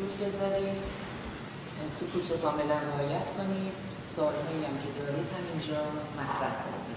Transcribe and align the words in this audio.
سکوت 0.00 0.28
بذارید. 0.28 0.78
سکوت 1.90 2.30
رو 2.30 2.36
کاملا 2.36 2.78
رعایت 2.88 3.26
کنید. 3.38 3.72
سوالهایی 4.16 4.64
هم 4.68 4.76
که 4.82 4.90
دارید 4.98 5.26
همینجا 5.36 5.80
مطرح 6.18 6.54
کنید 6.64 6.90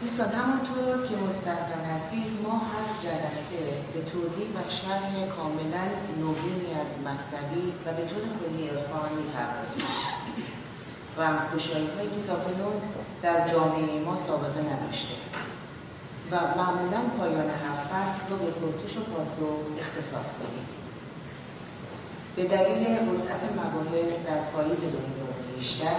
دوستان 0.00 0.28
همونطور 0.28 1.08
که 1.08 1.16
مستنزن 1.16 1.84
هستید 1.94 2.40
ما 2.42 2.58
هر 2.72 2.88
جلسه 3.00 3.58
به 3.94 4.00
توضیح 4.10 4.46
و 4.46 4.70
شرح 4.70 5.26
کاملا 5.36 5.86
نوینی 6.18 6.80
از 6.80 6.90
مصنوی 7.06 7.72
و 7.86 7.92
به 7.92 8.04
طور 8.10 8.22
کلی 8.40 8.68
عرفان 8.68 9.10
می‌پردازیم. 9.16 9.84
رمزگشایی 11.18 11.88
هایی 11.96 12.08
که 12.08 12.22
تاکنون 12.26 12.76
در 13.22 13.48
جامعه 13.48 14.00
ما 14.04 14.16
سابقه 14.16 14.60
نداشته. 14.60 15.14
و 16.30 16.36
معمولا 16.36 17.00
پایان 17.18 17.50
هر 17.50 17.75
فصل 17.90 18.30
رو 18.30 18.36
به 18.36 18.50
پرسش 18.50 18.96
و 18.96 19.00
پاسخ 19.00 19.80
اختصاص 19.80 20.36
بدیم 20.36 20.66
به 22.36 22.44
دلیل 22.44 23.08
وسعت 23.08 23.42
مباحث 23.52 24.14
در 24.26 24.40
پاییز 24.52 24.80
2018 24.80 25.90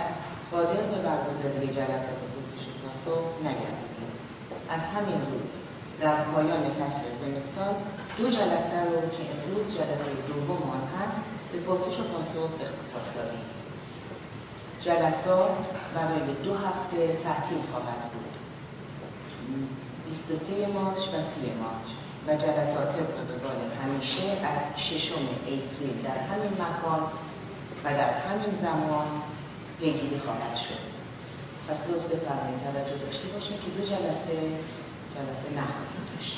قادر 0.51 0.83
به 0.91 0.97
برگزاری 1.07 1.67
جلسات 1.67 2.19
پرسش 2.33 2.63
و 2.67 2.87
پاسخ 2.87 3.23
نگردیدیم. 3.41 4.11
از 4.69 4.81
همین 4.81 5.21
رو 5.21 5.39
در 6.01 6.23
پایان 6.23 6.63
فصل 6.79 7.01
زمستان 7.21 7.75
دو 8.17 8.29
جلسه 8.29 8.83
رو 8.83 9.01
که 9.15 9.23
امروز 9.33 9.75
جلسه 9.77 10.09
دوم 10.27 10.61
آن 10.69 10.83
هست 10.99 11.21
به 11.51 11.59
پرسش 11.59 11.99
و 11.99 12.03
پاسخ 12.03 12.49
اختصاص 12.61 13.17
دادیم. 13.17 13.45
جلسات 14.81 15.57
برای 15.95 16.35
دو 16.43 16.53
هفته 16.53 17.17
تعطیل 17.23 17.61
خواهد 17.71 18.11
بود. 18.11 18.33
23 20.07 20.67
مارچ 20.67 20.99
و 21.13 21.21
3 21.21 21.41
مارچ 21.61 21.89
و 22.27 22.35
جلسات 22.43 22.95
روال 23.29 23.61
همیشه 23.83 24.23
از 24.23 24.81
ششم 24.81 25.21
اپریل 25.43 26.01
در 26.03 26.17
همین 26.17 26.53
مکان 26.53 27.01
و 27.83 27.89
در 27.89 28.13
همین 28.13 28.55
زمان 28.55 29.07
پیگیری 29.79 30.19
خواهد 30.25 30.55
شد. 30.55 30.83
پس 31.67 31.79
لطف 31.89 32.05
بفرمایید 32.05 32.59
توجه 32.63 33.05
داشته 33.05 33.27
باشید 33.27 33.59
که 33.61 33.69
دو 33.77 33.85
جلسه 33.85 34.35
جلسه 35.15 35.49
نخواهید 35.57 36.03
داشت. 36.15 36.37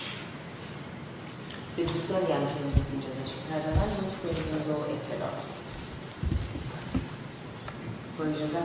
به 1.75 1.83
دوستانی 1.83 2.31
هم 2.31 2.45
که 2.49 2.57
امروز 2.63 2.89
اینجا 2.91 3.11
داشت 3.19 3.35
ندارن 3.51 3.89
لطف 3.89 4.17
کنید 4.23 4.37
این 4.37 4.63
رو 4.67 4.81
اطلاع 4.81 5.33
با 8.17 8.25
اجازت 8.25 8.63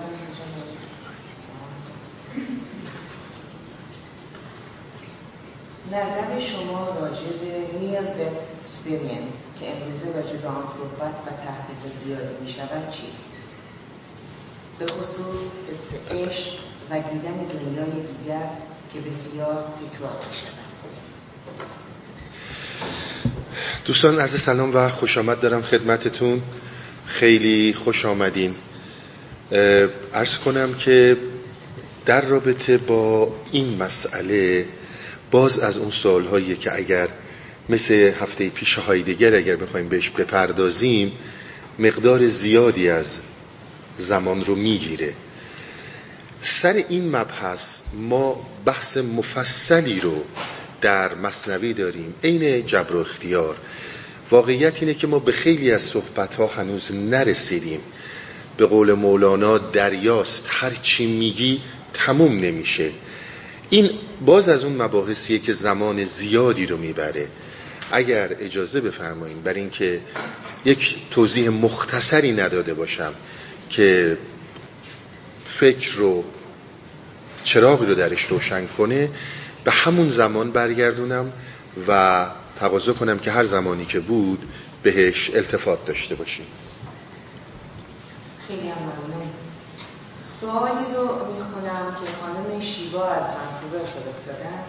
نظر 5.92 6.40
شما 6.40 6.88
راجع 7.00 7.26
به 7.40 7.78
نیر 7.78 8.00
دت 8.00 8.40
اکسپریانس 8.62 9.50
که 9.60 9.66
امروزه 9.70 10.06
راجع 10.16 10.36
به 10.36 10.48
آن 10.48 10.66
صحبت 10.66 11.14
و 11.26 11.30
تحقیق 11.30 11.94
زیادی 12.04 12.34
می 12.44 12.50
شود 12.50 12.90
چیست؟ 12.90 13.36
به 14.78 14.86
خصوص 14.86 15.40
عشق 16.10 16.52
و 16.90 16.94
دیدن 16.94 17.34
دنیای 17.34 17.90
دیگر 17.90 18.48
که 18.92 19.00
بسیار 19.00 19.54
تکرار 19.54 20.16
می 20.16 20.34
شود 20.34 20.64
دوستان 23.84 24.20
عرض 24.20 24.40
سلام 24.40 24.76
و 24.76 24.88
خوش 24.88 25.18
آمد 25.18 25.40
دارم 25.40 25.62
خدمتتون. 25.62 26.42
خیلی 27.06 27.74
خوش 27.74 28.04
آمدین. 28.04 28.54
ارز 30.14 30.38
کنم 30.38 30.74
که 30.74 31.16
در 32.06 32.20
رابطه 32.20 32.78
با 32.78 33.32
این 33.52 33.82
مسئله 33.82 34.66
باز 35.34 35.58
از 35.58 35.78
اون 35.78 35.90
سوال 35.90 36.24
هایی 36.24 36.56
که 36.56 36.76
اگر 36.76 37.08
مثل 37.68 37.94
هفته 37.94 38.48
پیش 38.48 38.74
های 38.74 39.02
دیگر 39.02 39.34
اگر 39.34 39.56
بخوایم 39.56 39.88
بهش 39.88 40.10
بپردازیم 40.10 41.12
مقدار 41.78 42.28
زیادی 42.28 42.88
از 42.88 43.16
زمان 43.98 44.44
رو 44.44 44.54
می‌گیره. 44.54 45.12
سر 46.40 46.84
این 46.88 47.16
مبحث 47.16 47.80
ما 47.94 48.46
بحث 48.64 48.96
مفصلی 48.96 50.00
رو 50.00 50.24
در 50.80 51.14
مصنوی 51.14 51.72
داریم 51.72 52.14
عین 52.24 52.66
جبر 52.66 52.96
و 52.96 52.98
اختیار. 52.98 53.56
واقعیت 54.30 54.82
اینه 54.82 54.94
که 54.94 55.06
ما 55.06 55.18
به 55.18 55.32
خیلی 55.32 55.72
از 55.72 55.82
صحبت 55.82 56.34
ها 56.34 56.46
هنوز 56.46 56.92
نرسیدیم. 56.92 57.80
به 58.56 58.66
قول 58.66 58.92
مولانا 58.92 59.58
دریاست 59.58 60.46
هر 60.48 60.72
چی 60.82 61.06
میگی 61.06 61.60
تموم 61.94 62.40
نمیشه. 62.40 62.90
این 63.74 63.90
باز 64.26 64.48
از 64.48 64.64
اون 64.64 64.82
مباحثیه 64.82 65.38
که 65.38 65.52
زمان 65.52 66.04
زیادی 66.04 66.66
رو 66.66 66.76
می‌بره. 66.76 67.28
اگر 67.90 68.36
اجازه 68.40 68.80
بفرمایید 68.80 69.42
بر 69.42 69.54
اینکه 69.54 70.00
یک 70.64 70.96
توضیح 71.10 71.48
مختصری 71.48 72.32
نداده 72.32 72.74
باشم 72.74 73.12
که 73.70 74.18
فکر 75.44 75.94
رو 75.94 76.24
چراغی 77.44 77.86
رو 77.86 77.94
درش 77.94 78.24
روشن 78.24 78.66
کنه 78.66 79.10
به 79.64 79.70
همون 79.70 80.08
زمان 80.08 80.50
برگردونم 80.50 81.32
و 81.88 82.26
تقاضا 82.60 82.92
کنم 82.92 83.18
که 83.18 83.30
هر 83.30 83.44
زمانی 83.44 83.84
که 83.84 84.00
بود 84.00 84.48
بهش 84.82 85.30
التفات 85.34 85.86
داشته 85.86 86.14
باشیم. 86.14 86.46
خیلی 88.48 88.60
ممنون. 88.60 89.28
سوالی 90.12 90.94
رو 90.96 91.43
می‌خونم 91.74 91.94
که 91.94 92.12
خانم 92.20 92.60
شیوا 92.60 93.04
از 93.04 93.22
ونکوور 93.22 93.90
فرستادن. 93.90 94.62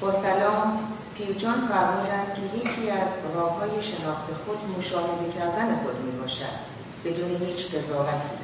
با 0.00 0.12
سلام 0.12 0.78
پیرجان 1.14 1.54
فرمودند 1.54 2.34
که 2.34 2.58
یکی 2.58 2.90
از 2.90 3.08
راه 3.34 3.58
های 3.58 3.82
شناخت 3.82 4.26
خود 4.46 4.78
مشاهده 4.78 5.32
کردن 5.38 5.76
خود 5.76 6.00
می 6.04 6.12
باشد 6.20 6.56
بدون 7.04 7.30
هیچ 7.30 7.74
قضاوتی. 7.74 8.36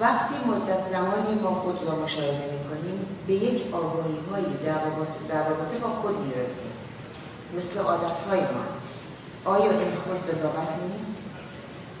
وقتی 0.00 0.34
مدت 0.46 0.88
زمانی 0.90 1.40
ما 1.42 1.54
خود 1.54 1.78
را 1.86 1.96
مشاهده 1.96 2.44
می 2.52 2.70
کنیم 2.70 3.06
به 3.26 3.34
یک 3.34 3.74
آگاهی 3.74 4.18
هایی 4.30 4.56
در 5.28 5.44
رابطه 5.48 5.78
با 5.78 5.88
خود 5.88 6.18
می 6.18 6.34
رسیم 6.34 6.72
مثل 7.56 7.80
عادت 7.80 8.18
های 8.28 8.40
ما 8.40 8.64
آیا 9.44 9.70
این 9.70 9.92
خود 10.04 10.30
قضاوت 10.30 10.68
نیست؟ 10.96 11.22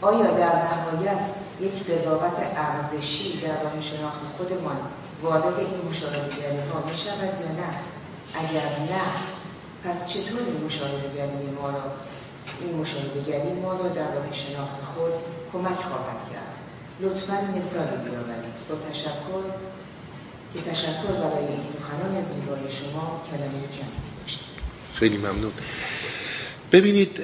آیا 0.00 0.26
در 0.26 0.56
نهایت 0.56 1.39
یک 1.60 1.86
قضاوت 1.90 2.32
ارزشی 2.56 3.40
در 3.40 3.62
راه 3.62 3.80
شناخت 3.80 4.20
خودمان 4.36 4.76
وارد 5.22 5.58
این 5.58 5.88
مشاهدگری 5.90 6.60
ها 6.72 6.84
می 6.90 6.96
شود 6.96 7.34
یا 7.40 7.52
نه؟ 7.52 7.70
اگر 8.34 8.68
نه 8.92 9.02
پس 9.84 10.08
چطور 10.08 10.40
این 10.46 10.64
مشاهدگری 10.66 11.50
ما 11.60 11.70
را 11.70 11.82
این 12.60 12.76
مشاهدگری 12.76 13.52
ما 13.52 13.72
را 13.72 13.88
در 13.88 14.14
راه 14.14 14.32
شناخت 14.32 14.84
خود 14.94 15.12
کمک 15.52 15.78
خواهد 15.78 16.20
کرد؟ 16.32 16.60
لطفا 17.00 17.34
مثالی 17.56 17.96
بیاورید. 18.04 18.54
با 18.68 18.74
تشکر 18.90 19.44
که 20.54 20.70
تشکر 20.70 21.12
برای 21.12 21.46
این 21.46 21.62
سخنان 21.62 22.22
زیبای 22.22 22.70
شما 22.70 23.22
کلمه 23.30 23.60
کم 23.78 23.86
خیلی 24.94 25.16
ممنون. 25.16 25.52
ببینید 26.72 27.20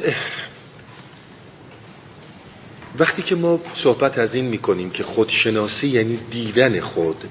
وقتی 2.98 3.22
که 3.22 3.34
ما 3.34 3.60
صحبت 3.74 4.18
از 4.18 4.34
این 4.34 4.44
می‌کنیم 4.44 4.90
که 4.90 5.02
خودشناسی 5.02 5.88
یعنی 5.88 6.18
دیدن 6.30 6.80
خود 6.80 7.24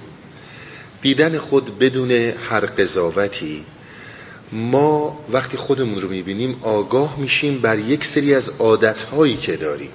دیدن 1.02 1.38
خود 1.38 1.80
بدون 1.80 2.12
هر 2.50 2.66
قضاوتی 2.66 3.66
ما 4.52 5.26
وقتی 5.32 5.58
خودمون 5.58 6.02
رو 6.02 6.10
می‌بینیم 6.10 6.60
آگاه 6.62 7.20
میشیم 7.20 7.60
بر 7.62 7.80
یک 7.80 8.06
سری 8.06 8.34
از 8.34 8.52
عادتهایی 8.60 9.38
که 9.38 9.56
داریم. 9.56 9.92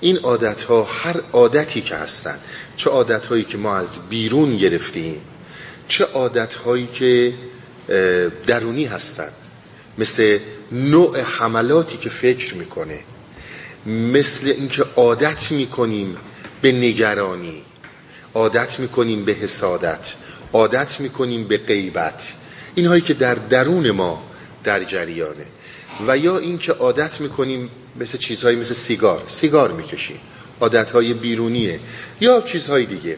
این 0.00 0.16
عادتها 0.16 0.84
هر 0.84 1.16
عادتی 1.32 1.80
که 1.80 1.94
هستن 1.94 2.38
چه 2.76 2.90
عادتهایی 2.90 3.44
که 3.44 3.58
ما 3.58 3.76
از 3.76 4.08
بیرون 4.08 4.56
گرفتیم 4.56 5.20
چه 5.88 6.04
عادتهایی 6.04 6.86
که 6.86 7.34
درونی 8.46 8.84
هستند 8.84 9.32
مثل 9.98 10.38
نوع 10.72 11.20
حملاتی 11.20 11.98
که 11.98 12.10
فکر 12.10 12.54
می‌کنه. 12.54 12.98
مثل 13.86 14.46
اینکه 14.46 14.84
عادت 14.96 15.52
می‌کنیم 15.52 16.16
به 16.62 16.72
نگرانی 16.72 17.62
عادت 18.34 18.80
می‌کنیم 18.80 19.24
به 19.24 19.32
حسادت 19.32 20.14
عادت 20.52 21.00
می‌کنیم 21.00 21.44
به 21.44 21.58
غیبت. 21.58 22.34
اینهایی 22.74 23.02
که 23.02 23.14
در 23.14 23.34
درون 23.34 23.90
ما 23.90 24.22
در 24.64 24.84
جریانه. 24.84 25.46
و 26.06 26.18
یا 26.18 26.38
اینکه 26.38 26.72
عادت 26.72 27.20
می‌کنیم 27.20 27.70
مثل 27.96 28.18
چیزهایی 28.18 28.56
مثل 28.56 28.74
سیگار. 28.74 29.22
سیگار 29.28 29.72
می‌کشیم. 29.72 30.18
عادتهای 30.60 31.14
بیرونیه. 31.14 31.80
یا 32.20 32.40
چیزهای 32.40 32.86
دیگه. 32.86 33.16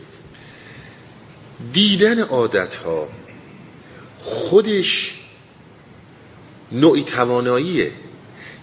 دیدن 1.73 2.20
عادتها 2.20 3.09
خودش 4.23 5.19
نوعی 6.73 7.03
تواناییه. 7.03 7.93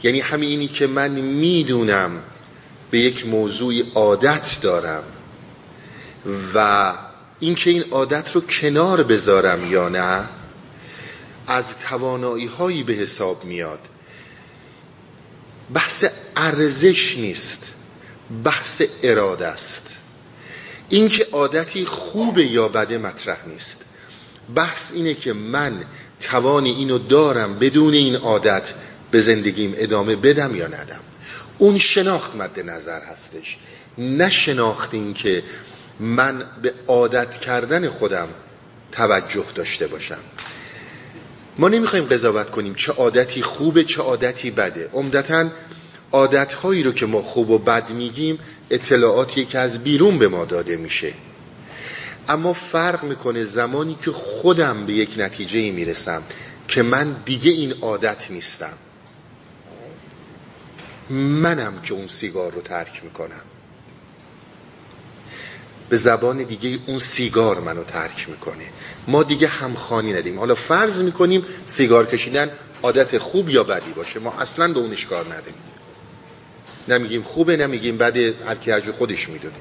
یعنی 0.03 0.19
همین 0.19 0.49
اینی 0.49 0.67
که 0.67 0.87
من 0.87 1.11
می‌دونم 1.11 2.23
به 2.91 2.99
یک 2.99 3.27
موضوع 3.27 3.73
عادت 3.95 4.57
دارم 4.61 5.03
و 6.55 6.93
اینکه 7.39 7.69
این 7.69 7.83
عادت 7.91 8.35
رو 8.35 8.41
کنار 8.41 9.03
بذارم 9.03 9.71
یا 9.71 9.89
نه 9.89 10.29
از 11.47 11.77
توانایی 11.77 12.45
هایی 12.45 12.83
به 12.83 12.93
حساب 12.93 13.45
میاد. 13.45 13.79
بحث 15.73 16.05
ارزش 16.35 17.17
نیست 17.17 17.65
بحث 18.43 18.81
اراده 19.03 19.47
است. 19.47 19.87
اینکه 20.89 21.27
عادتی 21.31 21.85
خوبه 21.85 22.45
یا 22.45 22.67
بده 22.67 22.97
مطرح 22.97 23.37
نیست. 23.47 23.85
بحث 24.55 24.93
اینه 24.93 25.13
که 25.13 25.33
من 25.33 25.83
توان 26.19 26.65
اینو 26.65 26.97
دارم 26.97 27.59
بدون 27.59 27.93
این 27.93 28.15
عادت 28.15 28.73
به 29.11 29.19
زندگیم 29.19 29.73
ادامه 29.77 30.15
بدم 30.15 30.55
یا 30.55 30.67
ندم. 30.67 30.99
اون 31.57 31.77
شناخت 31.77 32.35
مد 32.35 32.59
نظر 32.59 33.01
هستش. 33.01 33.57
نه 33.97 34.29
شناخت 34.29 34.93
این 34.93 35.13
که 35.13 35.43
من 35.99 36.43
به 36.61 36.73
عادت 36.87 37.37
کردن 37.37 37.89
خودم 37.89 38.27
توجه 38.91 39.45
داشته 39.55 39.87
باشم. 39.87 40.17
ما 41.57 41.69
نمی‌خوایم 41.69 42.05
قضاوت 42.05 42.49
کنیم 42.49 42.73
چه 42.73 42.91
عادتی 42.91 43.41
خوبه 43.41 43.83
چه 43.83 44.01
عادتی 44.01 44.51
بده. 44.51 44.89
عمدتا 44.93 45.49
عادتهایی 46.11 46.83
رو 46.83 46.91
که 46.91 47.05
ما 47.05 47.21
خوب 47.21 47.49
و 47.49 47.57
بد 47.57 47.89
میگیم 47.89 48.39
اطلاعاتی 48.69 49.45
که 49.45 49.59
از 49.59 49.83
بیرون 49.83 50.17
به 50.17 50.27
ما 50.27 50.45
داده 50.45 50.77
میشه. 50.77 51.13
اما 52.27 52.53
فرق 52.53 53.03
می‌کنه 53.03 53.43
زمانی 53.43 53.97
که 54.05 54.11
خودم 54.11 54.85
به 54.85 54.93
یک 54.93 55.13
نتیجه 55.17 55.71
می‌رسم 55.71 56.23
که 56.67 56.83
من 56.83 57.15
دیگه 57.25 57.51
این 57.51 57.73
عادت 57.81 58.31
نیستم. 58.31 58.77
منم 61.09 61.81
که 61.81 61.93
اون 61.93 62.07
سیگار 62.07 62.51
رو 62.51 62.61
ترک 62.61 63.03
می‌کنم. 63.03 63.41
به 65.89 65.97
زبان 65.97 66.37
دیگه 66.37 66.79
اون 66.85 66.99
سیگار 66.99 67.59
منو 67.59 67.83
ترک 67.83 68.29
می‌کنه. 68.29 68.65
ما 69.07 69.23
دیگه 69.23 69.47
همخانی 69.47 70.13
ندیم. 70.13 70.39
حالا 70.39 70.55
فرض 70.55 71.01
می‌کنیم 71.01 71.45
سیگار 71.67 72.05
کشیدن 72.05 72.51
عادت 72.83 73.17
خوب 73.17 73.49
یا 73.49 73.63
بدی 73.63 73.91
باشه. 73.91 74.19
ما 74.19 74.33
اصلا 74.39 74.73
به 74.73 74.79
اونش 74.79 75.05
کار 75.05 75.25
ندیم 75.25 75.53
نمیگیم 76.87 77.23
خوبه 77.23 77.57
نمیگیم 77.57 77.97
بده 77.97 78.33
هر 78.47 78.55
کی 78.55 78.71
هر 78.71 78.91
خودش 78.91 79.29
می‌دونه. 79.29 79.53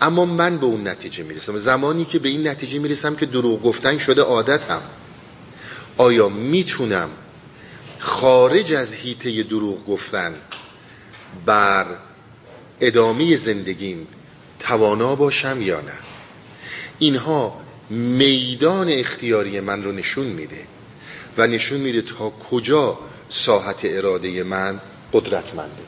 اما 0.00 0.24
من 0.24 0.58
به 0.58 0.66
اون 0.66 0.88
نتیجه 0.88 1.24
می‌رسم. 1.24 1.58
زمانی 1.58 2.04
که 2.04 2.18
به 2.18 2.28
این 2.28 2.48
نتیجه 2.48 2.78
می‌رسم 2.78 3.16
که 3.16 3.26
دروغ 3.26 3.62
گفتن 3.62 3.98
شده 3.98 4.22
عادتم. 4.22 4.82
آیا 5.96 6.28
می‌تونم 6.28 7.10
خارج 7.98 8.72
از 8.72 8.94
هیته 8.94 9.42
دروغ 9.42 9.86
گفتن 9.86 10.34
بر 11.46 11.86
ادامه 12.80 13.36
زندگیم 13.36 14.08
توانا 14.58 15.14
باشم 15.14 15.62
یا 15.62 15.80
نه. 15.80 15.92
اینها 16.98 17.60
میدان 17.90 18.88
اختیاری 18.88 19.60
من 19.60 19.82
رو 19.82 19.92
نشون 19.92 20.26
میده 20.26 20.66
و 21.38 21.46
نشون 21.46 21.80
میده 21.80 22.02
تا 22.02 22.30
کجا 22.30 22.98
ساحت 23.28 23.80
اراده 23.84 24.42
من 24.42 24.80
قدرتمنده. 25.12 25.82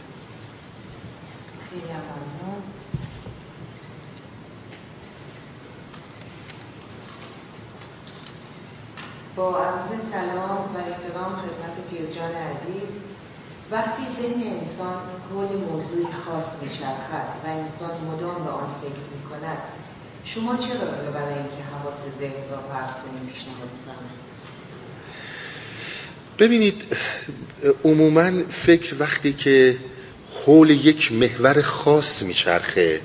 با 9.36 9.58
عرض 9.58 9.86
سلام 9.86 10.74
و 10.74 10.78
احترام 10.78 11.36
خدمت 11.36 11.88
پیرجان 11.90 12.34
عزیز 12.34 13.03
وقتی 13.70 14.02
ذهن 14.20 14.58
انسان 14.58 14.96
حول 15.30 15.46
موضوعی 15.46 16.06
خاص 16.26 16.62
میچرخد 16.62 17.28
و 17.44 17.48
انسان 17.48 17.90
مدام 17.90 18.44
به 18.44 18.50
آن 18.50 18.74
فکر 18.82 19.06
می‌کند 19.16 19.58
شما 20.24 20.56
چرا 20.56 21.10
برای 21.12 21.34
اینکه 21.34 21.62
حواس 21.72 22.18
ذهن 22.18 22.50
را 22.50 22.56
پرت 22.56 23.02
کنیم 23.02 23.30
پیشنهاد 23.34 23.68
ببینید 26.38 26.96
عموما 27.84 28.30
فکر 28.50 28.96
وقتی 28.98 29.32
که 29.32 29.76
حول 30.46 30.70
یک 30.70 31.12
محور 31.12 31.62
خاص 31.62 32.22
میچرخه 32.22 33.00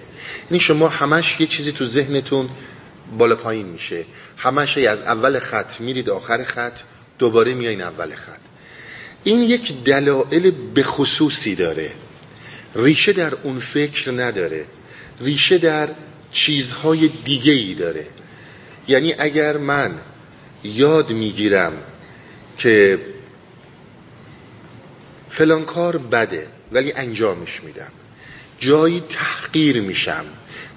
یعنی 0.52 0.60
شما 0.60 0.88
همش 0.88 1.40
یه 1.40 1.48
چیزی 1.48 1.72
تو 1.72 1.86
ذهنتون 1.86 2.50
بالا 3.18 3.36
پایین 3.36 3.66
میشه. 3.66 4.06
همش 4.38 4.78
از 4.78 5.02
اول 5.02 5.40
خط 5.40 5.82
میرید 5.82 6.10
آخر 6.10 6.44
خط 6.44 6.74
دوباره 7.20 7.54
میایین 7.54 7.82
اول 7.82 8.16
خط. 8.16 8.49
این 9.24 9.42
یک 9.42 9.84
دلایل 9.84 10.52
به 10.52 10.84
خصوصی 10.84 11.56
داره. 11.56 11.92
ریشه 12.76 13.14
در 13.14 13.34
اون 13.44 13.60
فکر 13.60 14.12
نداره. 14.12 14.66
ریشه 15.22 15.58
در 15.58 15.90
چیزهای 16.32 17.08
دیگه 17.08 17.52
ای 17.52 17.74
داره. 17.74 18.06
یعنی 18.88 19.14
اگر 19.20 19.58
من 19.58 19.92
یاد 20.64 21.12
می‌گیرم 21.12 21.74
که 22.58 23.00
فلان 25.30 25.66
کار 25.66 25.98
بده 25.98 26.48
ولی 26.72 26.92
انجامش 26.92 27.64
میدم 27.64 27.92
جایی 28.60 29.04
تحقیر 29.10 29.82
میشم 29.82 30.26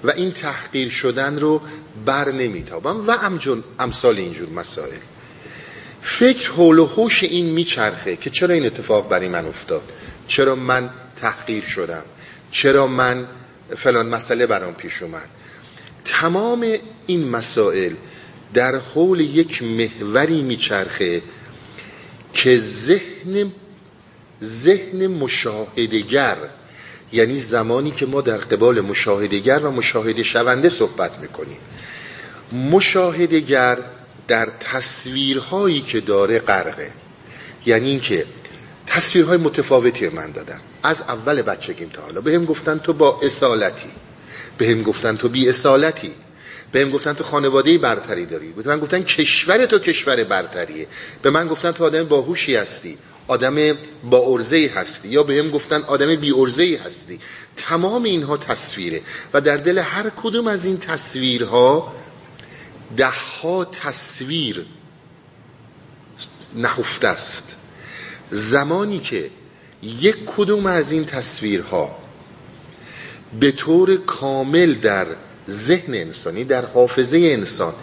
و 0.03 0.11
این 0.11 0.31
تحقیر 0.31 0.89
شدن 0.89 1.39
رو 1.39 1.61
بر 2.05 2.31
نمیتابم 2.31 3.07
و 3.07 3.17
امثال 3.79 4.17
اینجور 4.17 4.49
مسائل. 4.49 4.99
فکر 6.03 6.51
حول 6.51 6.79
و 6.79 6.85
حوش 6.85 7.23
این 7.23 7.45
میچرخه 7.45 8.15
که 8.15 8.29
چرا 8.29 8.55
این 8.55 8.65
اتفاق 8.65 9.09
برای 9.09 9.27
من 9.27 9.45
افتاد؟ 9.45 9.83
چرا 10.27 10.55
من 10.55 10.89
تحقیر 11.21 11.63
شدم؟ 11.63 12.03
چرا 12.51 12.87
من 12.87 13.27
فلان 13.77 14.09
مسئله 14.09 14.45
برام 14.45 14.73
پیش 14.73 15.01
اومد؟ 15.01 15.29
تمام 16.05 16.65
این 17.07 17.29
مسائل 17.29 17.93
در 18.53 18.75
حول 18.75 19.19
یک 19.19 19.63
محوری 19.63 20.41
میچرخه 20.41 21.21
که 22.33 22.57
ذهن 22.57 23.51
ذهن 24.43 25.07
مشاهدگر 25.07 26.37
یعنی 27.11 27.39
زمانی 27.39 27.91
که 27.91 28.05
ما 28.05 28.21
در 28.21 28.37
قبال 28.37 28.81
مشاهدگر 28.81 29.59
و 29.59 29.71
مشاهده 29.71 30.23
شونده 30.23 30.69
صحبت 30.69 31.19
می‌کنیم. 31.19 31.57
مشاهدگر 32.71 33.77
در 34.27 34.49
تصویرهایی 34.59 35.81
که 35.81 35.99
داره 35.99 36.39
غرقه. 36.39 36.91
یعنی 37.65 37.89
اینکه 37.89 38.25
تصویرهای 38.87 39.37
متفاوتی 39.37 40.09
من 40.09 40.31
دادن. 40.31 40.59
از 40.83 41.01
اول 41.01 41.41
بچگیم 41.41 41.89
تا 41.89 42.01
حالا. 42.01 42.21
بهم 42.21 42.45
گفتن 42.45 42.77
تو 42.77 42.93
با 42.93 43.19
اصالتی. 43.23 43.89
بهم 44.57 44.83
گفتن 44.83 45.17
تو 45.17 45.29
بی 45.29 45.49
اصالتی. 45.49 46.11
بهم 46.71 46.89
گفتن 46.89 47.13
تو 47.13 47.23
خانواده 47.23 47.77
برتری 47.77 48.25
داری. 48.25 48.51
به 48.51 48.63
من 48.67 48.79
گفتن 48.79 49.03
کشور 49.03 49.65
تو 49.65 49.79
کشور 49.79 50.23
برتریه. 50.23 50.87
به 51.21 51.29
من 51.29 51.47
گفتن 51.47 51.71
تو 51.71 51.83
آدم 51.83 52.03
باهوشی 52.03 52.55
هستی. 52.55 52.97
آدم 53.27 53.77
با 54.03 54.25
ارزه 54.27 54.71
هستی. 54.75 55.07
یا 55.07 55.23
بهم 55.23 55.49
گفتن 55.49 55.81
آدم 55.81 56.15
بی 56.15 56.31
ارزه 56.31 56.79
هستی. 56.85 57.19
تمام 57.57 58.03
اینها 58.03 58.37
تصویره. 58.37 59.01
و 59.33 59.41
در 59.41 59.57
دل 59.57 59.77
هر 59.77 60.09
کدوم 60.09 60.47
از 60.47 60.65
این 60.65 60.77
تصویرها 60.77 61.93
ده 62.97 63.65
تصویر 63.81 64.65
نهفته 66.55 67.07
است. 67.07 67.55
زمانی 68.31 68.99
که 68.99 69.29
یک 69.83 70.15
کدوم 70.25 70.65
از 70.65 70.91
این 70.91 71.05
تصویرها 71.05 71.97
به 73.39 73.51
طور 73.51 73.97
کامل 73.97 74.73
در 74.73 75.07
ذهن 75.49 75.93
انسانی 75.93 76.43
در 76.43 76.65
حافظه 76.65 77.17
انسان 77.17 77.73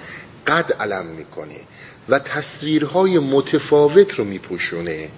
قد 0.46 0.72
علم 0.72 1.06
می‌کنه 1.06 1.60
و 2.08 2.18
تصویرهای 2.18 3.18
متفاوت 3.18 4.14
رو 4.14 4.24
میپوشونه 4.24 5.08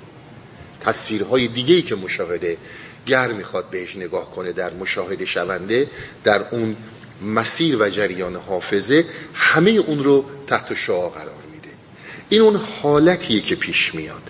تصویرهای 0.80 1.49
دیگهی 1.49 1.82
که 1.82 1.94
مشاهده 1.94 2.56
گر 3.06 3.32
می‌خواد 3.32 3.70
بهش 3.70 3.96
نگاه 3.96 4.30
کنه 4.30 4.52
در 4.52 4.72
مشاهده 4.72 5.26
شونده 5.26 5.87
در 6.25 6.49
اون 6.50 6.76
مسیر 7.22 7.76
و 7.76 7.88
جریان 7.88 8.36
حافظه 8.36 9.04
همه 9.34 9.70
اون 9.70 10.04
رو 10.04 10.24
تحت 10.46 10.74
شعا 10.74 11.08
قرار 11.08 11.42
میده. 11.52 11.68
این 12.28 12.40
اون 12.40 12.56
حالتیه 12.82 13.40
که 13.40 13.54
پیش 13.54 13.94
میاد. 13.94 14.22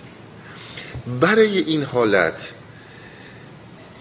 برای 1.19 1.57
این 1.57 1.83
حالت 1.83 2.51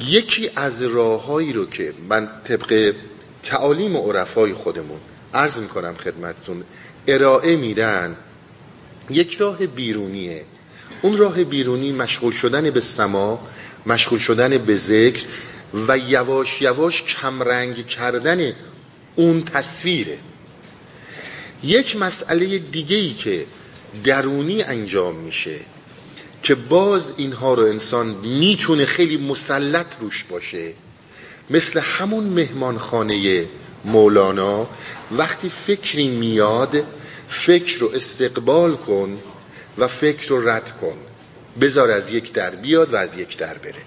یکی 0.01 0.51
از 0.57 0.83
راههایی 0.83 1.53
رو 1.53 1.67
که 1.67 1.95
من 2.09 2.29
طبق 2.45 2.95
تعالیم 3.43 3.97
و 3.97 4.13
عرفای 4.13 4.55
خودمون 4.55 5.01
عرض 5.35 5.59
می‌کنم 5.59 5.95
خدمتتون 5.95 6.65
ارائه 7.07 7.57
میدن 7.57 8.17
یک 9.11 9.37
راه 9.37 9.67
بیرونیه. 9.67 10.45
اون 11.03 11.17
راه 11.17 11.45
بیرونی 11.45 11.93
مشغول 11.93 12.33
شدن 12.33 12.71
به 12.71 12.81
سما 12.81 13.47
مشغول 13.87 14.19
شدن 14.19 14.59
به 14.59 14.77
ذکر 14.77 15.25
و 15.89 15.99
یواش 15.99 16.63
یواش 16.63 17.03
کمرنگ 17.03 17.87
کردن 17.87 18.53
اون 19.17 19.43
تصویره. 19.45 20.19
یک 21.63 21.97
مسئله 21.97 22.59
دیگه 22.59 22.97
ای 22.97 23.15
که 23.15 23.47
درونی 24.05 24.63
انجام 24.63 25.15
میشه 25.15 25.57
که 26.43 26.55
باز 26.55 27.15
اینها 27.17 27.55
رو 27.55 27.63
انسان 27.63 28.07
می‌تونه 28.07 28.85
خیلی 28.85 29.17
مسلط 29.17 29.87
روش 30.01 30.25
باشه 30.25 30.73
مثل 31.51 31.81
همون 31.81 32.25
مهمانخانه 32.25 33.45
مولانا 33.85 34.69
وقتی 35.13 35.51
فکری 35.67 36.09
میاد 36.09 36.85
فکر 37.29 37.79
رو 37.79 37.91
استقبال 37.95 38.77
کن 38.77 39.19
و 39.79 39.89
فکر 39.89 40.29
رو 40.29 40.49
رد 40.49 40.73
کن. 40.81 40.97
بذار 41.61 41.91
از 41.91 42.13
یک 42.13 42.33
در 42.33 42.51
بیاد 42.51 42.93
و 42.93 42.97
از 42.97 43.17
یک 43.17 43.39
در 43.39 43.55
بره. 43.55 43.83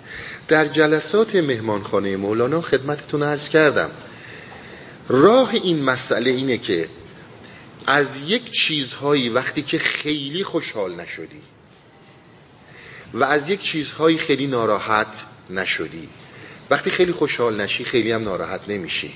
در 0.48 0.66
جلسات 0.66 1.36
مهمانخانه 1.36 2.18
مولانا 2.18 2.62
خدمتتون 2.62 3.24
عرض 3.24 3.50
کردم. 3.50 3.90
راه 5.08 5.54
این 5.54 5.84
مسئله 5.84 6.30
اینه 6.30 6.58
که 6.58 6.90
از 7.88 8.18
یک 8.28 8.52
چیزهایی 8.52 9.30
وقتی 9.30 9.62
که 9.62 9.78
خیلی 9.80 10.44
خوشحال 10.44 10.96
نشدی 10.96 11.42
و 13.14 13.24
از 13.24 13.50
یک 13.50 13.62
چیزهایی 13.62 14.18
خیلی 14.18 14.48
ناراحت 14.48 15.26
نشدی. 15.50 16.10
وقتی 16.70 16.90
خیلی 16.90 17.12
خوشحال 17.12 17.62
نشی 17.62 17.84
خیلی 17.84 18.12
هم 18.12 18.24
ناراحت 18.24 18.62
نمیشی. 18.68 19.14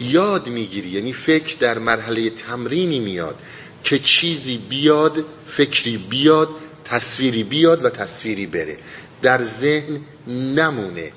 یاد 0.00 0.48
می‌گیری 0.48 0.88
یعنی 0.88 1.12
فکر 1.12 1.56
در 1.60 1.78
مرحله 1.78 2.30
تمرینی 2.30 3.00
میاد 3.00 3.38
که 3.84 3.98
چیزی 3.98 4.56
بیاد 4.58 5.24
فکری 5.48 5.96
بیاد 5.96 6.48
تصویری 6.84 7.42
بیاد 7.42 7.84
و 7.84 7.90
تصویری 7.90 8.46
بره. 8.46 8.78
در 9.22 9.44
ذهن 9.44 10.00
نمونه. 10.26 11.12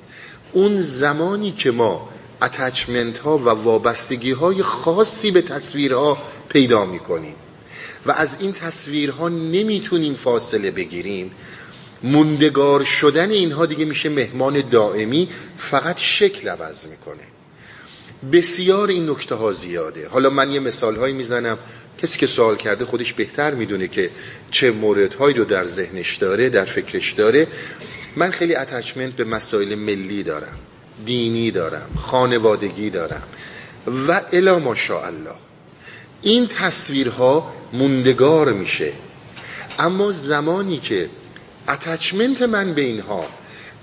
اون 0.52 0.82
زمانی 0.82 1.52
که 1.52 1.72
ما 1.72 2.10
اتچمنت 2.42 3.18
ها 3.18 3.38
و 3.38 3.50
وابستگی 3.50 4.32
های 4.32 4.64
خاصی 4.64 5.32
به 5.32 5.42
تصویرها 5.42 6.18
پیدا 6.50 6.86
می‌کنیم. 6.86 7.36
و 8.06 8.12
از 8.12 8.36
این 8.40 8.54
تصویرها 8.54 9.30
نمی‌تونیم 9.30 10.14
فاصله 10.14 10.72
بگیریم. 10.72 11.32
مندگار 12.04 12.84
شدن 12.84 13.32
اینها 13.32 13.66
دیگه 13.66 13.86
میشه 13.86 14.10
مهمان 14.10 14.70
دائمی 14.70 15.30
فقط 15.58 15.98
شکل 15.98 16.50
عوض 16.50 16.86
می‌کنه. 16.86 17.24
بسیار 18.32 18.88
این 18.88 19.10
نکته 19.10 19.36
ها 19.36 19.54
زیاده. 19.54 20.08
حالا 20.08 20.30
من 20.30 20.52
یه 20.52 20.60
مثال 20.60 20.96
هایی 20.96 21.14
می‌زنم. 21.14 21.58
کسی 22.02 22.20
که 22.20 22.28
سوال 22.28 22.56
کرده 22.58 22.86
خودش 22.86 23.14
بهتر 23.14 23.54
می‌دونه 23.54 23.88
که 23.88 24.10
چه 24.52 24.72
موردهایی 24.72 25.36
رو 25.36 25.46
در 25.46 25.68
ذهنش 25.68 26.18
داره 26.18 26.50
در 26.50 26.66
فکرش 26.66 27.14
داره. 27.14 27.48
من 28.16 28.32
خیلی 28.32 28.56
اتچمنت 28.56 29.14
به 29.14 29.24
مسائل 29.24 29.76
ملی 29.76 30.24
دارم. 30.24 30.58
دینی 31.06 31.52
دارم 31.52 31.90
خانوادگی 32.02 32.90
دارم. 32.90 33.24
و 34.08 34.22
الا 34.32 34.60
ماشاءالله. 34.60 35.36
این 36.22 36.48
تصویرها 36.48 37.54
موندگار 37.74 38.54
میشه. 38.54 38.94
اما 39.80 40.12
زمانی 40.12 40.78
که 40.78 41.10
اتچمنت 41.70 42.42
من 42.42 42.74
به 42.74 42.82
اینها 42.82 43.26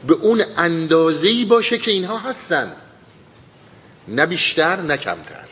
به 0.07 0.15
اون 0.15 0.43
اندازه‌ای 0.57 1.45
باشه 1.45 1.79
که 1.79 1.91
اینها 1.91 2.19
هستن 2.19 2.73
نه 4.09 4.27
بیشتر 4.27 4.81
نه 4.81 4.97
کمتر. 4.97 5.45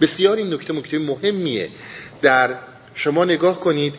بسیار 0.00 0.36
این 0.36 0.54
نکته 0.54 0.72
نکته 0.72 0.98
مهمیه. 0.98 1.70
در 2.22 2.58
شما 2.94 3.24
نگاه 3.24 3.60
کنید 3.60 3.94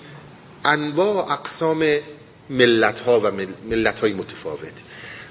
انواع 0.66 1.32
اقسام 1.32 1.98
ملت 2.50 3.00
ها 3.00 3.20
و 3.20 3.32
ملت 3.70 4.00
های 4.00 4.14
متفاوت. 4.14 4.74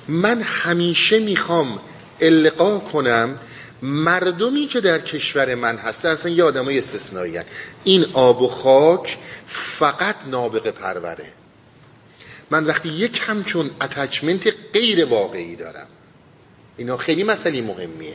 من 0.08 0.42
همیشه 0.42 1.18
می‌خوام 1.18 1.78
القا 2.20 2.78
کنم 2.78 3.36
مردمی 3.82 4.66
که 4.66 4.80
در 4.80 4.98
کشور 4.98 5.54
من 5.54 5.76
هسته 5.76 6.08
اصلا 6.08 6.32
یه 6.32 6.44
آدم 6.44 6.64
های 6.64 6.78
استثنایی 6.78 7.40
این 7.84 8.06
آب 8.12 8.42
و 8.42 8.48
خاک 8.48 9.18
فقط 9.46 10.16
نابغه 10.30 10.70
پروره. 10.70 11.26
من 12.50 12.64
وقتی 12.64 12.88
یک 12.88 13.20
همچون 13.26 13.70
اتچمنت 13.80 14.54
غیر 14.72 15.04
واقعی 15.04 15.56
دارم. 15.56 15.86
اینا 16.76 16.96
خیلی 16.96 17.24
مسئله 17.24 17.62
مهمیه. 17.62 18.14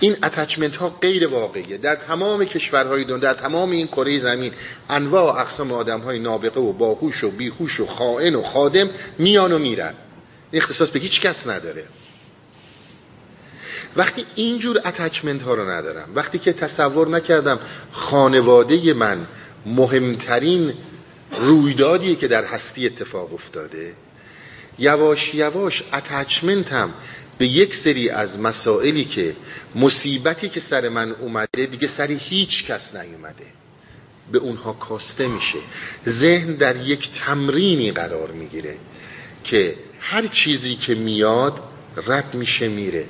این 0.00 0.16
اتچمنت 0.22 0.76
ها 0.76 0.88
غیر 0.88 1.26
واقعیه. 1.26 1.78
در 1.78 1.96
تمام 1.96 2.44
کشورهای 2.44 3.04
دنیا 3.04 3.18
در 3.18 3.34
تمام 3.34 3.70
این 3.70 3.86
کره 3.86 4.18
زمین 4.18 4.52
انواع 4.90 5.22
و 5.22 5.38
اقسام 5.38 5.72
آدم 5.72 6.00
های 6.00 6.18
نابغه 6.18 6.60
و 6.60 6.72
باهوش 6.72 7.24
و 7.24 7.30
بیهوش 7.30 7.80
و 7.80 7.86
خائن 7.86 8.34
و 8.34 8.42
خادم 8.42 8.90
میان 9.18 9.52
و 9.52 9.58
میرن. 9.58 9.94
اختصاص 10.52 10.90
به 10.90 10.98
هیچ 10.98 11.20
کس 11.20 11.46
نداره. 11.46 11.84
وقتی 13.96 14.24
اینجور 14.34 14.78
اتچمنت 14.84 15.42
ها 15.42 15.54
رو 15.54 15.70
ندارم 15.70 16.08
وقتی 16.14 16.38
که 16.38 16.52
تصور 16.52 17.08
نکردم 17.08 17.58
خانواده 17.92 18.94
من 18.94 19.26
مهمترین 19.66 20.74
رویدادیه 21.40 22.16
که 22.16 22.28
در 22.28 22.44
هستی 22.44 22.86
اتفاق 22.86 23.34
افتاده 23.34 23.94
یواش 24.78 25.34
یواش 25.34 25.82
اتچمنتم 25.92 26.94
به 27.38 27.46
یک 27.46 27.74
سری 27.74 28.08
از 28.08 28.38
مسائلی 28.38 29.04
که 29.04 29.36
مصیبتی 29.74 30.48
که 30.48 30.60
سر 30.60 30.88
من 30.88 31.12
اومده 31.12 31.66
دیگه 31.66 31.88
سر 31.88 32.06
هیچ 32.06 32.66
کس 32.66 32.96
نیومده. 32.96 33.46
به 34.32 34.38
اونها 34.38 34.72
کاسته 34.72 35.28
میشه. 35.28 35.58
ذهن 36.08 36.54
در 36.54 36.76
یک 36.76 37.12
تمرینی 37.12 37.92
قرار 37.92 38.30
می‌گیره 38.30 38.76
که 39.44 39.74
هر 40.00 40.26
چیزی 40.26 40.74
که 40.74 40.94
میاد 40.94 41.60
رد 42.06 42.34
میشه 42.34 42.68
میره. 42.68 43.04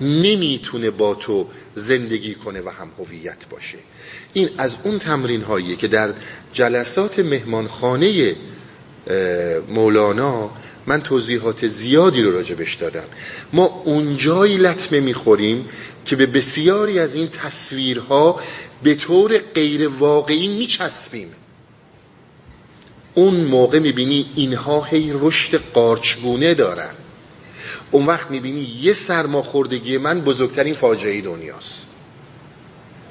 نمی‌تونه 0.00 0.90
با 0.90 1.14
تو 1.14 1.48
زندگی 1.74 2.34
کنه 2.34 2.60
و 2.60 2.68
هم 2.68 2.92
هویت 2.98 3.48
باشه. 3.50 3.78
این 4.32 4.48
از 4.58 4.76
اون 4.84 4.98
تمرین 4.98 5.42
هاییه 5.42 5.76
که 5.76 5.88
در 5.88 6.14
جلسات 6.52 7.18
مهمانخانه 7.18 8.36
مولانا 9.68 10.50
من 10.86 11.02
توضیحات 11.02 11.66
زیادی 11.66 12.22
رو 12.22 12.32
راجبش 12.32 12.74
دادم. 12.74 13.04
ما 13.52 13.82
اونجایی 13.84 14.56
لطمه 14.56 15.00
می‌خوریم 15.00 15.68
که 16.04 16.16
به 16.16 16.26
بسیاری 16.26 16.98
از 16.98 17.14
این 17.14 17.28
تصویرها 17.28 18.40
به 18.82 18.94
طور 18.94 19.38
غیر 19.38 19.88
واقعی 19.88 20.48
میچسبیم. 20.48 21.28
اون 23.16 23.34
موقع 23.34 23.78
می‌بینی 23.78 24.26
اینها 24.34 24.82
هی 24.84 25.12
رشد 25.14 25.62
قارچگونه 25.72 26.54
دارن. 26.54 26.90
اون 27.90 28.06
وقت 28.06 28.30
می‌بینی 28.30 28.60
یه 28.60 28.92
سرماخوردگی 28.92 29.98
من 29.98 30.20
بزرگترین 30.20 30.74
فاجعه 30.74 31.20
دنیاست. 31.20 31.82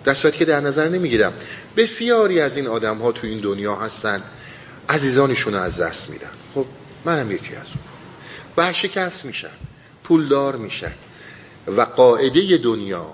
در 0.04 0.14
صورتی 0.14 0.38
که 0.38 0.46
در 0.46 0.60
نظر 0.60 0.90
نمی‌گیرم 0.90 1.34
بسیاری 1.78 2.40
از 2.42 2.58
این 2.58 2.68
آدم 2.68 2.98
ها 2.98 3.12
تو 3.12 3.28
این 3.28 3.40
دنیا 3.40 3.76
هستن 3.76 4.24
عزیزانشون 4.90 5.54
رو 5.54 5.60
از 5.60 5.80
دست 5.80 6.10
میدن. 6.10 6.32
خب 6.56 6.66
منم 7.06 7.32
یکی 7.32 7.56
از 7.56 7.68
اون. 7.68 7.84
برشکست 8.56 9.26
میشن 9.26 9.56
پولدار 10.04 10.56
میشن. 10.56 10.94
و 11.68 11.82
قاعده 11.82 12.58
دنیا 12.58 13.14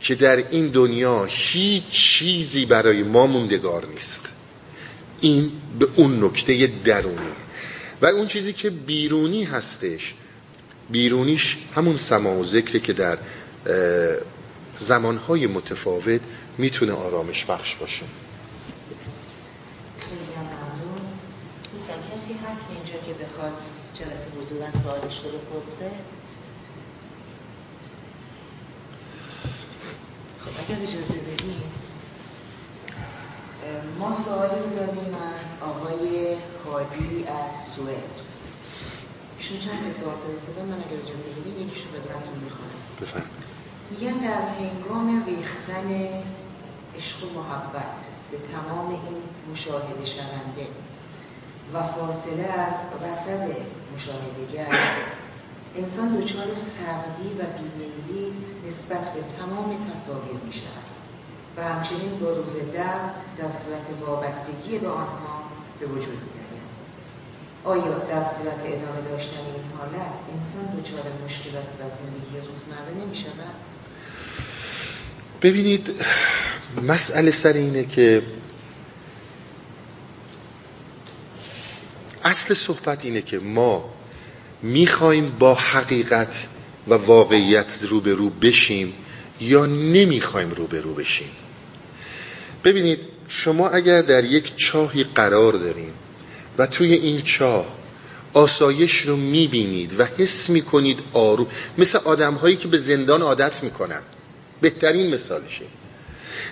که 0.00 0.14
در 0.14 0.36
این 0.36 0.68
دنیا 0.68 1.24
هیچ 1.24 1.84
چیزی 1.90 2.64
برای 2.64 3.02
ما 3.02 3.26
موندگار 3.26 3.86
نیست. 3.86 4.28
این 5.24 5.52
به 5.78 5.88
اون 5.96 6.24
نکته 6.24 6.66
درونی. 6.84 7.32
و 8.02 8.06
اون 8.06 8.26
چیزی 8.26 8.52
که 8.52 8.70
بیرونی 8.70 9.44
هستش 9.44 10.14
بیرونیش 10.90 11.58
همون 11.74 11.96
سما 11.96 12.34
و 12.34 12.44
ذکره 12.44 12.80
که 12.80 12.92
در 12.92 13.18
زمانهای 14.78 15.46
متفاوت 15.46 16.20
می‌تونه 16.58 16.92
آرامش 16.92 17.44
بخش 17.44 17.74
باشه. 17.74 18.02
کسی 22.14 22.34
هست 22.34 22.70
اینجا 22.70 23.06
که 23.06 23.24
بخواد 23.24 23.52
جلسه 23.94 24.30
حضورا 24.30 24.66
سوالش 24.82 25.20
رو 25.24 25.30
بپرسه 25.30 25.90
خب 30.44 30.50
اگر 30.58 30.82
اجازه 30.82 31.18
بدیم 31.18 31.62
ما 33.98 34.12
سوالی 34.12 34.76
داریم 34.76 35.14
از 35.14 35.68
آقای 35.68 36.36
هادی 36.64 37.24
از 37.26 37.68
سوئد. 37.74 38.14
ایشون 39.38 39.58
چند 39.58 39.92
سوال 39.92 40.14
فرستادن؟ 40.26 40.64
من 40.64 40.74
اگر 40.74 41.02
اجازه 41.06 41.28
بدید 41.30 41.58
یکیشو 41.58 41.88
خدمتتون 41.88 42.38
می‌خوام 42.44 42.68
بفهم 43.00 43.22
میگن 43.90 44.12
در 44.12 44.48
هنگام 44.48 45.24
ریختن 45.26 45.88
عشق 46.96 47.24
و 47.24 47.38
محبت 47.38 47.96
به 48.30 48.38
تمام 48.38 48.88
این 48.90 49.22
مشاهده 49.52 50.04
شونده 50.04 50.66
و 51.74 51.82
فاصله 51.82 52.42
از 52.42 52.74
وسط 53.02 53.56
مشاهدگر 53.94 54.78
انسان 55.76 56.16
دچار 56.16 56.54
سردی 56.54 57.28
و 57.38 57.42
بیمیلی 57.58 58.44
نسبت 58.68 59.12
به 59.12 59.20
تمام 59.38 59.90
تصاویر 59.92 60.40
می 60.46 60.52
و 61.56 61.62
همچنین 61.62 62.18
با 62.20 62.30
روز 62.30 62.56
در 62.74 62.84
در 63.38 63.52
صورت 63.52 63.86
وابستگی 64.00 64.78
به 64.78 64.88
آنها 64.88 65.44
به 65.80 65.86
وجود 65.86 66.18
می 66.22 66.34
آیا 67.64 67.98
در 67.98 68.24
صورت 68.24 68.60
ادامه 68.64 69.00
داشتن 69.10 69.36
این 69.36 69.64
حالت 69.78 70.12
انسان 70.38 70.64
دچار 70.64 71.04
مشکلات 71.26 71.78
در 71.78 71.88
زندگی 71.88 72.46
روزمره 72.46 73.04
نمی 73.06 73.16
شود؟ 73.16 73.54
ببینید 75.42 75.90
مسئله 76.82 77.30
سر 77.30 77.52
اینه 77.52 77.84
که 77.84 78.22
اصل 82.24 82.54
صحبت 82.54 83.04
اینه 83.04 83.22
که 83.22 83.38
ما 83.38 83.90
می‌خوایم 84.62 85.36
با 85.38 85.54
حقیقت 85.54 86.46
و 86.88 86.94
واقعیت 86.94 87.82
روبرو 87.82 88.30
بشیم 88.30 88.94
یا 89.40 89.66
نمی‌خوایم 89.66 90.50
روبرو 90.50 90.94
بشیم 90.94 91.30
ببینید 92.64 92.98
شما 93.28 93.68
اگر 93.68 94.02
در 94.02 94.24
یک 94.24 94.56
چاهی 94.56 95.04
قرار 95.04 95.52
داریم 95.52 95.92
و 96.58 96.66
توی 96.66 96.92
این 96.92 97.22
چاه 97.22 97.66
آسایش 98.32 99.00
رو 99.00 99.16
می‌بینید 99.16 100.00
و 100.00 100.04
حس 100.04 100.50
می‌کنید 100.50 100.98
آروم 101.12 101.46
مثل 101.78 101.98
آدم 102.04 102.34
هایی 102.34 102.56
که 102.56 102.68
به 102.68 102.78
زندان 102.78 103.22
عادت 103.22 103.62
می‌کنن. 103.62 104.00
بهترین 104.60 105.14
مثالشه. 105.14 105.64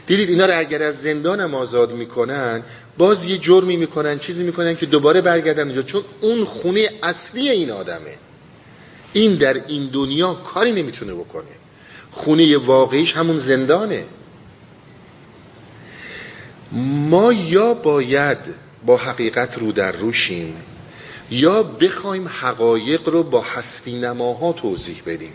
دیدید 0.07 0.29
اینا 0.29 0.47
رو 0.47 0.59
اگر 0.59 0.83
از 0.83 1.03
زندانم 1.03 1.55
آزاد 1.55 1.93
می‌کنن 1.93 2.63
باز 2.99 3.29
یه 3.29 3.39
جرمی 3.39 3.77
می‌کنن 3.77 4.19
چیزی 4.19 4.45
می‌کنن 4.45 4.77
که 4.77 4.87
دوباره 4.87 5.21
برگردن 5.21 5.63
اونجا 5.63 5.83
چون 5.83 6.03
اون 6.21 6.45
خونه 6.45 6.91
اصلی 7.03 7.49
این 7.49 7.71
آدمه. 7.71 8.17
این 9.13 9.35
در 9.35 9.55
این 9.67 9.87
دنیا 9.87 10.35
کاری 10.35 10.73
نمی‌تونه 10.73 11.15
بکنه. 11.15 11.45
خونه 12.11 12.57
واقعیش 12.57 13.17
همون 13.17 13.39
زندانه. 13.39 14.05
ما 16.73 17.33
یا 17.33 17.75
باید 17.75 18.39
با 18.87 18.97
حقیقت 18.97 19.59
رو 19.59 19.73
در 19.73 19.93
روشیم 19.93 20.57
یا 21.31 21.63
بخوایم 21.63 22.29
حقایق 22.29 23.09
رو 23.09 23.23
با 23.23 23.41
هستی 23.41 23.99
نماها 23.99 24.53
توضیح 24.53 25.03
بدیم. 25.07 25.33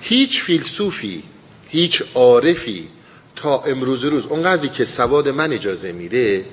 هیچ 0.00 0.42
فیلسوفی 0.42 1.22
هیچ 1.68 2.02
عارفی 2.14 2.88
تا 3.36 3.62
امروز 3.62 4.04
روز 4.04 4.26
اونقدری 4.26 4.68
که 4.68 4.84
سواد 4.84 5.28
من 5.28 5.52
اجازه 5.52 5.92
میده 5.92 6.44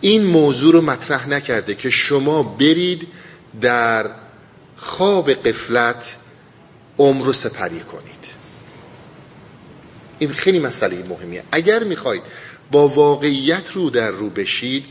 این 0.00 0.24
موضوع 0.24 0.72
رو 0.72 0.80
مطرح 0.80 1.28
نکرده 1.28 1.74
که 1.74 1.90
شما 1.90 2.42
برید 2.42 3.08
در 3.60 4.10
خواب 4.76 5.32
قفلت 5.32 6.16
عمر 6.98 7.26
رو 7.26 7.32
سپری 7.32 7.80
کنید. 7.80 8.22
این 10.18 10.32
خیلی 10.32 10.58
مسئله 10.58 11.04
مهمیه. 11.08 11.44
اگر 11.52 11.84
می‌خواید 11.84 12.22
با 12.72 12.88
واقعیت 12.88 13.72
رو 13.72 13.90
در 13.90 14.10
رو 14.10 14.30
بشید 14.30 14.84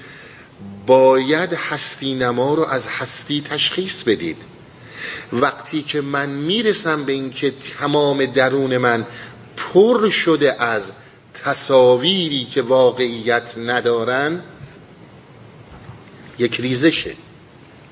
باید 0.85 1.53
هستی 1.53 2.13
نما 2.15 2.53
رو 2.53 2.63
از 2.65 2.87
هستی 2.87 3.41
تشخیص 3.41 4.03
بدید. 4.03 4.37
وقتی 5.33 5.81
که 5.81 6.01
من 6.01 6.29
می‌رسم 6.29 7.05
به 7.05 7.11
اینکه 7.11 7.51
تمام 7.51 8.25
درون 8.25 8.77
من 8.77 9.05
پر 9.57 10.09
شده 10.09 10.63
از 10.63 10.91
تصاویری 11.33 12.45
که 12.45 12.61
واقعیت 12.61 13.57
ندارن 13.57 14.43
یک 16.39 16.61
ریزشه. 16.61 17.15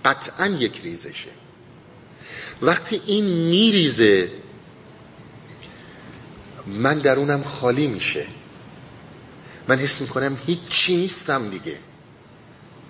قطعا 0.06 0.48
یک 0.48 0.82
ریزشه. 0.84 1.30
وقتی 2.62 3.02
این 3.06 3.26
میریزه 3.26 4.32
من 6.68 7.00
درونم 7.00 7.44
خالی 7.44 7.88
میشه. 7.88 8.26
من 9.70 9.80
حس 9.80 10.02
می‌کنم 10.02 10.38
هیچی 10.48 10.98
نیستم 10.98 11.50
دیگه. 11.50 11.78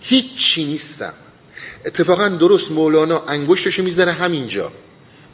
هیچی 0.01 0.65
نیستم. 0.65 1.13
اتفاقا 1.86 2.29
درست 2.29 2.71
مولانا 2.71 3.24
انگشتشو 3.27 3.83
می‌ذاره 3.83 4.12
همینجا. 4.12 4.71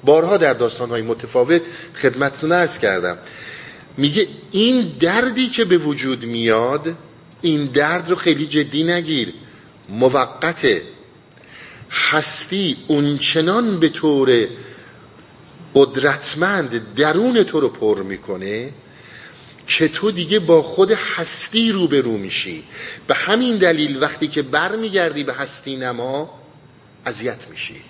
بارها 0.03 0.37
در 0.37 0.53
داستانهای 0.53 1.01
متفاوت 1.01 1.61
خدمتتون 1.95 2.51
ارز 2.51 2.79
کردم. 2.79 3.17
میگه 3.97 4.27
این 4.51 4.91
دردی 4.99 5.47
که 5.49 5.65
به 5.65 5.77
وجود 5.77 6.25
میاد 6.25 6.95
این 7.41 7.65
درد 7.65 8.09
رو 8.09 8.15
خیلی 8.15 8.45
جدی 8.45 8.83
نگیر. 8.83 9.33
موقته 9.89 10.81
هستی 11.91 12.77
اونچنان 12.87 13.79
به 13.79 13.89
طور 13.89 14.47
قدرتمند 15.75 16.95
درون 16.95 17.43
تو 17.43 17.60
رو 17.60 17.69
پر 17.69 18.03
می‌کنه 18.03 18.71
که 19.67 19.88
تو 19.88 20.12
دیگه 20.12 20.39
با 20.39 20.62
خود 20.62 20.91
هستی 20.91 21.71
روبرو 21.71 22.17
میشی. 22.17 22.63
به 23.08 23.15
همین 23.15 23.58
دلیل 23.58 24.04
وقتی 24.04 24.28
که 24.28 24.41
برمیگردی 24.41 25.23
به 25.23 25.34
هستی 25.34 25.75
نما 25.75 26.39
اذیت 27.06 27.49
میشی. 27.49 27.82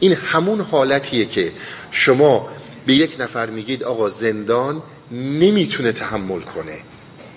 این 0.00 0.12
همون 0.12 0.60
حالتیه 0.60 1.24
که 1.24 1.52
شما 1.90 2.48
به 2.86 2.94
یک 2.94 3.16
نفر 3.20 3.46
میگید 3.46 3.84
آقا 3.84 4.10
زندان 4.10 4.82
نمی‌تونه 5.10 5.92
تحمل 5.92 6.40
کنه. 6.40 6.78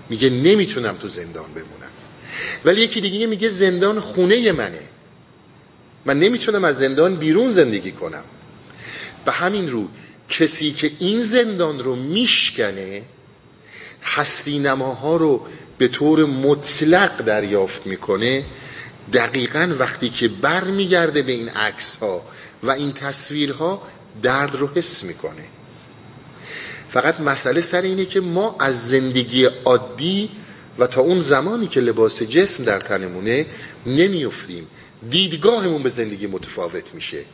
میگه 0.10 0.29
نمی‌تونم 0.29 0.95
تو 0.95 1.08
زندان 1.08 1.45
بمونم. 1.53 1.91
ولی 2.65 2.81
یکی 2.81 3.01
دیگه 3.01 3.27
میگه 3.27 3.49
زندان 3.49 3.99
خونه 3.99 4.51
منه. 4.51 4.81
من 6.05 6.19
نمی‌تونم 6.19 6.63
از 6.63 6.77
زندان 6.77 7.15
بیرون 7.15 7.51
زندگی 7.51 7.91
کنم. 7.91 8.23
به 9.25 9.31
همین 9.31 9.69
رو 9.69 9.88
کسی 10.29 10.71
که 10.71 10.91
این 10.99 11.23
زندان 11.23 11.79
رو 11.79 11.95
میشکنه 11.95 13.01
هستی 14.03 14.59
نماها 14.59 15.17
رو 15.17 15.45
به 15.77 15.88
طور 15.88 16.25
مطلق 16.25 17.17
دریافت 17.21 17.88
می‌کنه 17.88 18.43
دقیقا 19.13 19.75
وقتی 19.79 20.09
که 20.09 20.27
بر 20.27 20.63
میگرده 20.63 21.21
به 21.21 21.31
این 21.31 21.49
عکس 21.49 21.95
ها 21.95 22.25
و 22.63 22.71
این 22.71 22.93
تصویرها 22.93 23.81
درد 24.23 24.55
رو 24.55 24.67
حس 24.75 25.03
می‌کنه. 25.03 25.43
فقط 26.89 27.19
مسئله 27.19 27.61
سر 27.61 27.81
اینه 27.81 28.05
که 28.05 28.19
ما 28.21 28.55
از 28.59 28.88
زندگی 28.88 29.45
عادی 29.45 30.29
و 30.79 30.88
تا 30.88 31.01
اون 31.01 31.21
زمانی 31.21 31.67
که 31.67 31.81
لباس 31.81 32.23
جسم 32.23 32.63
در 32.63 32.79
تنمونه 32.79 33.45
نمیفتیم. 33.85 34.67
دیدگاهمون 35.09 35.83
به 35.83 35.89
زندگی 35.89 36.27
متفاوت 36.27 36.93
میشه. 36.93 37.25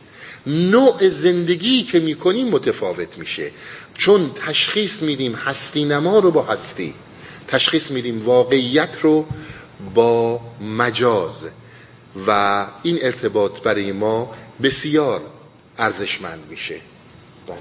نوع 0.46 1.08
زندگی 1.08 1.82
که 1.82 2.00
می‌کنیم 2.00 2.48
متفاوت 2.48 3.18
میشه. 3.18 3.50
چون 3.94 4.30
تشخیص 4.46 5.02
میدیم 5.02 5.34
هستی 5.34 5.84
نما 5.84 6.18
رو 6.18 6.30
با 6.30 6.42
هستی. 6.42 6.94
تشخیص 7.48 7.90
میدیم 7.90 8.24
واقعیت 8.24 8.98
رو 9.02 9.26
با 9.94 10.40
مجاز. 10.60 11.44
و 12.26 12.66
این 12.82 12.98
ارتباط 13.02 13.60
برای 13.60 13.92
ما 13.92 14.34
بسیار 14.62 15.20
ارزشمند 15.78 16.46
میشه. 16.50 16.80
بله. 17.46 17.56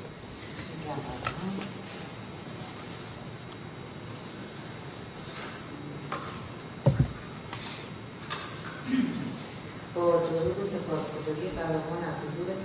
با 9.95 10.11
درود 10.11 10.67
سپاسگزاری 10.67 11.49
فراوان 11.55 12.03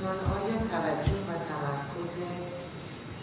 حضورتان 0.06 0.32
آیا 0.36 0.58
توجه 0.58 1.20
و 1.28 1.32
تمرکز 1.50 2.12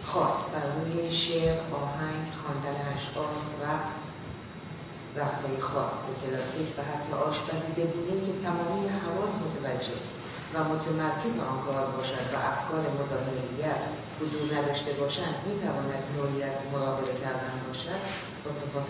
خاص 0.03 0.37
بر 0.53 0.67
روی 0.75 1.11
شعر 1.11 1.57
آهنگ 1.71 2.25
خواندن 2.41 2.77
اشعار 2.95 3.33
رقص 3.61 3.99
رقصهای 5.15 5.59
خاص 5.61 5.93
کلاسیک 6.23 6.67
و 6.77 6.81
حتی 6.81 7.13
آشپزی 7.13 7.71
بگونه 7.71 8.15
که 8.25 8.33
تمامی 8.43 8.89
حواس 9.03 9.33
متوجه 9.45 9.99
و 10.53 10.63
متمرکز 10.63 11.39
آن 11.39 11.59
کار 11.65 11.85
باشد 11.85 12.27
و 12.33 12.37
افکار 12.51 12.83
مزاحم 12.99 13.37
دیگر 13.49 13.79
حضور 14.21 14.57
نداشته 14.57 14.91
باشند 14.93 15.35
می‌تواند 15.47 16.03
نوعی 16.17 16.43
از 16.43 16.55
مراقبه 16.73 17.13
کردن 17.21 17.55
باشد 17.67 18.01
با 18.45 18.51
سپاس 18.51 18.85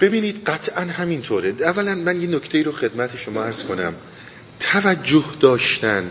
ببینید 0.00 0.44
قطعا 0.44 0.84
همینطوره. 0.84 1.54
اولا 1.60 1.94
من 1.94 2.20
یه 2.22 2.28
نکته 2.28 2.62
رو 2.62 2.72
خدمت 2.72 3.16
شما 3.16 3.44
عرض 3.44 3.64
کنم. 3.64 3.94
توجه 4.60 5.24
داشتن 5.40 6.10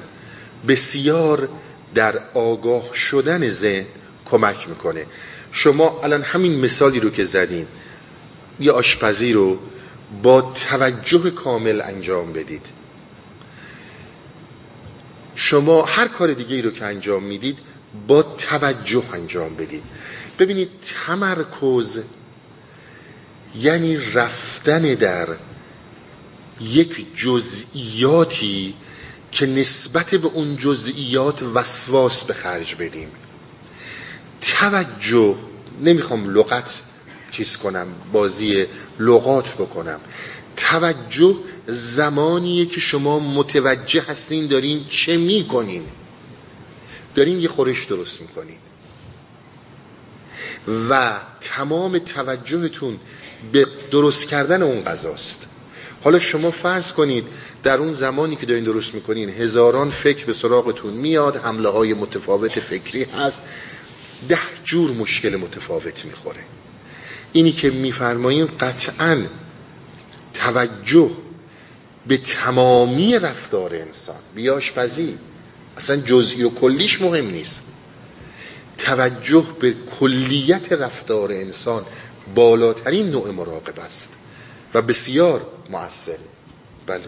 بسیار 0.68 1.50
در 1.96 2.20
آگاه 2.34 2.94
شدن 2.94 3.50
ذهن 3.50 3.86
کمک 4.26 4.70
می‌کنه. 4.70 5.06
شما 5.52 6.00
الان 6.04 6.22
همین 6.22 6.60
مثالی 6.60 7.00
رو 7.00 7.10
که 7.10 7.26
زدین 7.26 7.68
یه 8.60 8.72
آشپزی 8.72 9.34
رو 9.34 9.60
با 10.24 10.42
توجه 10.42 11.30
کامل 11.30 11.82
انجام 11.82 12.34
بدید. 12.34 12.66
شما 15.36 15.86
هر 15.86 16.08
کار 16.08 16.34
دیگه 16.34 16.56
ای 16.56 16.62
رو 16.62 16.72
که 16.72 16.86
انجام 16.86 17.24
می‌دید 17.24 17.58
با 18.08 18.24
توجه 18.24 19.04
انجام 19.14 19.56
بدید. 19.56 19.84
ببینید 20.40 20.70
تمرکز 21.06 22.00
یعنی 23.60 23.98
رفتن 24.14 24.82
در 24.82 25.28
یک 26.62 27.06
جزئیاتی 27.16 28.74
که 29.32 29.46
نسبت 29.46 30.16
به 30.16 30.28
اون 30.28 30.58
جزئیات 30.58 31.44
وسواس 31.44 32.24
به 32.24 32.34
خرج 32.34 32.76
بدیم. 32.76 33.12
توجه 34.42 35.36
نمی‌خوام 35.82 36.30
لغت 36.30 36.82
چیز 37.32 37.58
کنم 37.58 37.88
بازی 38.14 38.66
لغات 39.00 39.54
بکنم. 39.54 40.00
توجه 40.58 41.36
زمانیه 41.68 42.66
که 42.66 42.80
شما 42.80 43.20
متوجه 43.20 44.02
هستین 44.02 44.48
دارین 44.48 44.86
چه 44.90 45.18
می‌کنین. 45.18 45.84
دارین 47.16 47.40
یه 47.40 47.48
خورش 47.48 47.86
درست 47.86 48.22
می‌کنین. 48.22 48.58
و 50.90 51.14
تمام 51.42 51.98
توجهتون 51.98 53.00
به 53.52 53.68
درست 53.92 54.28
کردن 54.28 54.62
اون 54.62 54.84
غذاست. 54.84 55.48
حالا 56.06 56.20
شما 56.20 56.52
فرض 56.52 56.92
کنید 56.92 57.24
در 57.64 57.78
اون 57.78 57.94
زمانی 57.94 58.36
که 58.36 58.46
دارین 58.46 58.64
درست 58.64 58.94
می‌کنین 58.94 59.30
هزاران 59.30 59.90
فکر 59.90 60.26
به 60.26 60.34
سراغتون 60.34 60.94
میاد 60.94 61.38
حمله 61.38 61.70
های 61.70 61.94
متفاوت 61.94 62.60
فکری 62.60 63.04
هست 63.04 63.42
ده 64.30 64.40
جور 64.64 64.92
مشکل 64.92 65.36
متفاوت 65.36 66.06
می‌خوره. 66.06 66.40
اینی 67.34 67.52
که 67.52 67.70
میفرمایین 67.70 68.50
قطعا 68.60 69.24
توجه 70.34 71.12
به 72.08 72.18
تمامی 72.18 73.20
رفتار 73.20 73.76
انسان 73.76 74.20
بیاش 74.36 74.74
پذی 74.74 75.18
اصلا 75.78 75.98
جزئی 75.98 76.44
و 76.44 76.50
کلیش 76.50 77.02
مهم 77.02 77.30
نیست. 77.30 77.64
توجه 78.78 79.46
به 79.60 79.76
کلیت 80.00 80.72
رفتار 80.72 81.32
انسان 81.32 81.86
بالاترین 82.36 83.10
نوع 83.10 83.32
مراقب 83.32 83.80
است. 83.80 84.14
و 84.74 84.82
بسیار 84.82 85.46
مؤثره. 85.70 86.20
بله. 86.88 87.06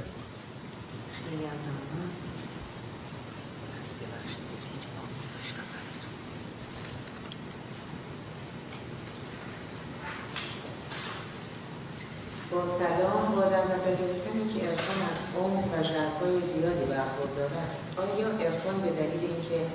با 12.51 12.67
سلام 12.67 13.35
با 13.35 13.41
در 13.41 13.75
نظر 13.75 13.95
گرفتنی 13.95 14.53
که 14.53 14.67
ارفان 14.69 15.01
از 15.11 15.19
عمق 15.37 15.65
و 15.73 15.83
ژرفای 15.83 16.41
زیادی 16.41 16.85
برخوردار 16.85 17.51
است 17.65 17.83
آیا 17.97 18.27
ارفان 18.27 18.81
به 18.81 18.89
دلیل 18.89 19.31
اینکه 19.31 19.65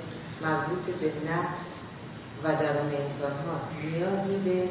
مربوط 0.41 0.85
به 1.01 1.11
نفس 1.31 1.83
و 2.43 2.47
درون 2.47 2.91
انسان 3.03 3.31
هاست 3.47 3.75
نیازی 3.83 4.37
به 4.37 4.69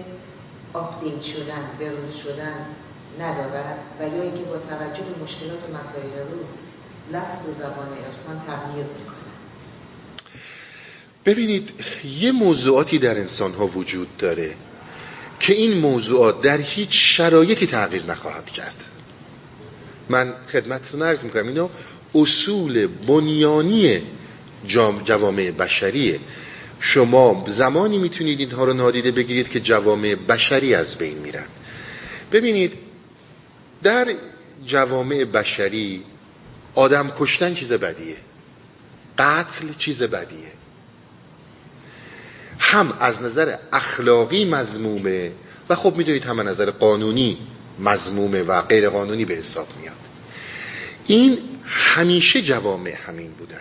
آپدیت 0.79 1.23
شدن 1.23 1.71
به 1.79 1.91
روز 1.91 2.15
شدن 2.15 2.67
ندارد 3.21 3.79
و 4.01 4.03
یا 4.03 4.23
اینکه 4.23 4.43
با 4.43 4.59
توجه 4.59 5.03
به 5.03 5.25
مشکلات 5.25 5.59
و 5.59 5.77
مسائل 5.79 6.29
روز 6.33 6.49
لفظ 7.13 7.49
و 7.49 7.53
زبان 7.53 7.89
ارفان 7.89 8.43
تغییر 8.47 8.85
می‌کند. 8.85 9.17
ببینید 11.25 11.71
یه 12.21 12.33
موضوعاتی 12.33 12.99
در 12.99 13.19
انسان 13.19 13.53
ها 13.53 13.67
وجود 13.67 14.17
داره 14.17 14.55
که 15.41 15.53
این 15.53 15.79
موضوعات 15.79 16.43
در 16.43 16.59
هیچ 16.59 17.17
شرایطی 17.17 17.67
تغییر 17.67 18.05
نخواهد 18.05 18.47
کرد. 18.47 18.77
من 20.09 20.35
خدمتتون 20.53 21.03
عرض 21.03 21.25
می‌کنم 21.25 21.49
اینو 21.49 21.69
اصول 22.15 22.87
بنیانی 22.87 24.03
جوامع 25.05 25.51
بشریه. 25.51 26.21
شما 26.81 27.45
زمانی 27.49 27.99
می‌تونید 27.99 28.41
اینها 28.41 28.65
رو 28.65 28.73
نادیده 28.73 29.11
بگیرید 29.11 29.49
که 29.49 29.61
جوامع 29.61 30.15
بشری 30.15 30.75
از 30.75 30.97
بین 30.97 31.19
میرن. 31.19 31.47
ببینید 32.33 32.73
در 33.83 34.15
جوامع 34.67 35.25
بشری 35.25 36.05
آدم 36.75 37.13
کشتن 37.19 37.55
چیز 37.55 37.73
بدیه. 37.73 38.17
قتل 39.19 39.69
چیز 39.79 40.03
بدیه. 40.03 40.53
هم 42.59 42.93
از 43.01 43.23
نظر 43.23 43.57
اخلاقی 43.73 44.45
مزمومه 44.45 45.33
و 45.69 45.75
خب 45.75 45.97
می‌دونید 45.97 46.25
هم 46.25 46.39
از 46.39 46.47
نظر 46.47 46.71
قانونی 46.71 47.39
مزمومه 47.79 48.43
و 48.43 48.63
غیر 48.63 48.89
قانونی 48.89 49.25
به 49.25 49.35
حساب 49.35 49.69
میاد. 49.81 49.95
این 51.07 51.39
همیشه 51.65 52.43
جوامع 52.43 52.95
همین 53.07 53.33
بودن. 53.33 53.61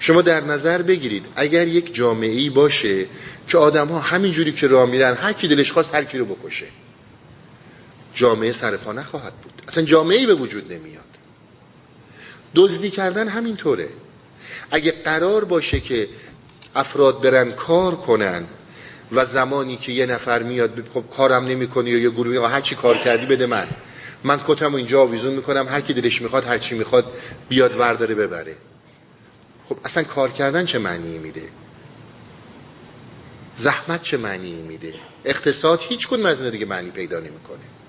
شما 0.00 0.22
در 0.22 0.40
نظر 0.40 0.82
بگیرید 0.82 1.24
اگر 1.36 1.68
یک 1.68 1.94
جامعه 1.94 2.30
ای 2.30 2.50
باشه 2.50 3.06
که 3.46 3.58
آدم 3.58 3.88
ها 3.88 3.98
همین 3.98 4.32
جوری 4.32 4.52
که 4.52 4.66
راه 4.66 4.90
میرن 4.90 5.14
هر 5.14 5.32
کی 5.32 5.48
دلش 5.48 5.72
خواست 5.72 5.94
هر 5.94 6.04
کی 6.04 6.18
رو 6.18 6.24
بکشه 6.24 6.66
جامعه 8.14 8.52
سرپا 8.52 8.92
نخواهد 8.92 9.32
بود. 9.32 9.49
اصلا 9.70 9.84
جامعه 9.84 10.26
به 10.26 10.34
وجود 10.34 10.72
نمیاد. 10.72 11.04
دزدی 12.54 12.90
کردن 12.90 13.28
همینطوره. 13.28 13.88
اگه 14.70 14.92
قرار 15.04 15.44
باشه 15.44 15.80
که 15.80 16.08
افراد 16.74 17.22
برن 17.22 17.52
کار 17.52 17.96
کنن 17.96 18.46
و 19.12 19.24
زمانی 19.24 19.76
که 19.76 19.92
یه 19.92 20.06
نفر 20.06 20.42
میاد 20.42 20.88
خب 20.94 21.04
کارم 21.16 21.44
نمی‌کنی 21.44 21.90
یا 21.90 21.98
یه 21.98 22.10
گروهی 22.10 22.38
هر 22.38 22.60
چی 22.60 22.74
کار 22.74 22.98
کردی 22.98 23.26
بده 23.26 23.46
من. 23.46 23.68
من 24.24 24.40
کتم 24.46 24.74
اینجا 24.74 25.00
آویزون 25.00 25.34
می‌کنم 25.34 25.68
هر 25.68 25.80
کی 25.80 25.92
دلش 25.92 26.22
می‌خواد 26.22 26.46
هر 26.46 26.58
چی 26.58 26.74
می‌خواد 26.74 27.12
بیاد 27.48 27.76
ورداره 27.76 28.14
ببره. 28.14 28.56
خب 29.68 29.76
اصلا 29.84 30.02
کار 30.02 30.30
کردن 30.30 30.64
چه 30.64 30.78
معنی 30.78 31.18
میده؟ 31.18 31.48
زحمت 33.56 34.02
چه 34.02 34.16
معنی 34.16 34.62
میده؟ 34.62 34.94
اقتصاد 35.24 35.80
هیچ 35.88 36.08
کدوم 36.08 36.26
از 36.26 36.42
دیگه 36.42 36.66
معنی 36.66 36.90
پیدا 36.90 37.18
نمی‌کنه. 37.20 37.79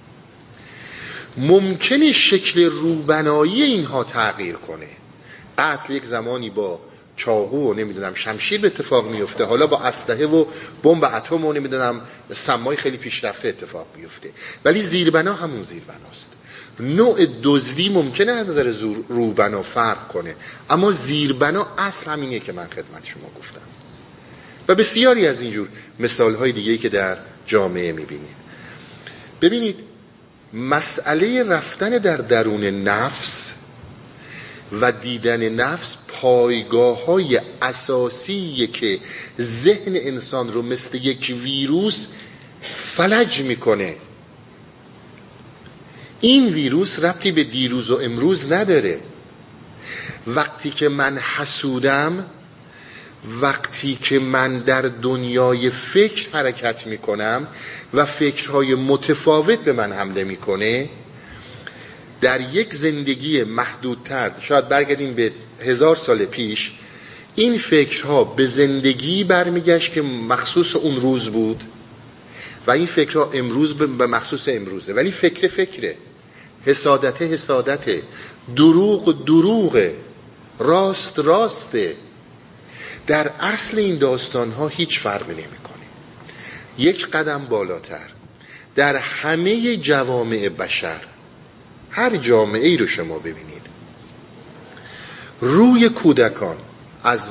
ممکنه 1.38 2.12
شکل 2.12 2.64
روبنایی 2.64 3.64
اینها 3.64 4.04
تغییر 4.04 4.56
کنه. 4.56 4.88
قتل 5.58 5.94
یک 5.94 6.06
زمانی 6.06 6.50
با 6.50 6.80
چاقو 7.16 7.72
و 7.72 7.74
نمی‌دونم 7.74 8.14
شمشیر 8.14 8.62
به 8.62 8.68
اتفاق 8.68 9.12
میفته 9.12 9.44
حالا 9.44 9.68
با 9.68 9.80
اسلحه 9.80 10.26
و 10.26 10.46
بمب 10.84 11.04
اتم 11.04 11.46
و 11.46 11.54
نمی‌دونم 11.54 12.02
سمای 12.32 12.78
خیلی 12.78 12.98
پیشرفته 12.98 13.48
اتفاق 13.48 13.88
میفته 13.96 14.30
ولی 14.66 14.82
زیربنا 14.82 15.34
همون 15.34 15.62
زیربناست. 15.62 16.32
نوع 16.80 17.26
دزدی 17.44 17.90
ممکنه 17.90 18.32
از 18.32 18.50
نظر 18.50 18.74
روبنا 19.10 19.64
فرق 19.64 20.08
کنه. 20.08 20.36
اما 20.70 20.92
زیربنا 20.92 21.68
اصل 21.78 22.12
همینه 22.12 22.40
که 22.40 22.52
من 22.52 22.68
خدمت 22.68 23.06
شما 23.06 23.30
گفتم. 23.40 23.62
و 24.68 24.76
بسیاری 24.76 25.28
از 25.28 25.42
اینجور 25.42 25.68
مثال 26.00 26.36
های 26.36 26.52
دیگه 26.52 26.78
که 26.78 26.90
در 26.90 27.18
جامعه 27.46 27.92
می‌بینید. 27.92 28.36
ببینید 29.42 29.91
مسئله 30.54 31.44
رفتن 31.44 31.90
در 31.90 32.18
درون 32.18 32.64
نفس 32.64 33.54
و 34.72 34.92
دیدن 34.92 35.50
نفس 35.50 35.98
پایگاه 36.08 37.06
های 37.06 37.40
اساسی 37.62 38.68
که 38.68 39.00
ذهن 39.42 39.94
انسان 39.96 40.54
رو 40.54 40.62
مثل 40.62 40.98
یک 40.98 41.36
ویروس 41.44 42.08
فلج 42.62 43.42
می‌کنه. 43.42 43.96
این 46.22 46.54
ویروس 46.54 47.00
ربطی 47.00 47.32
به 47.32 47.44
دیروز 47.44 47.92
و 47.92 48.00
امروز 48.02 48.52
نداره. 48.52 49.00
وقتی 50.28 50.70
که 50.70 50.90
من 50.90 51.18
حسودم 51.18 52.26
وقتی 53.42 53.98
که 54.02 54.20
من 54.20 54.60
در 54.60 54.82
دنیای 54.82 55.70
فکر 55.70 56.30
حرکت 56.34 56.88
می‌کنم 56.88 57.48
و 57.94 58.06
فکرهای 58.06 58.76
متفاوت 58.76 59.60
به 59.60 59.74
من 59.74 59.92
حمله 59.92 60.24
می‌کنه 60.24 60.90
در 62.22 62.42
یک 62.42 62.74
زندگی 62.74 63.44
محدودتر 63.44 64.32
شاید 64.40 64.70
برگردیم 64.70 65.14
به 65.14 65.32
هزار 65.62 65.96
سال 65.96 66.26
پیش 66.26 66.72
این 67.36 67.58
فکرها 67.58 68.24
به 68.24 68.46
زندگی 68.46 69.24
برمیگشت 69.24 69.94
که 69.94 70.02
مخصوص 70.02 70.76
اون 70.76 71.02
روز 71.02 71.30
بود 71.30 71.64
و 72.68 72.72
این 72.72 72.86
فکرها 72.86 73.32
امروز 73.34 73.74
به 73.74 74.08
مخصوص 74.08 74.50
امروزه. 74.50 74.94
ولی 74.94 75.12
فکر 75.12 75.48
فکره. 75.48 75.96
حسادت 76.66 77.22
حسادته. 77.22 78.04
دروغ 78.56 79.26
دروغه. 79.26 79.96
راست 80.60 81.20
راسته. 81.20 81.96
در 83.12 83.32
اصل 83.40 83.78
این 83.78 83.98
داستان 83.98 84.52
ها 84.52 84.68
هیچ 84.68 85.00
فرق 85.00 85.30
نمی‌کنه. 85.30 85.86
یک 86.78 87.08
قدم 87.08 87.46
بالاتر 87.46 88.10
در 88.76 88.96
همه 88.96 89.78
جوامع 89.78 90.50
بشر 90.50 91.02
هر 91.90 92.18
جامعه 92.18 92.68
ای 92.68 92.78
رو 92.78 92.88
شما 92.88 93.20
ببینید. 93.20 93.62
روی 95.42 95.90
کودکان 95.90 96.58
از 97.04 97.30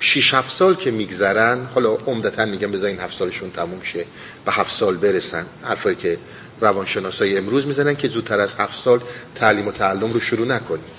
6 0.00 0.34
7 0.34 0.52
سال 0.52 0.74
که 0.74 0.90
میگذرن 0.90 1.68
حالا 1.74 1.94
عمدتا 1.94 2.44
میگم 2.44 2.70
بذارین 2.70 3.00
7 3.00 3.16
سالشون 3.16 3.50
تموم 3.50 3.82
شه 3.82 4.04
و 4.46 4.50
7 4.50 4.72
سال 4.72 4.96
برسن 4.96 5.46
حرفایی 5.62 5.96
که 5.96 6.18
روانشناسای 6.60 7.38
امروز 7.38 7.66
می‌زنن 7.66 7.96
که 7.96 8.08
زودتر 8.08 8.40
از 8.40 8.54
7 8.54 8.76
سال 8.76 9.00
تعلیم 9.34 9.68
و 9.68 9.72
تعلم 9.72 10.12
رو 10.12 10.20
شروع 10.20 10.46
نکنیم. 10.46 10.90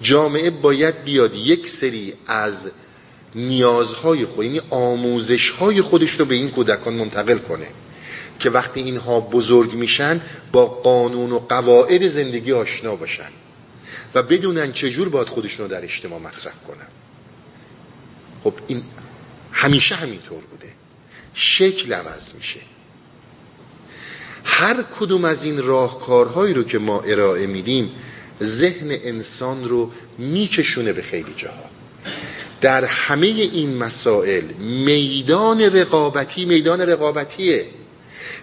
جامعه 0.00 0.50
باید 0.50 1.04
بیاد 1.04 1.34
یک 1.34 1.68
سری 1.68 2.14
از 2.26 2.70
نیازهای 3.34 4.26
خود 4.26 4.44
یعنی 4.44 4.60
آموزشهای 4.70 5.82
خودش 5.82 6.10
رو 6.10 6.24
به 6.24 6.34
این 6.34 6.50
کودکان 6.50 6.94
منتقل 6.94 7.38
کنه 7.38 7.66
که 8.38 8.50
وقتی 8.50 8.80
اینها 8.80 9.20
بزرگ 9.20 9.74
میشن 9.74 10.20
با 10.52 10.66
قانون 10.66 11.32
و 11.32 11.38
قواعد 11.38 12.08
زندگی 12.08 12.52
آشنا 12.52 12.96
باشن 12.96 13.30
و 14.14 14.22
بدونن 14.22 14.72
چجور 14.72 15.08
باید 15.08 15.28
خودشون 15.28 15.66
رو 15.66 15.72
در 15.72 15.84
اجتماع 15.84 16.20
مطرح 16.20 16.54
کنن. 16.68 16.86
خب 18.44 18.54
این 18.66 18.82
همیشه 19.52 19.94
همینطور 19.94 20.40
بوده. 20.44 20.72
شکل 21.34 21.92
عوض 21.92 22.34
میشه. 22.34 22.60
هر 24.44 24.82
کدوم 24.82 25.24
از 25.24 25.44
این 25.44 25.62
راهکارهایی 25.62 26.54
رو 26.54 26.62
که 26.62 26.78
ما 26.78 27.00
ارائه 27.00 27.46
میدیم 27.46 27.90
ذهن 28.42 28.88
انسان 28.90 29.68
رو 29.68 29.90
میکشونه 30.18 30.92
به 30.92 31.02
خیلی 31.02 31.34
جاها. 31.36 31.69
در 32.60 32.84
همه 32.84 33.26
این 33.26 33.76
مسائل 33.76 34.44
میدان 34.58 35.60
رقابتی 35.60 36.44
میدان 36.44 36.80
رقابتیه. 36.80 37.66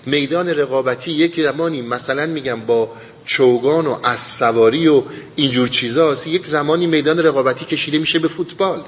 میدان 0.05 0.49
رقابتی 0.49 1.11
یک 1.11 1.41
زمانی 1.43 1.81
مثلا 1.81 2.25
میگم 2.25 2.61
با 2.61 2.91
چوگان 3.25 3.87
و 3.87 3.99
اسب 4.03 4.31
سواری 4.31 4.87
و 4.87 5.03
اینجور 5.35 5.67
چیزاست 5.67 6.27
یک 6.27 6.47
زمانی 6.47 6.87
میدان 6.87 7.19
رقابتی 7.19 7.65
کشیده 7.65 7.99
میشه 7.99 8.19
به 8.19 8.27
فوتبال. 8.27 8.83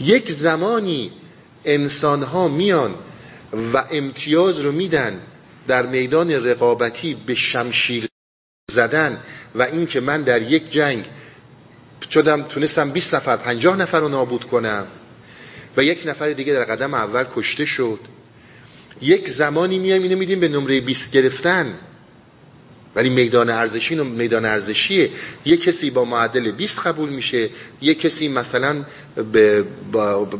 یک 0.00 0.32
زمانی 0.32 1.10
انسان 1.64 2.22
ها 2.22 2.48
میان 2.48 2.94
و 3.74 3.84
امتیاز 3.90 4.58
رو 4.58 4.72
میدن 4.72 5.20
در 5.68 5.86
میدان 5.86 6.30
رقابتی 6.30 7.14
به 7.14 7.34
شمشیر 7.34 8.08
زدن 8.70 9.20
و 9.54 9.62
اینکه 9.62 10.00
من 10.00 10.22
در 10.22 10.42
یک 10.42 10.72
جنگ 10.72 11.04
شدم 12.12 12.42
تونستم 12.42 12.90
20 12.90 13.14
نفر 13.14 13.36
50 13.36 13.76
نفر 13.76 14.00
رو 14.00 14.08
نابود 14.08 14.44
کنم. 14.44 14.86
و 15.76 15.84
یک 15.84 16.02
نفر 16.06 16.30
دیگه 16.30 16.52
در 16.52 16.64
قدم 16.64 16.94
اول 16.94 17.24
کشته 17.34 17.64
شد. 17.64 17.98
یک 19.00 19.28
زمانی 19.28 19.78
میایم 19.78 20.02
اینو 20.02 20.18
میدیم 20.18 20.40
به 20.40 20.48
نمره 20.48 20.80
20 20.80 21.12
گرفتن. 21.12 21.74
ولی 22.94 23.10
میدان 23.10 23.50
ارزشی 23.50 23.94
میدان 23.94 24.44
ارزشیه. 24.44 25.10
یک 25.44 25.62
کسی 25.62 25.90
با 25.90 26.04
معدل 26.04 26.50
20 26.50 26.80
قبول 26.80 27.08
میشه 27.08 27.48
یک 27.80 28.00
کسی 28.00 28.28
مثلا 28.28 28.84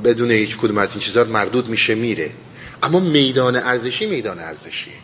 بدون 0.05 0.31
هیچ 0.31 0.57
کدوم 0.57 0.79
از 0.79 0.91
این 0.91 1.01
چیزا 1.01 1.25
مردود 1.25 1.69
میشه 1.69 1.95
میره. 1.95 2.31
اما 2.83 3.01
میدان 3.01 3.57
ارزشی 3.57 4.07
میدان 4.07 4.39
ارزشیه. 4.39 4.95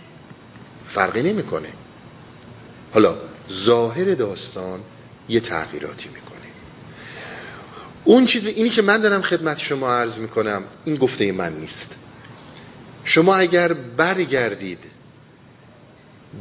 فرقی 0.88 1.22
نمی‌کنه. 1.22 1.68
حالا 2.92 3.16
ظاهر 3.52 4.14
داستان 4.14 4.80
یه 5.28 5.40
تغییراتی 5.40 6.08
می‌کنه. 6.08 6.27
اون 8.08 8.26
چیزی 8.26 8.50
اینی 8.50 8.70
که 8.70 8.82
من 8.82 9.00
دارم 9.00 9.22
خدمت 9.22 9.58
شما 9.58 9.92
عرض 9.94 10.18
می‌کنم 10.18 10.62
این 10.84 10.96
گفته 10.96 11.32
من 11.32 11.52
نیست. 11.52 11.94
شما 13.04 13.36
اگر 13.36 13.72
برگردید 13.72 14.78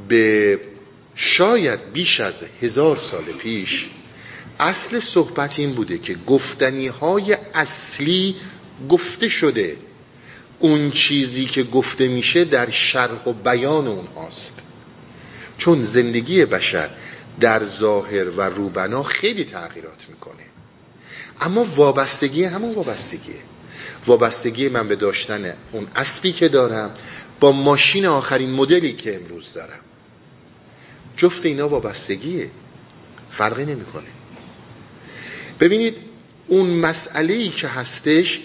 به 0.08 0.60
شاید 1.16 1.92
بیش 1.94 2.20
از 2.20 2.44
هزار 2.62 2.98
سال 2.98 3.24
پیش 3.24 3.90
اصل 4.60 5.00
صحبت 5.00 5.60
این 5.60 5.74
بوده 5.74 5.98
که 5.98 6.16
گفتنی 6.28 6.88
های 6.88 7.38
اصلی 7.54 8.36
گفته 8.90 9.30
شده. 9.30 9.78
اون 10.60 10.92
چیزی 10.92 11.46
که 11.46 11.64
گفته 11.64 12.08
میشه 12.08 12.46
در 12.46 12.70
شرح 12.70 13.24
و 13.26 13.34
بیان 13.34 13.88
اون 13.88 14.08
هاست. 14.16 14.54
چون 15.58 15.82
زندگی 15.82 16.46
بشر 16.46 16.90
در 17.40 17.66
ظاهر 17.66 18.30
و 18.30 18.42
روبنا 18.42 19.04
خیلی 19.04 19.46
تغییرات 19.46 20.06
می‌کنه. 20.10 20.47
اما 21.42 21.64
وابستگی 21.64 22.44
همون 22.44 22.76
وابستگیه. 22.76 23.36
وابستگی 24.08 24.70
من 24.70 24.88
به 24.88 24.96
داشتن 24.96 25.54
اون 25.72 25.88
اسبی 25.96 26.32
که 26.32 26.48
دارم 26.48 26.92
با 27.40 27.52
ماشین 27.52 28.06
آخرین 28.06 28.52
مدلی 28.52 28.94
که 28.94 29.16
امروز 29.16 29.54
دارم. 29.54 29.80
جفت 31.18 31.46
اینا 31.46 31.70
وابستگیه. 31.70 32.52
فرقی 33.32 33.66
نمی‌کنه. 33.66 34.08
ببینید 35.60 35.96
اون 36.48 36.70
مسئله 36.70 37.34
ای 37.34 37.50
که 37.50 37.68
هستش 37.68 38.42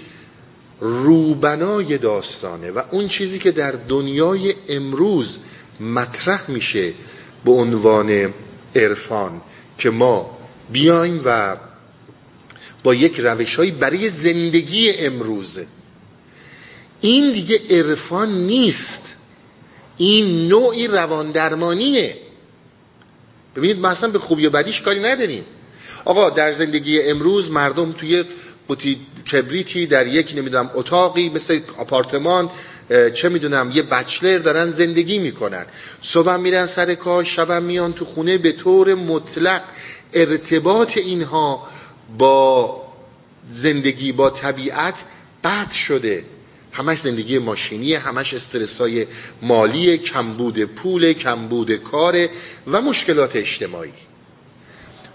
روبنای 0.81 1.99
داستانه 1.99 2.71
و 2.71 2.83
اون 2.91 3.09
چیزی 3.09 3.39
که 3.39 3.51
در 3.51 3.73
دنیای 3.73 4.55
امروز 4.69 5.39
مطرح 5.81 6.51
میشه 6.51 6.93
به 7.45 7.53
عنوان 7.53 8.35
عرفان 8.77 9.41
که 9.79 9.91
ما 9.91 10.39
بیایم 10.73 11.21
و 11.25 11.57
با 12.83 12.95
یک 12.95 13.21
روشهایی 13.21 13.71
برای 13.71 14.09
زندگی 14.09 14.91
امروز. 14.91 15.59
این 17.01 17.33
دیگه 17.33 17.61
عرفان 17.71 18.35
نیست. 18.35 19.15
این 19.97 20.49
نوعی 20.49 20.87
روان 20.87 21.31
درمانیه 21.31 22.17
ببینید 23.57 23.79
ما 23.79 23.89
اصلا 23.89 24.11
به 24.11 24.19
خوبی 24.19 24.47
و 24.47 24.51
بدیش 24.51 24.81
کاری 24.81 25.01
نداریم. 25.01 25.45
آقا 26.05 26.31
در 26.31 26.53
زندگی 26.53 27.03
امروز 27.03 27.51
مردم 27.51 27.93
توی 27.93 28.25
قوطی 28.69 29.01
کبریتی 29.33 29.87
در 29.87 30.07
یک 30.07 30.35
نمی‌دونم 30.37 30.71
اتاقی 30.75 31.29
مثل 31.29 31.61
آپارتمان 31.79 32.51
چه 33.15 33.29
می‌دونم 33.29 33.73
یه 33.75 33.83
بچلر 33.83 34.39
دارن 34.39 34.71
زندگی 34.71 35.19
می‌کنن. 35.19 35.67
صبح 36.03 36.37
میرن 36.37 36.67
سر 36.67 36.95
کار 36.95 37.25
شب 37.25 37.53
میان 37.53 37.93
تو 37.93 38.05
خونه 38.05 38.39
به 38.39 38.53
طور 38.53 38.95
مطلق 38.95 39.63
ارتباط 40.13 40.97
اینها 40.97 41.69
با 42.19 42.83
زندگی 43.51 44.13
با 44.13 44.31
طبیعت 44.31 45.05
قطع 45.45 45.77
شده. 45.77 46.25
همش 46.73 46.99
زندگی 46.99 47.39
ماشینی 47.39 47.95
همش 47.95 48.35
استرس 48.35 48.81
های 48.81 49.07
مالی 49.43 49.99
کمبود 49.99 50.65
پول 50.65 51.13
کمبود 51.13 51.73
کار 51.73 52.29
و 52.67 52.83
مشکلات 52.83 53.37
اجتماعی. 53.37 53.93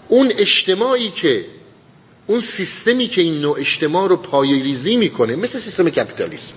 اون 0.08 0.32
اجتماعی 0.36 1.10
که 1.10 1.46
اون 2.26 2.40
سیستمی 2.40 3.06
که 3.06 3.20
این 3.20 3.40
نوع 3.40 3.58
اجتماع 3.58 4.08
رو 4.08 4.16
پایریزی 4.16 4.96
می‌کنه 4.96 5.36
مثل 5.36 5.58
سیستم 5.58 5.90
کپیتالیسم 5.90 6.54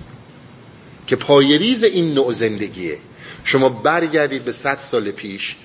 که 1.07 1.15
پایریز 1.15 1.83
این 1.83 2.13
نوع 2.13 2.33
زندگیه. 2.33 2.97
شما 3.43 3.69
برگردید 3.69 4.45
به 4.45 4.51
صد 4.51 4.79
سال 4.79 5.11
پیش 5.11 5.55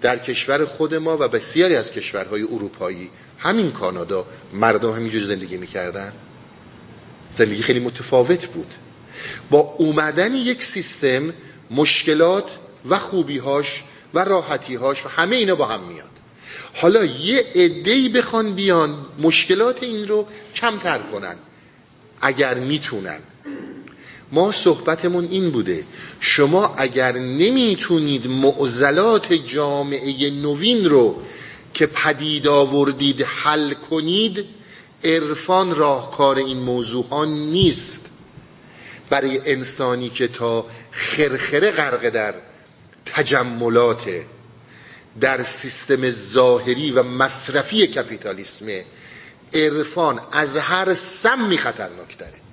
در 0.00 0.18
کشور 0.18 0.64
خود 0.64 0.94
ما 0.94 1.16
و 1.20 1.28
بسیاری 1.28 1.76
از 1.76 1.92
کشورهای 1.92 2.42
اروپایی 2.42 3.10
همین 3.38 3.72
کانادا 3.72 4.26
مردم 4.52 4.92
همینجور 4.92 5.24
زندگی 5.24 5.56
می‌کردن؟ 5.56 6.12
زندگی 7.32 7.62
خیلی 7.62 7.80
متفاوت 7.80 8.46
بود. 8.46 8.74
با 9.50 9.58
اومدن 9.58 10.34
یک 10.34 10.64
سیستم 10.64 11.34
مشکلات 11.70 12.50
و 12.88 12.98
خوبیهاش 12.98 13.84
و 14.14 14.24
راحتیهاش 14.24 15.06
و 15.06 15.08
همه 15.08 15.36
اینا 15.36 15.54
با 15.54 15.66
هم 15.66 15.80
میاد. 15.80 16.08
حالا 16.74 17.04
یه 17.04 17.46
عده‌ای 17.54 18.08
بخوان 18.08 18.54
بیان 18.54 19.06
مشکلات 19.18 19.82
این 19.82 20.08
رو 20.08 20.26
کمتر 20.54 20.98
کنن. 20.98 21.36
اگر 22.20 22.54
می‌تونن 22.54 23.18
ما 24.32 24.52
صحبتمون 24.52 25.24
این 25.24 25.50
بوده. 25.50 25.84
شما 26.20 26.74
اگر 26.76 27.12
نمی‌تونید 27.12 28.26
معضلات 28.26 29.32
جامعه 29.32 30.30
نوین 30.30 30.84
رو 30.84 31.22
که 31.74 31.86
پدید 31.86 32.48
آوردید 32.48 33.22
حل 33.22 33.74
کنید 33.74 34.44
عرفان 35.04 35.74
راهکار 35.74 36.36
این 36.36 36.58
موضوع 36.58 37.08
ها 37.08 37.24
نیست. 37.24 38.00
برای 39.10 39.40
انسانی 39.52 40.08
که 40.08 40.28
تا 40.28 40.66
خرخره 40.90 41.70
غرق 41.70 42.08
در 42.08 42.34
تجملات 43.06 44.04
در 45.20 45.42
سیستم 45.42 46.10
ظاهری 46.10 46.90
و 46.90 47.02
مصرفی 47.02 47.86
کپیتالیسم 47.86 48.66
عرفان 49.54 50.20
از 50.32 50.56
هر 50.56 50.94
سمی 50.94 51.58
خطرناک 51.58 52.18
داره. 52.18 52.47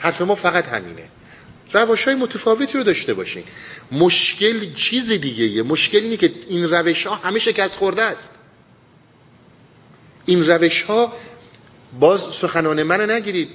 حرف 0.00 0.20
ما 0.20 0.34
فقط 0.34 0.64
همینه. 0.66 1.08
روش 1.72 2.04
های 2.04 2.14
متفاوتی 2.14 2.78
رو 2.78 2.84
داشته 2.84 3.14
باشین. 3.14 3.44
مشکل 3.92 4.74
چیز 4.74 5.10
دیگه 5.10 5.44
یه. 5.44 5.62
مشکل 5.62 5.98
اینه 5.98 6.16
که 6.16 6.32
این 6.48 6.70
روش 6.70 7.06
ها 7.06 7.14
همه 7.14 7.38
شکست 7.38 7.76
خورده 7.76 8.02
است. 8.02 8.30
این 10.26 10.46
روش 10.46 10.82
ها 10.82 11.12
باز 12.00 12.20
سخنان 12.20 12.82
من 12.82 13.10
نگیرید. 13.10 13.48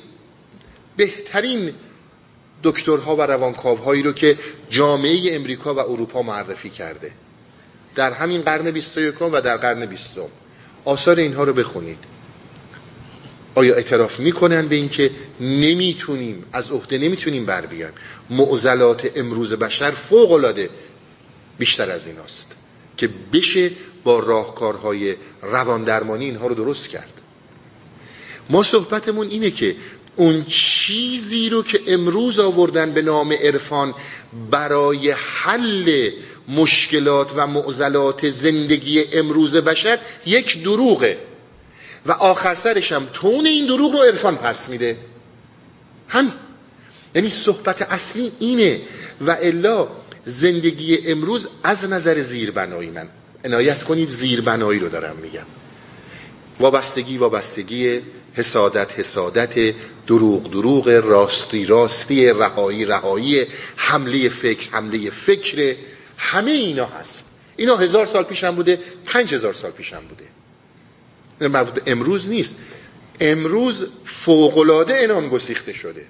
بهترین 0.97 1.73
دکترها 2.63 3.15
و 3.15 3.21
روانکاوهایی 3.21 4.03
رو 4.03 4.13
که 4.13 4.37
جامعه 4.69 5.35
امریکا 5.35 5.73
و 5.73 5.79
اروپا 5.79 6.21
معرفی 6.21 6.69
کرده. 6.69 7.11
در 7.95 8.11
همین 8.11 8.41
قرن 8.41 8.71
21 8.71 9.21
و 9.21 9.41
در 9.41 9.57
قرن 9.57 9.85
20 9.85 10.19
آثار 10.85 11.17
اینها 11.17 11.43
رو 11.43 11.53
بخونید. 11.53 12.14
آیا 13.55 13.75
اعتراف 13.75 14.19
می‌کنن 14.19 14.67
به 14.67 14.75
اینکه 14.75 15.11
نمی‌تونیم 15.39 16.43
از 16.53 16.71
عهده 16.71 16.97
نمی‌تونیم 16.97 17.45
بر 17.45 17.65
بیایم؟ 17.65 17.93
معضلات 18.29 19.11
امروز 19.15 19.53
بشر 19.53 19.91
فوق 19.91 20.31
العاده 20.31 20.69
بیشتر 21.57 21.91
از 21.91 22.07
ایناست 22.07 22.51
که 22.97 23.09
بشه 23.33 23.71
با 24.03 24.19
راهکارهای 24.19 25.15
روان 25.41 25.83
درمانی 25.83 26.25
اینها 26.25 26.47
رو 26.47 26.55
درست 26.55 26.89
کرد. 26.89 27.09
ما 28.49 28.63
صحبتمون 28.63 29.27
اینه 29.29 29.51
که 29.51 29.75
اون 30.15 30.43
چیزی 30.43 31.49
رو 31.49 31.63
که 31.63 31.79
امروز 31.87 32.39
آوردن 32.39 32.91
به 32.91 33.01
نام 33.01 33.33
عرفان 33.33 33.93
برای 34.51 35.11
حل 35.11 36.09
مشکلات 36.47 37.31
و 37.35 37.47
معضلات 37.47 38.29
زندگی 38.29 39.03
امروز 39.13 39.55
بشر 39.55 39.99
یک 40.25 40.63
دروغه. 40.63 41.17
و 42.05 42.11
آخر 42.11 42.55
سرش 42.55 42.91
هم 42.91 43.07
تون 43.13 43.45
این 43.45 43.65
دروغ 43.65 43.93
رو 43.93 43.99
عرفان 43.99 44.35
پرس 44.35 44.69
میده. 44.69 44.97
هم 46.07 46.31
یعنی 47.15 47.29
صحبت 47.29 47.81
اصلی 47.81 48.31
اینه 48.39 48.81
و 49.21 49.37
الا 49.41 49.87
زندگی 50.25 51.11
امروز 51.11 51.47
از 51.63 51.89
نظر 51.89 52.19
زیربنایی 52.19 52.89
من. 52.89 53.09
عنایت 53.45 53.83
کنید 53.83 54.09
زیربنایی 54.09 54.79
رو 54.79 54.89
دارم 54.89 55.15
میگم. 55.15 55.45
وابستگی 56.59 57.17
وابستگی 57.17 58.01
حسادت 58.33 58.99
حسادت 58.99 59.73
دروغ 60.07 60.51
دروغ 60.51 61.01
راستی 61.03 61.65
راستی 61.65 62.29
رهایی 62.29 62.85
رهایی 62.85 63.45
حمله 63.75 64.29
فکر 64.29 64.69
حمله 64.71 65.09
فکر. 65.09 65.75
همه 66.17 66.51
اینا 66.51 66.85
هست. 66.85 67.25
اینا 67.57 67.75
هزار 67.75 68.05
سال 68.05 68.23
پیش 68.23 68.43
هم 68.43 68.55
بوده 68.55 68.79
پنج 69.05 69.33
هزار 69.33 69.53
سال 69.53 69.71
پیش 69.71 69.93
هم 69.93 70.07
بوده. 70.07 70.34
مربوط 71.41 71.83
به 71.83 71.91
امروز 71.91 72.29
نیست. 72.29 72.55
امروز 73.19 73.85
فوقلاده 74.05 74.97
انان 74.97 75.29
گسیخته 75.29 75.73
شده. 75.73 76.05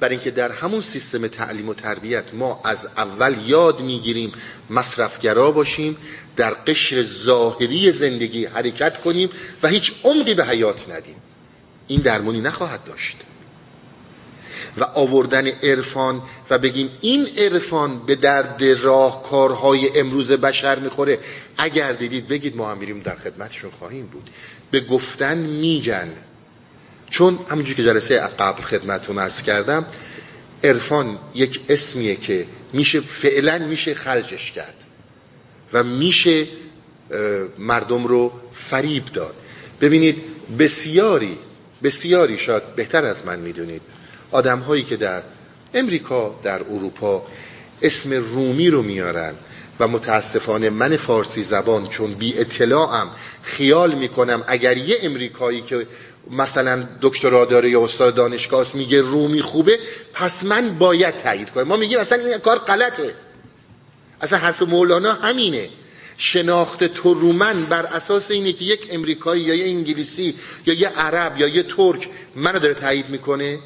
برای 0.00 0.14
اینکه 0.14 0.30
در 0.30 0.52
همون 0.52 0.80
سیستم 0.80 1.26
تعلیم 1.26 1.68
و 1.68 1.74
تربیت 1.74 2.24
ما 2.34 2.60
از 2.64 2.88
اول 2.96 3.36
یاد 3.46 3.80
می‌گیریم 3.80 4.32
مصرفگرا 4.70 5.50
باشیم 5.50 5.96
در 6.36 6.54
قشر 6.66 7.02
ظاهری 7.02 7.90
زندگی 7.90 8.44
حرکت 8.44 9.00
کنیم 9.00 9.30
و 9.62 9.68
هیچ 9.68 9.92
عمقی 10.04 10.34
به 10.34 10.44
حیات 10.44 10.90
ندیم. 10.90 11.16
این 11.86 12.00
درمانی 12.00 12.40
نخواهد 12.40 12.84
داشت. 12.84 13.16
و 14.78 14.84
آوردن 14.84 15.46
عرفان 15.46 16.22
و 16.50 16.58
بگیم 16.58 16.90
این 17.00 17.28
عرفان 17.38 18.06
به 18.06 18.14
درد 18.14 18.64
راهکارهای 18.64 20.00
امروز 20.00 20.32
بشر 20.32 20.78
می‌خوره. 20.78 21.18
اگر 21.58 21.92
دیدید 21.92 22.28
بگید 22.28 22.56
ما 22.56 22.70
هم 22.70 22.78
میریم 22.78 23.00
در 23.00 23.16
خدمتشون 23.16 23.70
خواهیم 23.70 24.06
بود. 24.06 24.30
به 24.70 24.80
گفتن 24.80 25.38
میگن. 25.38 26.08
چون 27.10 27.38
همونجور 27.50 27.76
که 27.76 27.84
جلسه 27.84 28.18
قبل 28.20 28.62
خدمتتون 28.62 29.18
عرض 29.18 29.42
کردم 29.42 29.86
عرفان 30.64 31.18
یک 31.34 31.60
اسمیه 31.68 32.16
که 32.16 32.46
میشه 32.72 33.00
فعلا 33.00 33.58
میشه 33.58 33.94
خرجش 33.94 34.52
کرد 34.52 34.74
و 35.72 35.84
میشه 35.84 36.46
مردم 37.58 38.06
رو 38.06 38.32
فریب 38.54 39.04
داد. 39.04 39.34
ببینید 39.80 40.16
بسیاری 40.58 41.38
بسیاری 41.82 42.38
شاید 42.38 42.74
بهتر 42.76 43.04
از 43.04 43.26
من 43.26 43.38
می‌دونید 43.38 43.82
آدم 44.30 44.58
هایی 44.58 44.82
که 44.82 44.96
در 44.96 45.22
امریکا 45.74 46.40
در 46.42 46.60
اروپا 46.62 47.26
اسم 47.82 48.12
رومی 48.12 48.70
رو 48.70 48.82
میارن. 48.82 49.34
و 49.80 49.88
متاسفانه 49.88 50.70
من 50.70 50.96
فارسی 50.96 51.42
زبان 51.42 51.88
چون 51.88 52.14
بی 52.14 52.38
اطلاعم 52.38 53.10
خیال 53.42 53.94
می‌کنم 53.94 54.44
اگر 54.46 54.76
یه 54.76 54.96
امریکایی 55.02 55.60
که 55.60 55.86
مثلا 56.30 56.88
دکترا 57.02 57.44
داره 57.44 57.70
یا 57.70 57.84
استاد 57.84 58.14
دانشگاه 58.14 58.66
میگه 58.74 59.00
رومی 59.00 59.42
خوبه 59.42 59.78
پس 60.12 60.44
من 60.44 60.78
باید 60.78 61.18
تایید 61.18 61.50
کنم. 61.50 61.62
ما 61.62 61.76
میگیم 61.76 61.98
اصلا 61.98 62.18
این 62.18 62.38
کار 62.38 62.58
غلطه. 62.58 63.14
اصلا 64.20 64.38
حرف 64.38 64.62
مولانا 64.62 65.12
همینه. 65.12 65.68
شناخت 66.16 66.84
تو 66.84 67.14
رومن 67.14 67.64
بر 67.64 67.86
اساس 67.86 68.30
اینه 68.30 68.52
که 68.52 68.64
یک 68.64 68.88
امریکایی 68.90 69.42
یا 69.42 69.54
یه 69.54 69.64
انگلیسی 69.64 70.34
یا 70.66 70.74
یه 70.74 70.88
عرب 70.88 71.40
یا 71.40 71.48
یه 71.48 71.62
ترک 71.62 72.08
منو 72.36 72.58
داره 72.58 72.74
تایید 72.74 73.08
می‌کنه. 73.08 73.58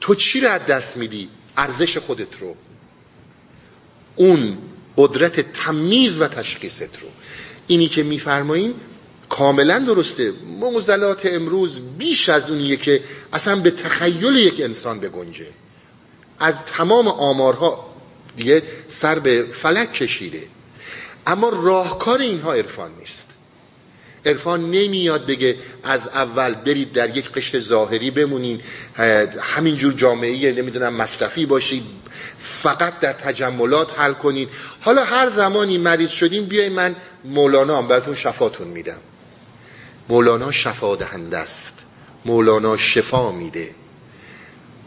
تو 0.00 0.14
چی 0.14 0.40
رو 0.40 0.58
دست 0.68 0.96
میدی؟ 0.96 1.28
ارزش 1.56 1.98
خودت 1.98 2.40
رو. 2.40 2.54
اون 4.16 4.58
قدرت 4.96 5.52
تمیز 5.52 6.20
و 6.20 6.28
تشخیصت 6.28 7.02
رو. 7.02 7.08
اینی 7.66 7.88
که 7.88 8.02
میفرمایین 8.02 8.74
کاملا 9.28 9.78
درسته. 9.78 10.32
معضلات 10.60 11.26
امروز 11.26 11.80
بیش 11.98 12.28
از 12.28 12.50
اونیه 12.50 12.76
که 12.76 13.02
اصلا 13.32 13.56
به 13.56 13.70
تخیل 13.70 14.36
یک 14.36 14.60
انسان 14.60 15.00
بگنجه. 15.00 15.46
از 16.38 16.64
تمام 16.64 17.08
آمارها 17.08 17.94
دیگه 18.36 18.62
سر 18.88 19.18
به 19.18 19.46
فلک 19.52 19.92
کشیده. 19.92 20.42
اما 21.26 21.48
راهکار 21.48 22.18
اینها 22.18 22.54
عرفان 22.54 22.90
نیست. 22.98 23.28
عرفان 24.26 24.70
نمیاد 24.70 25.26
بگه 25.26 25.56
از 25.84 26.08
اول 26.08 26.54
برید 26.54 26.92
در 26.92 27.16
یک 27.16 27.32
قشر 27.32 27.58
ظاهری 27.58 28.10
بمونین 28.10 28.60
همینجور 29.40 29.92
جامعه 29.92 30.52
نمی‌دونم 30.52 30.94
مصرفی 30.94 31.46
باشید 31.46 31.82
فقط 32.38 33.00
در 33.00 33.12
تجملات 33.12 34.00
حل 34.00 34.12
کنین. 34.12 34.48
حالا 34.80 35.04
هر 35.04 35.30
زمانی 35.30 35.78
مریض 35.78 36.10
شدیم 36.10 36.44
بیای 36.44 36.68
من 36.68 36.96
مولانا 37.24 37.78
هم 37.78 37.88
براتون 37.88 38.14
شفاتون 38.14 38.68
میدم. 38.68 38.98
مولانا 40.08 40.52
شفا 40.52 40.96
دهنده 40.96 41.38
است. 41.38 41.78
مولانا 42.24 42.76
شفا 42.76 43.32
میده. 43.32 43.70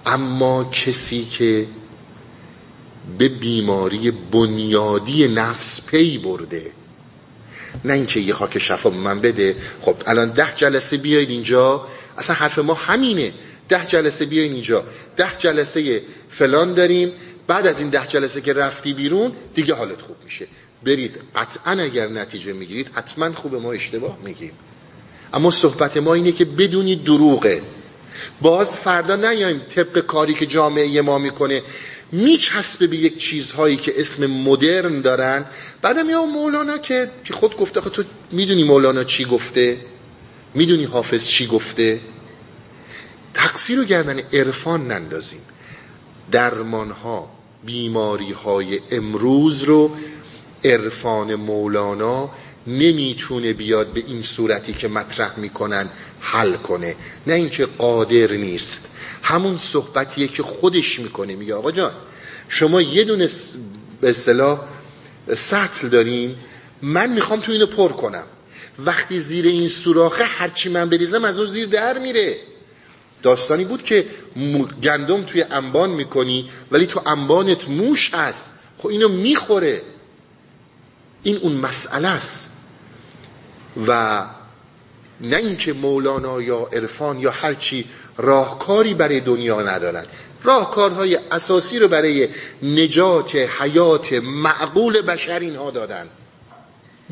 اما 0.06 0.64
کسی 0.64 1.26
که 1.26 1.68
به 3.18 3.30
بیماری 3.30 4.12
بنیادی 4.12 5.28
نفس 5.28 5.82
پی 5.86 6.18
برده 6.18 6.72
نه 7.86 7.94
اینکه 7.94 8.20
یه 8.20 8.34
خاک 8.34 8.58
شفا 8.58 8.90
من 8.90 9.22
بده. 9.22 9.56
خب 9.82 9.96
الان 10.08 10.30
ده 10.30 10.54
جلسه 10.56 10.98
بیاید 10.98 11.30
اینجا. 11.30 11.88
اصلا 12.18 12.36
حرف 12.36 12.60
ما 12.60 12.74
همینه. 12.74 13.34
ده 13.70 13.86
جلسه 13.88 14.26
بیاید 14.26 14.52
اینجا. 14.52 14.84
ده 15.18 15.32
جلسه 15.38 16.02
فلان 16.30 16.74
داریم. 16.74 17.12
بعد 17.48 17.68
از 17.68 17.80
این 17.80 17.90
ده 17.90 18.08
جلسه 18.08 18.42
که 18.42 18.54
رفتی 18.54 18.94
بیرون 18.94 19.32
دیگه 19.56 19.74
حالت 19.74 20.02
خوب 20.02 20.16
میشه. 20.24 20.48
برید. 20.84 21.16
قطعا 21.36 21.72
اگر 21.72 22.08
نتیجه 22.08 22.54
می‌گیرید 22.54 22.88
حتما 22.94 23.34
خوب 23.34 23.56
ما 23.56 23.72
اشتباه 23.72 24.18
میگیم. 24.24 24.52
اما 25.34 25.52
صحبت 25.52 25.98
ما 25.98 26.14
اینه 26.14 26.32
که 26.32 26.46
بدونی 26.46 26.96
دروغه. 26.96 27.62
باز 28.42 28.78
فردا 28.78 29.16
نیایم 29.16 29.62
طبق 29.76 30.00
کاری 30.00 30.34
که 30.34 30.46
جامعه 30.46 31.02
ما 31.02 31.18
می‌کنه. 31.18 31.62
میچسبه 32.12 32.88
به 32.88 32.98
یک 32.98 33.18
چیزهایی 33.18 33.78
که 33.78 33.94
اسم 33.96 34.26
مدرن 34.26 35.02
دارن. 35.02 35.46
بعدم 35.82 36.10
یا 36.10 36.26
مولانا 36.26 36.78
که 36.78 37.12
خود 37.32 37.58
گفته 37.58 37.82
خود 37.82 37.92
تو 37.92 38.04
می‌دونی 38.32 38.64
مولانا 38.64 39.04
چی 39.04 39.26
گفته؟ 39.26 39.78
می‌دونی 40.54 40.84
حافظ 40.84 41.28
چی 41.28 41.48
گفته؟ 41.48 42.00
تقصیر 43.34 43.78
رو 43.78 43.84
گردن 43.84 44.20
عرفان 44.34 44.88
نندازیم. 44.88 45.42
درمان 46.32 46.92
ها 46.92 47.32
بیماری 47.66 48.32
های 48.32 48.80
امروز 48.92 49.64
رو 49.64 49.92
عرفان 50.64 51.36
مولانا 51.36 52.30
نمی‌تونه 52.68 53.54
بیاد 53.54 53.94
به 53.94 54.04
این 54.08 54.22
صورتی 54.22 54.74
که 54.74 54.88
مطرح 54.88 55.40
می‌کنن 55.40 55.90
حل 56.20 56.54
کنه. 56.54 56.96
نه 57.28 57.34
اینکه 57.34 57.66
قادر 57.66 58.32
نیست. 58.32 58.88
همون 59.24 59.58
صحبتیه 59.58 60.28
که 60.28 60.44
خودش 60.44 61.00
می‌کنه. 61.00 61.36
میگه 61.36 61.56
آقا 61.56 61.72
جان 61.72 61.92
شما 62.50 62.82
یه 62.82 63.04
دونه 63.04 63.30
به 64.02 64.10
اصطلاح 64.10 64.62
سطل 65.36 65.88
دارین 65.88 66.36
من 66.82 67.14
می‌خوام 67.14 67.40
تو 67.40 67.52
اینو 67.52 67.66
پر 67.66 67.92
کنم. 67.92 68.26
وقتی 68.80 69.20
زیر 69.20 69.48
این 69.48 69.68
سوراخه 69.68 70.24
هرچی 70.24 70.70
من 70.70 70.90
بریزم 70.90 71.24
از 71.24 71.40
اون 71.40 71.48
زیر 71.48 71.68
در 71.68 72.00
میره. 72.00 72.38
داستانی 73.24 73.66
بود 73.66 73.84
که 73.84 74.06
گندم 74.84 75.24
توی 75.24 75.42
انبان 75.42 75.90
می‌کنی 75.90 76.50
ولی 76.72 76.86
تو 76.86 77.02
انبانت 77.06 77.70
موش 77.70 78.14
هست. 78.14 78.52
خب 78.78 78.88
اینو 78.88 79.10
می‌خوره. 79.10 79.82
این 81.24 81.38
اون 81.38 81.54
مسئله 81.54 82.08
است. 82.08 82.50
و 83.88 84.26
نه 85.22 85.36
اینکه 85.36 85.74
مولانا 85.74 86.42
یا 86.42 86.70
عرفان 86.74 87.20
یا 87.20 87.32
هرچی 87.32 87.86
راهکاری 88.20 88.94
برای 88.94 89.20
دنیا 89.20 89.62
ندارن. 89.62 90.06
راهکارهای 90.44 91.20
اساسی 91.32 91.80
رو 91.80 91.88
برای 91.88 92.30
نجات 92.64 93.36
حیات 93.36 94.14
معقول 94.14 95.02
بشر 95.02 95.40
اینها 95.40 95.72
دادن. 95.72 96.08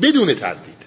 بدون 0.02 0.34
تردید. 0.34 0.78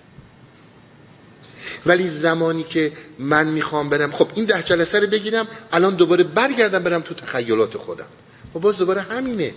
ولی 1.85 2.07
زمانی 2.07 2.63
که 2.63 2.91
من 3.19 3.47
می‌خوام 3.47 3.89
برم 3.89 4.11
خب 4.11 4.27
این 4.35 4.45
ده 4.45 4.63
جلسه 4.63 4.99
رو 4.99 5.07
بگیرم 5.07 5.47
الان 5.71 5.95
دوباره 5.95 6.23
برگردم 6.23 6.79
برم 6.79 7.01
تو 7.01 7.13
تخیلات 7.13 7.77
خودم. 7.77 8.05
خب 8.53 8.59
باز 8.59 8.77
دوباره 8.77 9.01
همینه. 9.01 9.53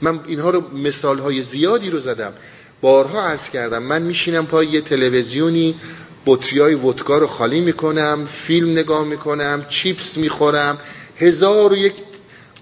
من 0.00 0.20
اینها 0.26 0.50
رو 0.50 0.76
مثال 0.76 1.18
های 1.18 1.42
زیادی 1.42 1.90
رو 1.90 2.00
زدم. 2.00 2.32
بارها 2.80 3.22
عرض 3.22 3.50
کردم. 3.50 3.82
من 3.82 4.02
میشینم 4.02 4.46
پای 4.46 4.66
یه 4.66 4.80
تلویزیونی 4.80 5.74
بطری 6.26 6.58
های 6.58 6.74
ودکا 6.74 7.18
رو 7.18 7.26
خالی 7.26 7.60
می‌کنم 7.60 8.26
فیلم 8.26 8.72
نگاه 8.72 9.04
می‌کنم 9.04 9.66
چیپس 9.68 10.16
می‌خورم 10.16 10.78
هزار 11.18 11.72
و 11.72 11.76
یک 11.76 11.94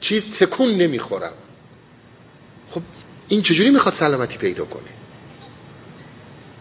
چیز 0.00 0.24
تکون 0.24 0.68
نمی‌خورم. 0.68 1.32
خب 2.70 2.82
این 3.28 3.42
چجوری 3.42 3.70
می‌خواد 3.70 3.94
سلامتی 3.94 4.38
پیدا 4.38 4.64
کنه؟ 4.64 4.90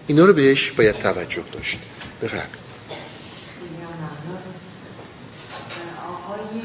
اینا 0.08 0.26
رو 0.26 0.34
بهش 0.34 0.72
باید 0.72 1.00
توجه 1.00 1.44
داشت. 1.54 1.78
بفرمایید. 2.22 2.60
آقای 6.10 6.62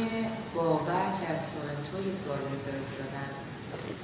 بابک 0.55 1.19
از 1.35 1.43
تورنتو 1.53 2.19
سوال 2.25 2.39
میفرستادن. 2.53 3.31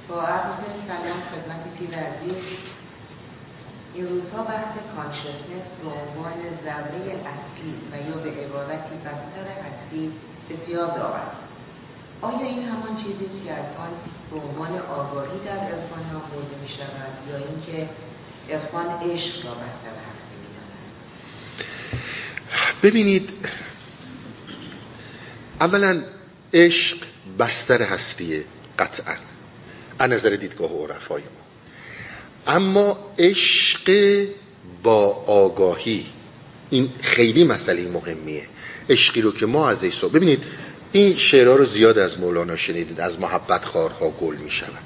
با 0.07 0.21
عرض 0.21 0.55
سلام 0.87 1.21
خدمت 1.31 1.63
پیر 1.79 1.99
عزیز 1.99 2.35
این 3.93 4.09
روزها 4.09 4.43
بحث 4.43 4.77
کانشسنس 4.95 5.77
به 5.83 5.89
عنوان 5.89 6.49
ذره 6.63 7.19
اصلی 7.33 7.73
و 7.91 8.09
یا 8.09 8.17
به 8.23 8.41
عبارتی 8.41 8.95
بستر 9.05 9.61
هستی 9.69 10.11
بسیار 10.49 10.97
داغ 10.97 11.15
است. 11.15 11.41
آیا 12.21 12.47
این 12.47 12.63
همان 12.63 12.97
چیزی 12.97 13.25
است 13.25 13.45
که 13.45 13.51
از 13.53 13.65
آن 13.65 13.91
به 14.31 14.47
عنوان 14.47 14.79
آگاهی 14.79 15.39
در 15.45 15.57
عرفان 15.57 16.21
برده 16.31 16.55
می 16.61 16.67
شود 16.67 17.13
یا 17.29 17.37
اینکه 17.37 17.89
عرفان 18.49 18.85
عشق 18.85 19.45
را 19.45 19.53
بستر 19.53 20.09
هستی 20.09 20.35
می 20.35 20.51
ببینید 22.83 23.47
اولا 25.59 26.03
عشق 26.53 26.97
بستر 27.39 27.81
هستیه 27.81 28.45
قطعا. 28.79 29.15
از 29.99 30.09
نظر 30.09 30.29
دیدگاه 30.29 30.71
عرفای 30.71 31.21
ما 31.21 31.40
اما 32.47 33.13
عشق 33.19 34.27
با 34.83 35.05
آگاهی. 35.27 36.05
این 36.69 36.89
خیلی 37.01 37.43
مسئله 37.43 37.87
مهمیه. 37.87 38.47
عشقی 38.89 39.21
رو 39.21 39.31
که 39.31 39.45
ما 39.45 39.69
از 39.69 39.83
ایسا 39.83 40.07
ببینید 40.07 40.43
این 40.91 41.17
شعرها 41.17 41.55
رو 41.55 41.65
زیاد 41.65 41.97
از 41.97 42.19
مولانا 42.19 42.55
شنیدید 42.55 42.99
از 42.99 43.19
محبت 43.19 43.65
خارها 43.65 44.09
گل 44.09 44.35
می 44.35 44.51
شود 44.51 44.83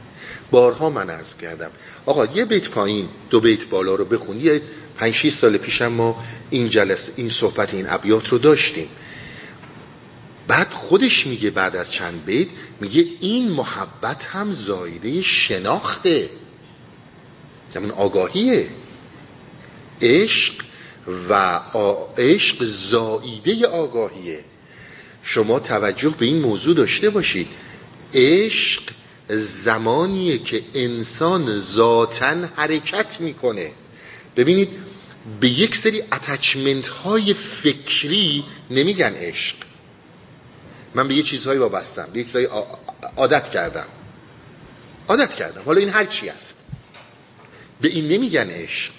بارها 0.51 0.89
من 0.89 1.10
عرض 1.10 1.36
کردم 1.41 1.72
آقا 2.06 2.26
یه 2.26 2.45
بیت 2.45 2.70
پایین 2.70 3.10
دو 3.30 3.39
بیت 3.39 3.66
بالا 3.66 3.95
رو 3.95 4.06
بخون. 4.06 4.39
یه 4.39 4.62
پنج 4.97 5.30
سال 5.30 5.58
پیشم 5.58 5.88
ما 5.88 6.24
این 6.49 6.70
جلسه 6.70 7.14
این 7.16 7.30
صحبت 7.30 7.74
این 7.74 7.86
ابیات 7.89 8.28
رو 8.28 8.38
داشتیم. 8.38 8.89
بعد 10.47 10.74
خودش 10.74 11.28
میگه 11.28 11.49
بعد 11.49 11.76
از 11.76 11.91
چند 11.91 12.26
بیت 12.26 12.47
میگه 12.82 13.06
این 13.20 13.51
محبت 13.51 14.26
هم 14.26 14.53
زایده 14.53 15.22
شناخته. 15.22 16.30
یعنی 17.76 17.90
آگاهیه. 17.90 18.68
عشق 20.02 20.54
و 21.30 21.60
عشق 22.18 22.64
زاییده 22.64 23.68
آگاهیه. 23.68 24.40
شما 25.24 25.60
توجه 25.60 26.10
به 26.10 26.26
این 26.26 26.42
موضوع 26.42 26.76
داشته 26.76 27.10
باشید. 27.10 27.48
عشق 28.14 28.82
زمانیه 29.30 30.38
که 30.38 30.62
انسان 30.74 31.60
ذاتا 31.60 32.36
حرکت 32.56 33.22
می‌کنه. 33.22 33.72
ببینید 34.36 34.70
به 35.40 35.50
یک 35.50 35.76
سری 35.76 36.02
اتچمنت 36.02 36.88
های 36.88 37.34
فکری 37.34 38.44
نمیگن 38.72 39.14
عشق. 39.14 39.56
من 40.96 41.08
به 41.08 41.16
یه 41.16 41.24
چیزهایی 41.24 41.60
وابستم 41.60 42.08
به 42.14 42.20
یک 42.20 42.26
چیزهایی 42.26 42.48
عادت 43.18 43.50
کردم. 43.50 43.86
عادت 45.08 45.36
کردم. 45.36 45.62
حالا 45.66 45.80
این 45.80 45.90
هر 45.90 46.06
چی 46.06 46.30
است. 46.30 46.55
به 47.82 47.88
این 47.88 48.08
نمیگن 48.08 48.50
عشق. 48.50 48.92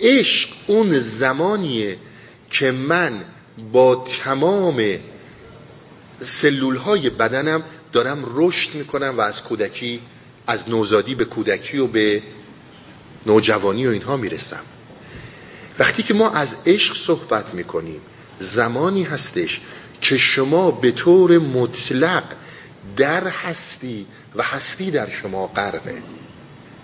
عشق 0.00 0.48
اون 0.66 0.98
زمانیه 0.98 1.96
که 2.50 2.72
من 2.72 3.24
با 3.72 4.04
تمام 4.24 4.98
سلول 6.20 6.76
های 6.76 7.10
بدنم 7.10 7.62
دارم 7.92 8.24
رشد 8.34 8.74
می‌کنم 8.74 9.14
و 9.16 9.20
از 9.20 9.42
کودکی 9.42 10.00
از 10.46 10.68
نوزادی 10.68 11.14
به 11.14 11.24
کودکی 11.24 11.78
و 11.78 11.86
به 11.86 12.22
نوجوانی 13.26 13.86
و 13.86 13.90
اینها 13.90 14.16
می‌رسم. 14.16 14.62
وقتی 15.78 16.02
که 16.02 16.14
ما 16.14 16.30
از 16.30 16.56
عشق 16.66 16.96
صحبت 16.96 17.54
می‌کنیم 17.54 18.00
زمانی 18.40 19.02
هستش 19.02 19.60
که 20.00 20.18
شما 20.18 20.70
به 20.70 20.92
طور 20.92 21.38
مطلق 21.38 22.24
در 22.96 23.28
هستی 23.28 24.06
و 24.34 24.42
هستی 24.42 24.90
در 24.90 25.10
شما 25.10 25.46
غرقه. 25.46 26.02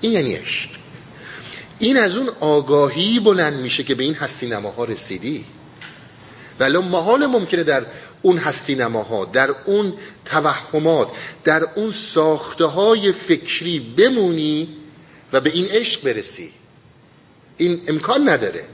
این 0.00 0.12
یعنی 0.12 0.34
عشق. 0.34 0.70
این 1.82 1.96
از 1.96 2.16
اون 2.16 2.28
آگاهی 2.40 3.20
بلند 3.20 3.54
میشه 3.54 3.82
که 3.82 3.94
به 3.94 4.04
این 4.04 4.14
هستی 4.14 4.46
نماها 4.46 4.84
رسیدی. 4.84 5.44
ولی 6.60 6.78
محال 6.78 7.26
ممکنه 7.26 7.62
در 7.62 7.86
اون 8.22 8.38
هستی 8.38 8.74
نماها 8.74 9.24
در 9.24 9.50
اون 9.64 9.92
توهمات 10.24 11.08
در 11.44 11.62
اون 11.74 11.90
ساخته 11.90 12.64
های 12.64 13.12
فکری 13.12 13.80
بمونی 13.80 14.68
و 15.32 15.40
به 15.40 15.50
این 15.50 15.66
عشق 15.66 16.04
برسی. 16.04 16.50
این 17.56 17.80
امکان 17.88 18.28
نداره. 18.28 18.64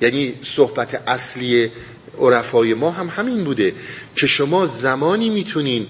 یعنی 0.00 0.34
صحبت 0.42 1.08
اصلی 1.08 1.70
عرفای 2.18 2.74
ما 2.74 2.90
هم 2.90 3.08
همین 3.08 3.44
بوده 3.44 3.74
که 4.16 4.26
شما 4.26 4.66
زمانی 4.66 5.30
می‌تونین 5.30 5.86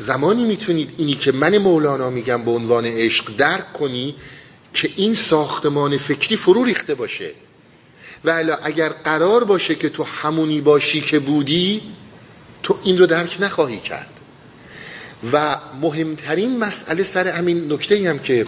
زمانی 0.00 0.44
می‌تونید 0.44 0.94
اینی 0.98 1.14
که 1.14 1.32
من 1.32 1.58
مولانا 1.58 2.10
میگم 2.10 2.44
به 2.44 2.50
عنوان 2.50 2.86
عشق 2.86 3.36
درک 3.36 3.72
کنی 3.72 4.14
که 4.74 4.90
این 4.96 5.14
ساختمان 5.14 5.98
فکری 5.98 6.36
فرو 6.36 6.64
ریخته 6.64 6.94
باشه. 6.94 7.30
و 8.24 8.56
اگر 8.62 8.88
قرار 8.88 9.44
باشه 9.44 9.74
که 9.74 9.88
تو 9.88 10.04
همونی 10.04 10.60
باشی 10.60 11.00
که 11.00 11.18
بودی 11.18 11.82
تو 12.62 12.78
این 12.84 12.98
رو 12.98 13.06
درک 13.06 13.36
نخواهی 13.40 13.80
کرد. 13.80 14.10
و 15.32 15.56
مهمترین 15.80 16.58
مسئله 16.58 17.02
سر 17.02 17.28
همین 17.28 17.72
نکته 17.72 18.10
هم 18.10 18.18
که 18.18 18.46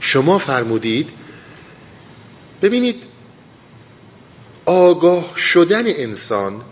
شما 0.00 0.38
فرمودید 0.38 1.08
ببینید 2.62 3.02
آگاه 4.66 5.36
شدن 5.36 5.84
انسان 5.86 6.62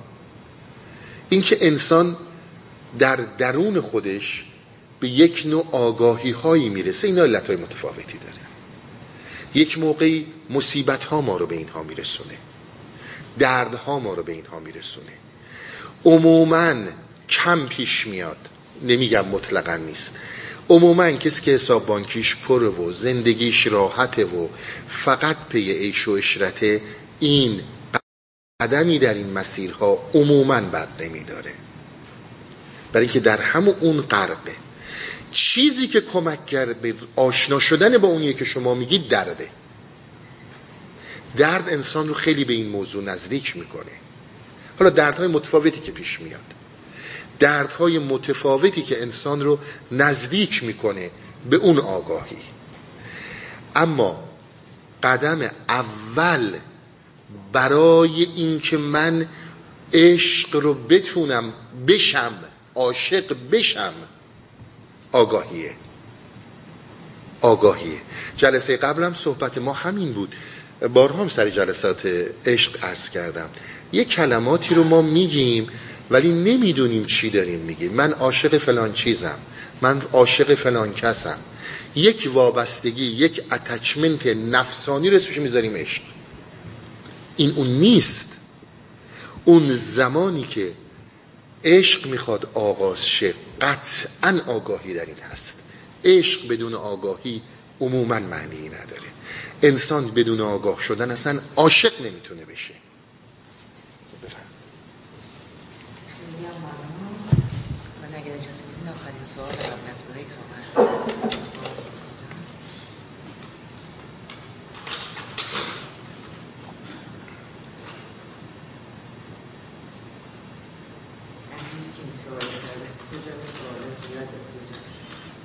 اینکه 1.29 1.59
انسان 1.61 2.17
در 2.99 3.17
درون 3.17 3.81
خودش 3.81 4.45
به 5.01 5.09
یک 5.09 5.43
نوع 5.47 5.67
آگاهی 5.73 6.31
هایی 6.31 6.69
می‌رسه. 6.69 7.07
این 7.07 7.19
علت 7.19 7.47
های 7.47 7.57
متفاوتی 7.57 8.19
داره. 8.19 8.41
یک 9.55 9.79
موقعی 9.79 10.27
مصیبت 10.51 11.05
ها 11.05 11.21
ما 11.21 11.37
رو 11.37 11.47
به 11.47 11.57
اینها 11.57 11.83
میرسونه. 11.83 12.35
درد 13.39 13.75
ها 13.75 13.99
ما 13.99 14.15
رو 14.15 14.23
به 14.23 14.33
اینها 14.33 14.61
میرسونه. 14.61 15.13
عموما 16.05 16.75
کم 17.29 17.67
پیش 17.67 18.07
میاد. 18.07 18.39
نمیگم 18.83 19.25
مطلقا 19.25 19.77
نیست. 19.77 20.15
عموما 20.69 21.11
کسی 21.11 21.43
که 21.43 21.51
حساب 21.51 21.87
بانکیش 21.87 22.37
پر 22.37 22.63
و 22.63 22.93
زندگیش 22.93 23.67
راحته 23.67 24.25
و 24.25 24.49
فقط 24.89 25.37
پی 25.49 25.73
عیش 25.73 26.09
و 26.09 26.11
اشرته 26.11 26.81
این 27.21 27.61
قدمی 28.61 28.99
در 28.99 29.15
این 29.15 29.33
مسیرها 29.33 30.11
عموما 30.15 30.61
بد 30.61 30.89
نمیداره. 31.01 31.53
برای 32.93 33.07
اینکه 33.07 33.21
در 33.21 33.41
همون 33.41 33.75
اون 33.81 34.01
قرقه 34.01 34.57
چیزی 35.33 35.87
که 35.87 36.01
کمک 36.01 36.47
کرد 36.47 36.81
به 36.81 36.95
آشنا 37.17 37.59
شدن 37.59 37.99
با 37.99 38.09
اونیه 38.09 38.33
که 38.33 38.45
شما 38.45 38.75
میگید 38.75 39.09
درده. 39.09 39.49
درد 41.37 41.69
انسان 41.69 42.09
رو 42.09 42.15
خیلی 42.15 42.45
به 42.45 42.55
این 42.55 42.69
موضوع 42.69 43.05
نزدیک 43.05 43.57
می‌کنه. 43.57 43.93
حالا 44.79 44.91
دردهای 44.91 45.29
متفاوتی 45.29 45.81
که 45.81 45.93
پیش 45.93 46.21
میاد. 46.21 46.55
دردهای 47.39 47.99
متفاوتی 47.99 48.83
که 48.83 49.03
انسان 49.03 49.41
رو 49.41 49.59
نزدیک 49.93 50.65
می‌کنه 50.65 51.11
به 51.51 51.57
اون 51.57 51.79
آگاهی. 51.79 52.39
اما 53.77 54.25
قدم 55.03 55.51
اول 55.69 56.59
برای 57.53 58.23
اینکه 58.23 58.77
من 58.77 59.27
عشق 59.93 60.57
رو 60.57 60.75
بتونم 60.75 61.53
بشم 61.89 62.33
عاشق 62.81 63.37
بشم 63.53 63.93
آگاهیه. 65.13 65.73
آگاهیه. 67.41 67.99
جلسه 68.37 68.77
قبلم 68.77 69.15
صحبت 69.15 69.59
ما 69.59 69.73
همین 69.73 70.13
بود. 70.13 70.35
بارها 70.95 71.23
هم 71.23 71.29
سر 71.29 71.51
جلسات 71.51 72.07
عشق 72.47 72.85
عرض 72.85 73.11
کردم. 73.11 73.49
یه 73.93 74.05
کلماتی 74.05 74.75
رو 74.75 74.85
ما 74.85 75.03
میگیم 75.03 75.67
ولی 76.11 76.33
نمی‌دونیم 76.33 77.05
چی 77.05 77.31
داریم 77.31 77.59
میگیم. 77.59 77.93
من 77.93 78.13
عاشق 78.13 78.59
فلان 78.59 78.93
چیزم. 78.93 79.39
من 79.81 80.03
عاشق 80.13 80.55
فلان 80.55 80.95
کسم. 80.95 81.39
یک 81.95 82.31
وابستگی 82.35 83.05
یک 83.05 83.43
اتچمنت 83.53 84.27
نفسانی 84.27 85.11
رو 85.11 85.17
اسمش 85.17 85.39
می‌ذاریم 85.39 85.77
عشق. 85.77 86.03
این 87.37 87.53
اون 87.57 87.67
نیست. 87.67 88.33
اون 89.45 89.75
زمانی 89.75 90.43
که 90.43 90.73
عشق 91.65 92.07
می‌خواد 92.07 92.51
آغاز 92.55 93.07
شه. 93.09 93.35
قطعا 93.61 94.41
آگاهی 94.47 94.95
در 94.95 95.07
این 95.07 95.19
هست. 95.19 95.57
عشق 96.05 96.49
بدون 96.49 96.75
آگاهی 96.75 97.43
عموما 97.81 98.19
معنی 98.19 98.69
نداره. 98.69 99.09
انسان 99.63 100.11
بدون 100.11 100.41
آگاه 100.41 100.83
شدن 100.83 101.11
اصلا 101.11 101.41
عاشق 101.57 102.03
نمی‌تونه 102.03 102.45
بشه 102.45 102.75
من 108.03 108.19
اگر 108.19 108.33
اجازه 108.33 108.65
آخرین 108.91 109.25
سوال 109.25 109.55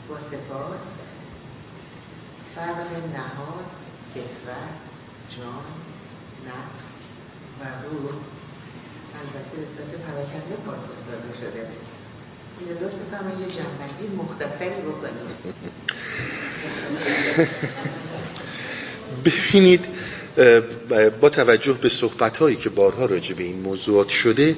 با 0.09 0.19
سپاس 0.19 0.99
فرق 2.55 2.91
نهاد 3.13 3.65
فطرت 4.45 4.85
جان 5.37 5.63
نفس 6.47 6.99
و 7.59 7.63
روح. 7.63 8.11
البته 9.19 9.57
به 9.57 9.65
صورت 9.65 9.89
پراکنده 10.07 10.55
پاسخ 10.65 10.91
داده 11.11 11.37
شده. 11.39 11.67
این 12.59 12.69
لطف 12.69 12.93
بفرمایید 12.93 13.39
یه 13.39 13.45
جنبندی 13.45 14.15
مختصری 14.17 14.69
بکنید 14.69 15.25
ببینید 19.25 19.85
با 21.21 21.29
توجه 21.29 21.73
به 21.73 21.89
صحبت 21.89 22.37
هایی 22.37 22.55
که 22.55 22.69
بارها 22.69 23.05
راجع 23.05 23.35
به 23.35 23.43
این 23.43 23.59
موضوعات 23.59 24.09
شده 24.09 24.55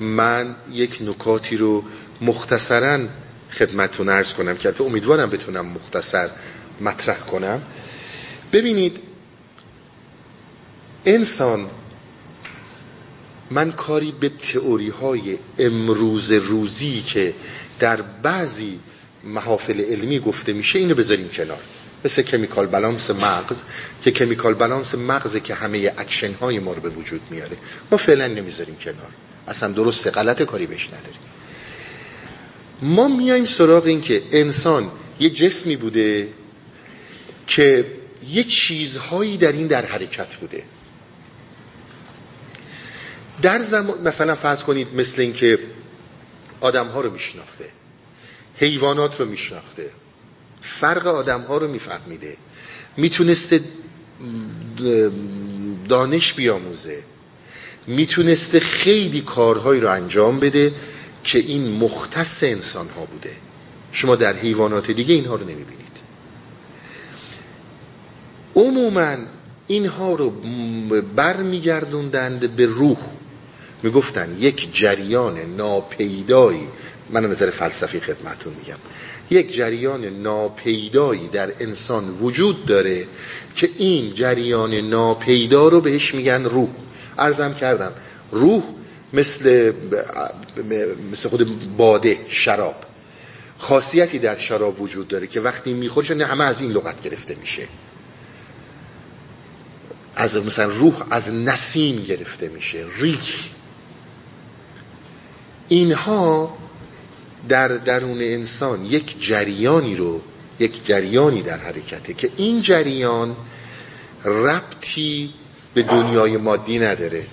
من 0.00 0.56
یک 0.72 0.98
نکاتی 1.00 1.56
رو 1.56 1.84
مختصرا 2.20 2.98
خدمتتون 3.52 4.08
عرض 4.08 4.34
کنم 4.34 4.56
که 4.56 4.74
امیدوارم 4.80 5.30
بتونم 5.30 5.66
مختصر 5.66 6.30
مطرح 6.80 7.18
کنم. 7.18 7.62
ببینید 8.52 9.09
انسان 11.06 11.70
من 13.50 13.72
کاری 13.72 14.12
به 14.20 14.28
تئوری 14.28 14.88
های 14.88 15.38
امروز 15.58 16.32
روزی 16.32 17.02
که 17.02 17.34
در 17.78 18.02
بعضی 18.02 18.78
محافل 19.24 19.80
علمی 19.80 20.18
گفته 20.18 20.52
میشه 20.52 20.78
اینو 20.78 20.94
بذاریم 20.94 21.28
کنار. 21.28 21.60
مثل 22.04 22.22
chemical 22.22 22.66
balance 22.66 23.10
مغز 23.10 23.62
که 24.02 24.10
chemical 24.10 24.54
balance 24.54 24.94
مغز 24.94 25.36
که 25.36 25.54
همه 25.54 25.92
اکشن 25.98 26.32
های 26.32 26.58
ما 26.58 26.72
رو 26.72 26.80
به 26.80 26.88
وجود 26.88 27.20
میاره. 27.30 27.56
ما 27.90 27.98
فعلا 27.98 28.26
نمی‌ذاریم 28.26 28.76
کنار. 28.76 29.10
اصلا 29.48 29.72
درست 29.72 30.06
غلط 30.06 30.42
کاری 30.42 30.66
بهش 30.66 30.86
نداریم. 30.86 31.20
ما 32.82 33.08
میایم 33.08 33.44
سراغ 33.44 33.84
این 33.84 34.00
که 34.00 34.22
انسان 34.32 34.90
یه 35.20 35.30
جسمی 35.30 35.76
بوده 35.76 36.28
که 37.46 37.84
یه 38.28 38.44
چیزهایی 38.44 39.36
در 39.36 39.52
این 39.52 39.66
در 39.66 39.86
حرکت 39.86 40.36
بوده. 40.36 40.62
در 43.42 43.62
زمان 43.62 44.00
مثلا 44.02 44.34
فرض 44.34 44.64
کنید 44.64 44.94
مثل 44.94 45.20
این 45.20 45.32
که 45.32 45.58
آدم 46.60 46.86
ها 46.86 47.00
رو 47.00 47.10
میشناخته 47.10 47.64
حیوانات 48.56 49.20
رو 49.20 49.26
میشناخته 49.26 49.90
فرق 50.60 51.06
آدم 51.06 51.40
ها 51.40 51.58
رو 51.58 51.68
میفهمیده 51.68 52.36
می‌تونسته 52.96 53.60
دانش 55.88 56.32
بیاموزه 56.32 57.02
می‌تونسته 57.86 58.60
خیلی 58.60 59.20
کارهایی 59.20 59.80
رو 59.80 59.90
انجام 59.90 60.40
بده 60.40 60.72
که 61.24 61.38
این 61.38 61.70
مختص 61.72 62.42
انسان 62.42 62.88
ها 62.88 63.04
بوده. 63.04 63.32
شما 63.92 64.16
در 64.16 64.36
حیوانات 64.36 64.90
دیگه 64.90 65.14
اینها 65.14 65.34
رو 65.34 65.44
نمی‌بینید. 65.44 65.80
عموما 68.56 69.16
اینها 69.66 70.14
رو 70.14 70.30
برمیگردوندند 71.16 72.56
به 72.56 72.66
روح. 72.66 72.98
می‌گفتن 73.82 74.36
یک 74.40 74.74
جریان 74.74 75.38
ناپیدایی 75.38 76.68
من 77.10 77.26
نظر 77.26 77.50
فلسفی 77.50 78.00
خدمتون 78.00 78.52
میگم. 78.52 78.78
یک 79.30 79.56
جریان 79.56 80.04
ناپیدایی 80.04 81.28
در 81.28 81.52
انسان 81.60 82.08
وجود 82.08 82.66
داره 82.66 83.06
که 83.54 83.70
این 83.78 84.14
جریان 84.14 84.74
ناپیدا 84.74 85.68
رو 85.68 85.80
بهش 85.80 86.14
میگن 86.14 86.44
روح. 86.44 86.68
ارزم 87.18 87.54
کردم 87.54 87.92
روح 88.32 88.62
مثل 89.12 89.72
مثل 91.12 91.28
خود 91.28 91.76
باده 91.76 92.18
شراب. 92.28 92.76
خاصیتی 93.58 94.18
در 94.18 94.38
شراب 94.38 94.80
وجود 94.80 95.08
داره 95.08 95.26
که 95.26 95.40
وقتی 95.40 95.72
می‌خوره 95.72 96.14
نه 96.14 96.24
همه 96.24 96.44
از 96.44 96.60
این 96.60 96.70
لغت 96.70 97.02
گرفته 97.02 97.36
میشه. 97.40 97.62
از 100.16 100.36
مثلا 100.36 100.64
روح 100.64 100.94
از 101.10 101.34
نسیم 101.34 102.02
گرفته 102.02 102.48
میشه. 102.48 102.84
ریک 102.98 103.50
اینها 105.70 106.56
در 107.48 107.68
درون 107.68 108.20
انسان 108.20 108.84
یک 108.84 109.26
جریانی 109.26 109.96
رو 109.96 110.20
یک 110.58 110.86
جریانی 110.86 111.42
در 111.42 111.56
حرکته 111.56 112.14
که 112.14 112.30
این 112.36 112.62
جریان 112.62 113.36
ربطی 114.24 115.34
به 115.74 115.82
دنیای 115.82 116.36
مادی 116.36 116.78
نداره. 116.78 117.26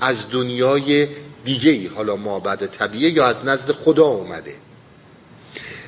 از 0.00 0.30
دنیای 0.30 1.08
دیگه 1.44 1.70
ای 1.70 1.86
حالا 1.86 2.16
ما 2.16 2.40
بعد 2.40 2.66
طبیعه 2.66 3.10
یا 3.10 3.26
از 3.26 3.44
نزد 3.44 3.72
خدا 3.72 4.06
اومده. 4.06 4.54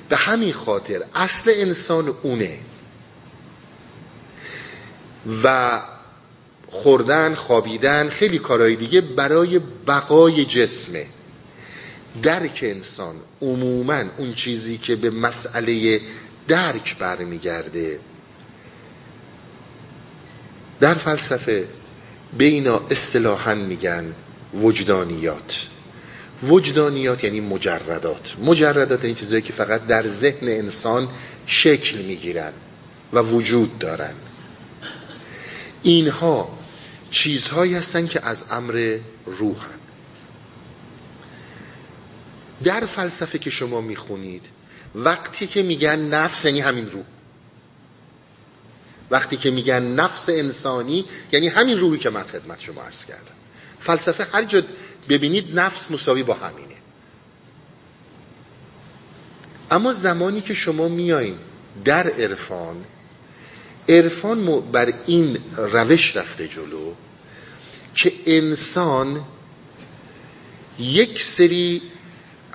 به 0.08 0.16
همین 0.16 0.52
خاطر 0.52 1.02
اصل 1.14 1.52
انسان 1.54 2.14
اونه. 2.22 2.58
و 5.42 5.80
خوردن 6.66 7.34
خوابیدن 7.34 8.08
خیلی 8.08 8.38
کارهای 8.38 8.76
دیگه 8.76 9.00
برای 9.00 9.58
بقای 9.86 10.44
جسمه. 10.44 11.06
درک 12.22 12.60
انسان 12.62 13.16
عموما 13.42 14.02
اون 14.16 14.34
چیزی 14.34 14.78
که 14.78 14.96
به 14.96 15.10
مسئله 15.10 16.00
درک 16.48 16.98
برمیگرده. 16.98 18.00
در 20.80 20.94
فلسفه 20.94 21.66
به 22.38 22.44
اینا 22.44 22.80
اصطلاحا 22.90 23.54
میگن 23.54 24.14
وجدانیات. 24.54 25.66
وجدانیات 26.42 27.24
یعنی 27.24 27.40
مجردات. 27.40 28.36
مجردات 28.44 29.04
این 29.04 29.14
چیزهایی 29.14 29.42
که 29.42 29.52
فقط 29.52 29.86
در 29.86 30.06
ذهن 30.06 30.48
انسان 30.48 31.08
شکل 31.46 31.98
می‌گیرن 31.98 32.52
و 33.12 33.18
وجود 33.22 33.78
دارن. 33.78 34.14
اینها 35.82 36.58
چیزهایی 37.10 37.74
هستن 37.74 38.06
که 38.06 38.26
از 38.26 38.44
امر 38.50 38.98
روحن. 39.26 39.77
در 42.64 42.80
فلسفه 42.80 43.38
که 43.38 43.50
شما 43.50 43.80
می‌خونید 43.80 44.42
وقتی 44.94 45.46
که 45.46 45.62
میگن 45.62 45.98
نفس 45.98 46.44
یعنی 46.44 46.60
همین 46.60 46.90
روح 46.90 47.04
وقتی 49.10 49.36
که 49.36 49.50
میگن 49.50 49.82
نفس 49.82 50.28
انسانی 50.28 51.04
یعنی 51.32 51.48
همین 51.48 51.78
روحی 51.78 51.98
که 51.98 52.10
من 52.10 52.22
خدمت 52.22 52.60
شما 52.60 52.82
عرض 52.82 53.04
کردم. 53.04 53.34
فلسفه 53.80 54.26
هر 54.32 54.44
جا 54.44 54.62
ببینید 55.08 55.60
نفس 55.60 55.90
مساوی 55.90 56.22
با 56.22 56.34
همینه. 56.34 56.74
اما 59.70 59.92
زمانی 59.92 60.40
که 60.40 60.54
شما 60.54 60.88
میایین 60.88 61.38
در 61.84 62.10
عرفان 62.10 62.84
عرفان 63.88 64.60
بر 64.60 64.92
این 65.06 65.38
روش 65.56 66.16
رفته 66.16 66.48
جلو 66.48 66.92
که 67.94 68.12
انسان 68.26 69.24
یک 70.78 71.22
سری 71.22 71.82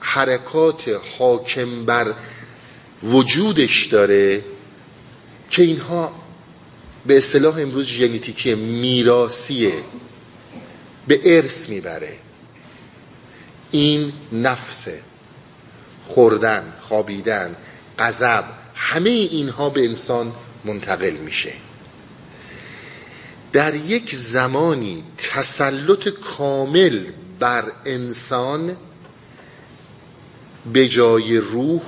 حرکات 0.04 0.84
حاکم 1.18 1.86
بر 1.86 2.14
وجودش 3.04 3.86
داره 3.86 4.43
که 5.49 5.62
اینها 5.64 6.12
به 7.06 7.18
اصطلاح 7.18 7.58
امروز 7.58 7.86
ژنتیکی 7.88 8.56
میراثیه. 8.56 9.74
به 11.08 11.38
ارث 11.38 11.70
می‌بره. 11.70 12.18
این 13.72 14.14
نفسه. 14.32 14.99
خوردن 16.08 16.74
خوابیدن 16.82 17.56
غضب 17.99 18.43
همه 18.76 19.10
اینها 19.10 19.70
به 19.70 19.86
انسان 19.86 20.32
منتقل 20.66 21.12
میشه. 21.12 21.54
در 23.54 23.76
یک 23.76 24.16
زمانی 24.16 25.04
تسلط 25.18 26.08
کامل 26.10 26.99
بر 27.39 27.72
انسان 27.86 28.78
به 30.74 30.88
جای 30.88 31.38
روح 31.38 31.82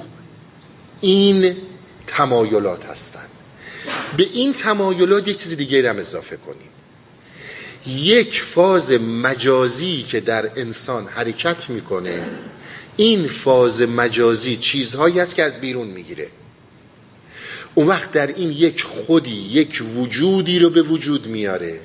این 1.02 1.56
تمایلات 2.08 2.86
هستند. 2.86 3.30
به 4.18 4.24
این 4.34 4.54
تمایلات 4.54 5.28
یک 5.28 5.38
چیز 5.38 5.54
دیگه 5.54 5.90
هم 5.90 5.98
اضافه 5.98 6.38
کنیم. 6.38 6.70
یک 7.88 8.42
فاز 8.42 8.92
مجازی 8.92 10.04
که 10.04 10.20
در 10.20 10.52
انسان 10.56 11.08
حرکت 11.08 11.70
می‌کنه 11.70 12.24
این 12.98 13.28
فاز 13.28 13.82
مجازی 13.82 14.58
چیزهایی 14.58 15.20
است 15.20 15.36
که 15.36 15.44
از 15.44 15.62
بیرون 15.62 15.88
می‌گیره. 15.88 16.28
اون 17.76 17.88
وقت 17.88 18.12
در 18.12 18.28
این 18.28 18.52
یک 18.52 18.84
خودی 18.84 19.36
یک 19.36 19.84
وجودی 19.96 20.60
رو 20.60 20.70
به 20.70 20.82
وجود 20.82 21.28
میاره 21.28 21.80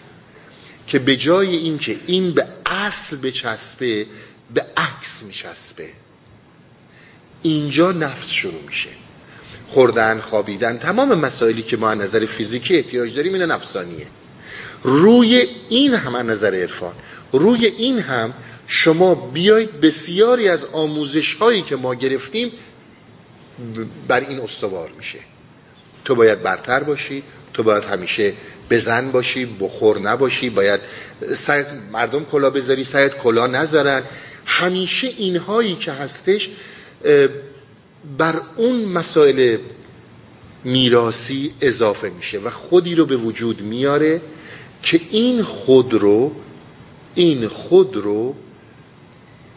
که 0.87 0.99
به 0.99 1.17
جای 1.17 1.57
اینکه 1.57 1.97
این 2.07 2.31
به 2.31 2.47
اصل 2.67 3.17
بچسبه 3.17 4.07
به 4.55 4.67
عکس 4.77 5.23
میچسبه. 5.23 5.89
اینجا 7.43 7.93
نفس 7.93 8.31
شروع 8.31 8.63
میشه. 8.67 8.91
خوردن 9.69 10.21
خوابیدن 10.21 10.79
تمام 10.79 11.15
مسائلی 11.15 11.63
که 11.63 11.77
ما 11.77 11.91
از 11.91 11.99
نظر 11.99 12.27
فیزیکی 12.27 12.77
احتیاج 12.77 13.17
داریم 13.17 13.33
اینا 13.35 13.47
نفسانیه. 13.47 14.07
روی 14.83 15.47
این 15.69 15.95
هم 15.95 16.15
از 16.15 16.27
نظر 16.27 16.55
عرفان. 16.55 16.93
روی 17.33 17.67
این 17.67 17.99
هم 17.99 18.35
شما 18.67 19.15
بیایید 19.15 19.81
بسیاری 19.81 20.49
از 20.49 20.65
آموزش 20.65 21.35
هایی 21.35 21.63
که 21.63 21.77
ما 21.77 21.95
گرفتیم 21.95 22.53
بر 24.09 24.21
این 24.21 24.41
استوار 24.41 24.91
میشه. 24.97 25.19
تو 26.05 26.15
باید 26.15 26.43
برتر 26.43 26.83
باشی 26.83 27.23
تو 27.55 27.63
باید 27.63 27.85
همیشه 27.85 28.33
بزن 28.71 29.11
باشی 29.11 29.47
بخور 29.61 29.99
نباشی 29.99 30.51
باید 30.51 30.81
سرت 31.35 31.67
مردم 31.93 32.25
کلا 32.25 32.51
بذاری 32.51 32.85
سرت 32.85 33.19
کلا 33.19 33.47
نذارن. 33.47 34.03
همیشه 34.47 35.07
اینهایی 35.07 35.75
که 35.75 35.93
هستش 35.93 36.51
بر 38.19 38.41
اون 38.57 38.85
مسائل 38.85 39.59
میراسی 40.65 41.53
اضافه 41.61 42.11
میشه 42.11 42.39
و 42.39 42.51
خودی 42.51 42.95
رو 42.95 43.07
به 43.07 43.17
وجود 43.17 43.61
میاره 43.61 44.21
که 44.83 45.01
این 45.11 45.43
خود 45.43 45.95
رو 45.95 46.33
این 47.15 47.49
خود 47.49 47.97
رو 47.97 48.35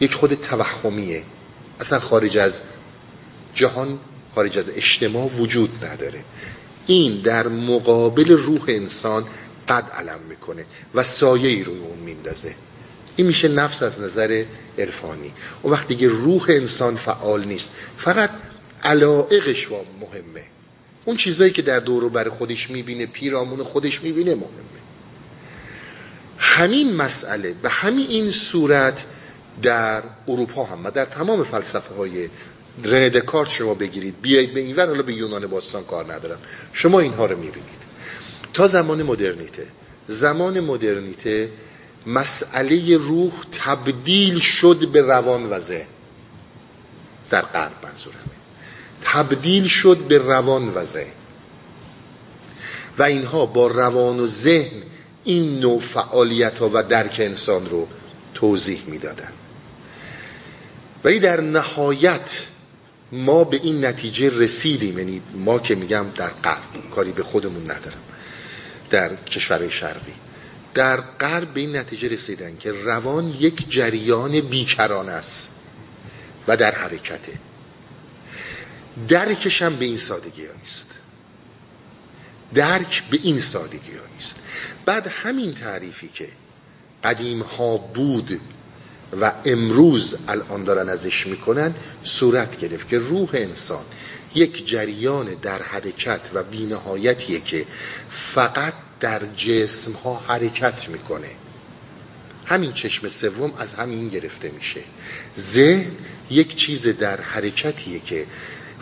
یک 0.00 0.14
خود 0.14 0.34
توهمیه. 0.34 1.22
اصلا 1.80 2.00
خارج 2.00 2.38
از 2.38 2.62
جهان 3.54 3.98
خارج 4.34 4.58
از 4.58 4.70
اجتماع 4.70 5.26
وجود 5.26 5.84
نداره. 5.84 6.24
این 6.86 7.20
در 7.20 7.48
مقابل 7.48 8.28
روح 8.28 8.64
انسان 8.68 9.24
قد 9.68 9.90
علم 9.94 10.20
می‌کنه 10.28 10.64
و 10.94 11.02
سایه 11.02 11.48
ای 11.48 11.64
روی 11.64 11.78
اون 11.78 11.98
میندازه. 11.98 12.54
این 13.16 13.26
میشه 13.26 13.48
نفس 13.48 13.82
از 13.82 14.00
نظر 14.00 14.44
عرفانی. 14.78 15.32
و 15.64 15.68
وقتی 15.68 15.96
که 15.96 16.08
روح 16.08 16.46
انسان 16.48 16.96
فعال 16.96 17.44
نیست. 17.44 17.72
فقط 17.98 18.30
علائقش 18.82 19.68
مهمه. 20.00 20.42
اون 21.04 21.16
چیزایی 21.16 21.50
که 21.50 21.62
در 21.62 21.78
دور 21.78 22.08
بر 22.08 22.28
خودش 22.28 22.70
می‌بینه 22.70 23.06
پیرامون 23.06 23.62
خودش 23.62 24.02
می‌بینه 24.02 24.34
مهمه. 24.34 24.48
همین 26.38 26.96
مسئله 26.96 27.52
به 27.52 27.68
همین 27.68 28.06
این 28.08 28.30
صورت 28.30 29.04
در 29.62 30.02
اروپا 30.28 30.64
هم 30.64 30.86
و 30.86 30.90
در 30.90 31.04
تمام 31.04 31.44
فلسفه 31.44 31.94
های 31.94 32.28
رنه 32.84 33.10
دکارت 33.10 33.50
شما 33.50 33.74
بگیرید. 33.74 34.14
بیایید 34.22 34.54
به 34.54 34.60
اینور 34.60 34.86
حالا 34.86 35.02
به 35.02 35.14
یونان 35.14 35.46
باستان 35.46 35.84
کار 35.84 36.12
ندارم. 36.12 36.38
شما 36.72 37.00
اینها 37.00 37.26
رو 37.26 37.36
می‌بینید. 37.36 37.84
تا 38.52 38.68
زمان 38.68 39.02
مدرنیته. 39.02 39.66
زمان 40.08 40.60
مدرنیته 40.60 41.50
مسئله 42.06 42.96
روح 42.96 43.32
تبدیل 43.52 44.38
شد 44.38 44.88
به 44.88 45.02
روان 45.02 45.50
و 45.50 45.58
ذهن. 45.58 45.86
در 47.30 47.42
غرب 47.42 47.72
منظورمه 47.82 48.20
تبدیل 49.02 49.66
شد 49.66 49.96
به 49.96 50.18
روان 50.18 50.68
و 50.68 50.84
ذهن. 50.84 51.12
و 52.98 53.02
اینها 53.02 53.46
با 53.46 53.66
روان 53.66 54.20
و 54.20 54.26
ذهن 54.26 54.82
این 55.24 55.60
نوع 55.60 55.80
فعالیت 55.80 56.58
ها 56.58 56.70
و 56.74 56.82
درک 56.82 57.16
انسان 57.18 57.68
رو 57.68 57.88
توضیح 58.34 58.82
می‌دادن. 58.86 59.32
ولی 61.04 61.18
در 61.18 61.40
نهایت 61.40 62.42
ما 63.12 63.44
به 63.44 63.56
این 63.56 63.84
نتیجه 63.84 64.38
رسیدیم. 64.38 64.98
یعنی 64.98 65.22
ما 65.34 65.58
که 65.58 65.74
میگم 65.74 66.06
در 66.16 66.30
غرب 66.44 66.90
کاری 66.94 67.12
به 67.12 67.22
خودمون 67.22 67.62
ندارم. 67.62 68.00
در 68.90 69.16
کشورهای 69.16 69.70
شرقی. 69.70 70.14
در 70.74 71.00
غرب 71.00 71.54
به 71.54 71.60
این 71.60 71.76
نتیجه 71.76 72.08
رسیدن 72.08 72.56
که 72.56 72.72
روان 72.72 73.28
یک 73.28 73.70
جریان 73.70 74.40
بیکران 74.40 75.08
است 75.08 75.48
و 76.48 76.56
در 76.56 76.74
حرکته. 76.74 77.32
درکش 79.08 79.62
هم 79.62 79.76
به 79.76 79.84
این 79.84 79.96
سادگی 79.96 80.46
ها 80.46 80.52
نیست 80.62 80.86
درک 82.54 83.02
به 83.10 83.18
این 83.22 83.40
سادگی 83.40 83.92
ها 83.92 84.04
نیست 84.14 84.34
بعد 84.86 85.06
همین 85.06 85.54
تعریفی 85.54 86.08
که 86.08 86.28
قدیم 87.04 87.42
ها 87.42 87.76
بود 87.76 88.40
و 89.20 89.32
امروز 89.44 90.16
الان 90.28 90.64
دارن 90.64 90.88
ازش 90.88 91.26
می‌کنن 91.26 91.74
صورت 92.04 92.58
گرفت 92.58 92.88
که 92.88 92.98
روح 92.98 93.30
انسان 93.32 93.84
یک 94.34 94.66
جریان 94.66 95.26
در 95.26 95.62
حرکت 95.62 96.20
و 96.34 96.42
بینهایتیه 96.42 97.40
که 97.40 97.66
فقط 98.10 98.74
در 99.04 99.22
جسم 99.36 99.92
ها 99.92 100.22
حرکت 100.28 100.88
می‌کنه. 100.88 101.30
همین 102.46 102.72
چشم 102.72 103.08
سوم 103.08 103.52
از 103.58 103.74
همین 103.74 104.08
گرفته 104.08 104.50
میشه. 104.50 104.80
ذهن 105.38 105.90
یک 106.30 106.56
چیز 106.56 106.88
در 106.88 107.20
حرکتیه 107.20 108.00
که 108.00 108.26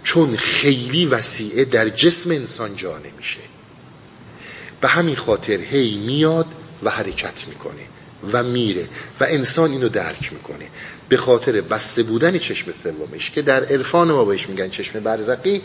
چون 0.05 0.37
خیلی 0.37 1.07
وسیعه 1.07 1.65
در 1.65 1.89
جسم 1.89 2.31
انسان 2.31 2.77
جا 2.77 2.99
نمیشه 2.99 3.41
به 4.81 4.89
همین 4.89 5.17
خاطر 5.17 5.59
هی 5.61 5.97
میاد 5.97 6.47
و 6.83 6.91
حرکت 6.91 7.49
می‌کنه 7.49 7.83
و 8.33 8.43
میره 8.43 8.89
و 9.21 9.25
انسان 9.29 9.71
اینو 9.71 9.89
درک 9.89 10.33
می‌کنه. 10.33 10.69
به 11.09 11.17
خاطر 11.17 11.61
بسته 11.61 12.03
بودن 12.03 12.39
چشم 12.39 12.73
سومش 12.73 13.31
که 13.31 13.43
در 13.43 13.65
عرفان 13.65 14.13
ما 14.13 14.25
بهش 14.25 14.49
میگن 14.49 14.69
چشم 14.69 15.01
برزقی 15.01 15.63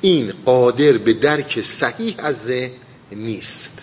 این 0.00 0.32
قادر 0.44 0.92
به 0.92 1.12
درک 1.12 1.60
صحیح 1.60 2.14
از 2.18 2.44
ذهن 2.44 2.70
نیست. 3.14 3.78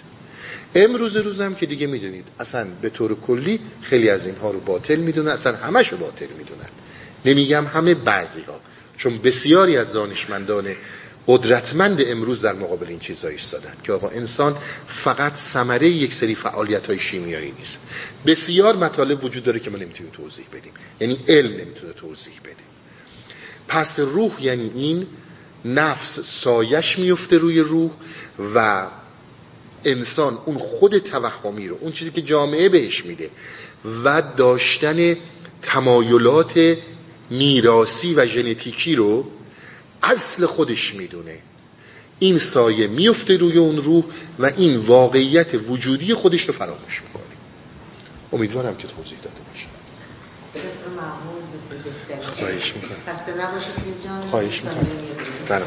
امروز 0.76 1.18
روزم 1.18 1.54
که 1.54 1.66
دیگه 1.66 1.88
می‌دونید 1.88 2.26
اصلا 2.40 2.68
به 2.82 2.90
طور 2.90 3.20
کلی 3.20 3.60
خیلی 3.82 4.10
از 4.10 4.26
اینها 4.26 4.52
رو 4.52 4.60
باطل 4.60 4.96
می‌دونن 4.96 5.28
اصلا 5.28 5.56
همش 5.56 5.88
رو 5.88 5.98
باطل 5.98 6.28
می‌دونن. 6.38 6.70
نمیگم 7.26 7.66
همه 7.66 7.94
بعضی 7.94 8.42
ها 8.42 8.60
چون 8.98 9.18
بسیاری 9.18 9.78
از 9.78 9.94
دانشمندان 9.94 10.66
قدرتمند 11.28 12.02
امروز 12.08 12.42
در 12.42 12.54
مقابل 12.54 12.88
این 12.88 13.00
چیزها 13.00 13.30
ایستادن 13.30 13.74
که 13.84 13.94
آقا 13.94 14.08
انسان 14.08 14.58
فقط 14.88 15.36
ثمره 15.36 15.88
یک 15.88 16.14
سری 16.14 16.36
فعالیت 16.36 16.88
های 16.88 17.00
شیمیایی 17.00 17.54
نیست. 17.60 17.82
بسیار 18.26 18.76
مطالب 18.76 19.24
وجود 19.24 19.44
داره 19.44 19.60
که 19.60 19.70
ما 19.70 19.78
نمی‌تونیم 19.78 20.12
توضیح 20.12 20.46
بدیم. 20.54 20.72
یعنی 21.00 21.20
علم 21.28 21.52
نمی‌تونه 21.52 21.94
توضیح 21.94 22.34
بده. 22.44 22.56
پس 23.68 24.00
روح 24.00 24.32
یعنی 24.42 24.72
این 24.76 25.08
نفس 25.66 26.20
سایش 26.20 27.00
میفته 27.00 27.38
روی 27.38 27.60
روح 27.60 27.92
و 28.56 28.88
انسان 29.86 30.38
اون 30.46 30.58
خود 30.58 30.98
توهمی 30.98 31.68
رو 31.68 31.78
اون 31.80 31.92
چیزی 31.92 32.12
که 32.12 32.22
جامعه 32.22 32.70
بهش 32.70 33.06
میده 33.06 33.30
و 34.04 34.22
داشتن 34.38 35.16
تمایلات 35.62 36.78
میراسی 37.30 38.14
و 38.14 38.26
ژنتیکی 38.26 38.96
رو 38.96 39.26
اصل 40.04 40.46
خودش 40.46 40.96
می‌دونه. 40.96 41.38
این 42.20 42.38
سایه 42.38 42.88
میفته 42.88 43.38
روی 43.38 43.58
اون 43.58 43.78
روح 43.78 44.04
و 44.40 44.46
این 44.46 44.78
واقعیت 44.78 45.54
وجودی 45.70 46.14
خودش 46.14 46.48
رو 46.48 46.54
فراموش 46.54 47.02
می‌کنه. 47.02 47.24
امیدوارم 48.34 48.76
که 48.76 48.88
توضیح 48.88 49.18
داده 49.18 49.36
باشه. 49.54 49.66
خواهش 52.40 52.74
می‌کنم. 52.76 52.98
خواهش 54.30 54.64
می‌کنم. 54.64 54.88
بله 55.50 55.66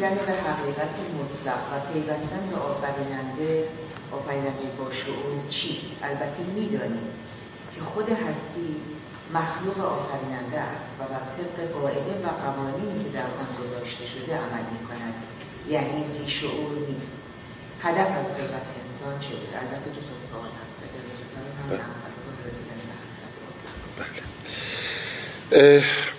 رسیدن 0.00 0.26
به 0.26 0.32
حقیقت 0.32 0.94
مطلق 1.20 1.60
و 1.72 1.92
پیوستن 1.92 2.48
به 2.50 2.56
آفریننده 2.56 3.68
آفریننده 4.12 4.66
با 4.78 4.92
شعور 4.92 5.48
چیست؟ 5.48 5.92
البته 6.02 6.42
می‌دانیم 6.42 7.08
که 7.74 7.80
خود 7.80 8.10
هستی 8.10 8.76
مخلوق 9.34 9.78
آفریننده 9.80 10.60
است 10.60 10.90
و 11.00 11.02
بر 11.04 11.24
طبق 11.36 11.70
قاعده 11.72 12.14
و 12.24 12.28
قوانینی 12.44 13.04
که 13.04 13.10
در 13.10 13.22
آن 13.22 13.48
گذاشته 13.60 14.06
شده 14.06 14.36
عمل 14.36 14.64
می 14.72 14.86
کند 14.88 15.14
یعنی 15.68 16.04
زی 16.04 16.30
شعور 16.30 16.78
نیست. 16.88 17.26
هدف 17.80 18.18
از 18.18 18.34
خلقت 18.34 18.66
انسان 18.84 19.20
چه 19.20 19.30
بود؟ 19.30 19.54
البته 19.62 19.90
دو 19.90 20.00
تا 20.00 20.16
سوال 20.30 20.50
هست. 20.60 20.76
اگر 20.86 21.80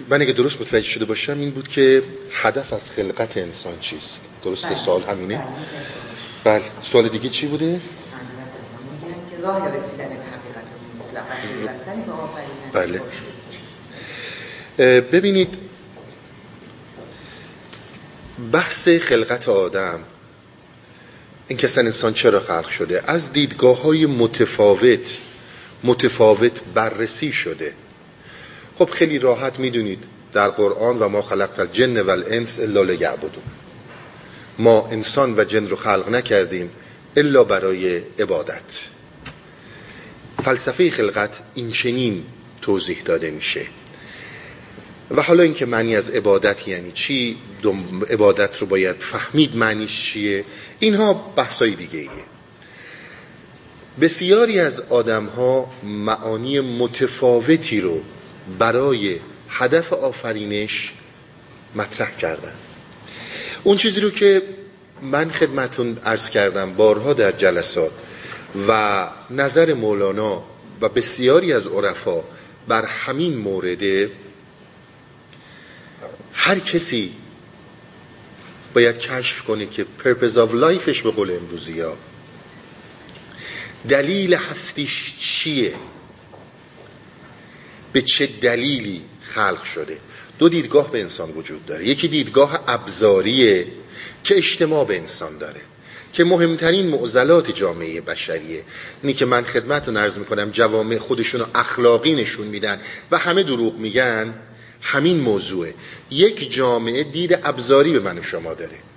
من 0.10 0.22
اگه 0.22 0.34
درست 0.34 0.62
متوجه 0.62 0.88
شده 0.88 1.06
باشم 1.06 1.40
این 1.40 1.52
بود 1.52 1.68
که 1.68 2.04
هدف 2.32 2.74
از 2.74 2.92
خلقت 2.92 3.38
انسان 3.38 3.80
چیست؟ 3.80 4.22
درست 4.44 4.66
بله. 4.66 4.76
سوال 4.76 5.04
همینه؟ 5.04 5.38
بله, 6.44 6.60
بله. 6.60 6.82
سوال 6.82 7.10
دیگه 7.10 7.30
چی 7.30 7.48
بوده؟ 7.48 7.82
بله. 12.74 13.02
ببینید 15.02 15.58
بحث 18.52 18.90
خلقت 18.90 19.50
آدم 19.50 20.00
این 21.48 21.58
که 21.58 21.70
انسان 21.78 22.14
چرا 22.14 22.40
خلق 22.40 22.70
شده؟ 22.70 23.04
از 23.08 23.34
دیدگاه 23.34 23.82
های 23.82 24.06
متفاوت 24.06 25.18
متفاوت 25.84 26.62
بررسی 26.74 27.32
شده. 27.32 27.74
خب 28.82 28.90
خیلی 28.90 29.20
راحت 29.20 29.60
می‌دونید 29.60 30.04
در 30.34 30.50
قرآن 30.50 31.00
و 31.00 31.08
ما 31.08 31.22
خلقت 31.22 31.60
الجن 31.60 32.02
و 32.02 32.10
الانس 32.10 32.60
الا 32.60 32.84
لیعبدون. 32.84 33.44
ما 34.60 34.88
انسان 34.92 35.40
و 35.40 35.44
جن 35.44 35.68
رو 35.68 35.76
خلق 35.76 36.10
نکردیم 36.10 36.70
الا 37.18 37.44
برای 37.44 38.02
عبادت. 38.20 38.62
فلسفه 40.44 40.92
خلقت 40.92 41.30
این 41.56 41.72
چنین 41.72 42.24
توضیح 42.62 42.98
داده 43.06 43.32
میشه. 43.32 43.62
و 45.12 45.22
حالا 45.22 45.44
اینکه 45.44 45.66
معنی 45.66 45.96
از 45.96 46.10
عبادت 46.10 46.68
یعنی 46.68 46.92
چی؟ 46.92 47.38
عبادت 48.10 48.58
رو 48.58 48.68
باید 48.68 48.96
فهمید 49.00 49.56
معنیش 49.56 50.04
چیه؟ 50.04 50.46
اینها 50.80 51.14
بحثای 51.14 51.72
دیگه 51.72 52.00
ایه 52.00 52.10
بسیاری 54.02 54.60
از 54.60 54.80
آدم 54.80 55.26
ها 55.26 55.72
معانی 55.84 56.60
متفاوتی 56.60 57.80
رو 57.82 58.02
برای 58.60 59.20
هدف 59.50 59.94
آفرینش 59.94 60.94
مطرح 61.76 62.16
کردن. 62.16 62.54
اون 63.64 63.78
چیزی 63.78 64.02
رو 64.02 64.10
که 64.10 64.42
من 65.02 65.32
خدمتون 65.32 65.98
عرض 66.06 66.30
کردم 66.30 66.74
بارها 66.74 67.14
در 67.14 67.32
جلسات 67.32 67.92
و 68.68 69.08
نظر 69.30 69.74
مولانا 69.74 70.44
و 70.82 70.90
بسیاری 70.90 71.54
از 71.54 71.68
عرفا 71.68 72.24
بر 72.68 72.86
همین 72.86 73.38
مورد 73.38 74.10
هر 76.34 76.60
کسی 76.60 77.12
باید 78.74 78.98
کشف 78.98 79.44
کنه 79.44 79.66
که 79.66 79.84
purpose 79.84 80.38
of 80.38 80.54
lifeش 80.54 81.02
به 81.02 81.12
قول 81.12 81.32
امروزی 81.32 81.80
ها 81.80 81.98
دلیل 83.90 84.34
هستیش 84.34 85.16
چیه؟ 85.20 85.74
به 87.94 88.02
چه 88.02 88.30
دلیلی 88.42 89.02
خلق 89.22 89.64
شده؟ 89.64 89.98
دو 90.40 90.50
دیدگاه 90.50 90.92
به 90.92 91.02
انسان 91.02 91.32
وجود 91.32 91.66
داره. 91.66 91.88
یکی 91.88 92.08
دیدگاه 92.08 92.64
ابزاریه 92.68 93.68
که 94.24 94.38
اجتماع 94.38 94.86
به 94.86 94.98
انسان 94.98 95.38
داره 95.38 95.62
که 96.14 96.24
مهمترین 96.24 96.88
معضلات 96.88 97.56
جامعه 97.56 98.02
بشریه. 98.02 98.64
اینی 99.04 99.14
که 99.14 99.26
من 99.26 99.44
خدمت 99.44 99.88
رو 99.88 99.94
نرز 99.94 100.18
می‌کنم 100.18 100.52
جوامع 100.52 100.98
خودشون 100.98 101.46
اخلاقی 101.56 102.16
نشون 102.16 102.48
میدن 102.48 102.82
و 103.12 103.18
همه 103.18 103.44
دروغ 103.44 103.78
میگن 103.78 104.34
همین 104.82 105.20
موضوعه. 105.20 105.74
یک 106.12 106.54
جامعه 106.54 107.04
دید 107.04 107.40
ابزاری 107.44 107.92
به 107.92 108.00
من 108.00 108.18
و 108.18 108.24
شما 108.24 108.54
داره. 108.54 108.91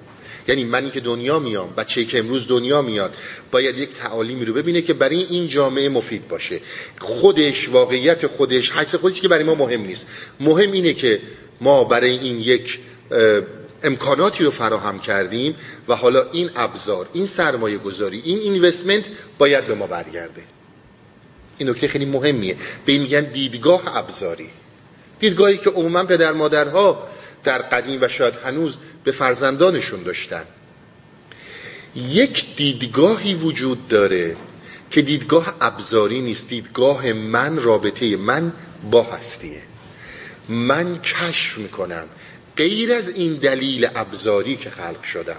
یعنی 0.49 0.65
منی 0.65 0.91
که 0.91 1.01
دنیا 1.01 1.39
میام 1.39 1.75
بچه 1.77 2.05
که 2.05 2.19
امروز 2.19 2.49
دنیا 2.49 2.83
میاد 2.83 3.15
باید 3.51 3.79
یک 3.79 3.95
تعالیمی 3.95 4.45
رو 4.45 4.55
ببینه 4.55 4.83
که 4.83 4.95
برای 4.95 5.23
این 5.31 5.49
جامعه 5.49 5.89
مفید 5.89 6.29
باشه. 6.29 6.61
خودش 6.99 7.69
واقعیت 7.69 8.27
خودش 8.27 8.71
حس 8.73 8.95
خودش 8.95 9.21
که 9.21 9.29
برای 9.29 9.45
ما 9.45 9.55
مهم 9.55 9.81
نیست. 9.81 10.07
مهم 10.41 10.73
اینه 10.73 10.95
که 10.95 11.21
ما 11.61 11.85
برای 11.85 12.19
این 12.19 12.41
یک 12.41 12.79
امکاناتی 13.83 14.45
رو 14.45 14.51
فراهم 14.51 14.99
کردیم 14.99 15.55
و 15.89 15.97
حالا 15.97 16.27
این 16.33 16.51
ابزار 16.57 17.09
این 17.13 17.27
سرمایه 17.27 17.79
گذاری 17.79 18.23
این 18.25 18.39
اینوستمنت 18.39 19.05
باید 19.39 19.67
به 19.67 19.75
ما 19.75 19.87
برگرده. 19.87 20.43
این 21.59 21.69
نکته 21.69 21.89
خیلی 21.89 22.05
مهمیه. 22.05 22.57
به 22.87 22.93
این 22.93 23.03
میگن 23.03 23.21
دیدگاه 23.21 23.97
ابزاری. 23.97 24.49
دیدگاهی 25.21 25.59
که 25.59 25.71
عموما 25.71 26.05
پدر 26.05 26.33
مادرها 26.33 27.09
در 27.45 27.59
قدیم 27.59 27.99
و 28.03 28.09
شاید 28.09 28.35
هنوز 28.45 28.77
به 29.05 29.13
فرزندانشون 29.13 30.03
داشتن. 30.03 30.45
یک 31.97 32.57
دیدگاهی 32.57 33.35
وجود 33.35 33.89
داره 33.89 34.37
که 34.91 35.03
دیدگاه 35.03 35.55
ابزاری 35.61 36.21
نیست 36.21 36.49
دیدگاه 36.49 37.13
من 37.13 37.63
رابطه 37.63 38.17
من 38.17 38.53
با 38.91 39.03
هستیه. 39.03 39.63
من 40.49 41.01
کشف 41.01 41.59
می‌کنم 41.59 42.05
غیر 42.57 42.93
از 42.93 43.09
این 43.09 43.35
دلیل 43.35 43.89
ابزاری 43.95 44.57
که 44.57 44.71
خلق 44.71 45.03
شدم. 45.03 45.37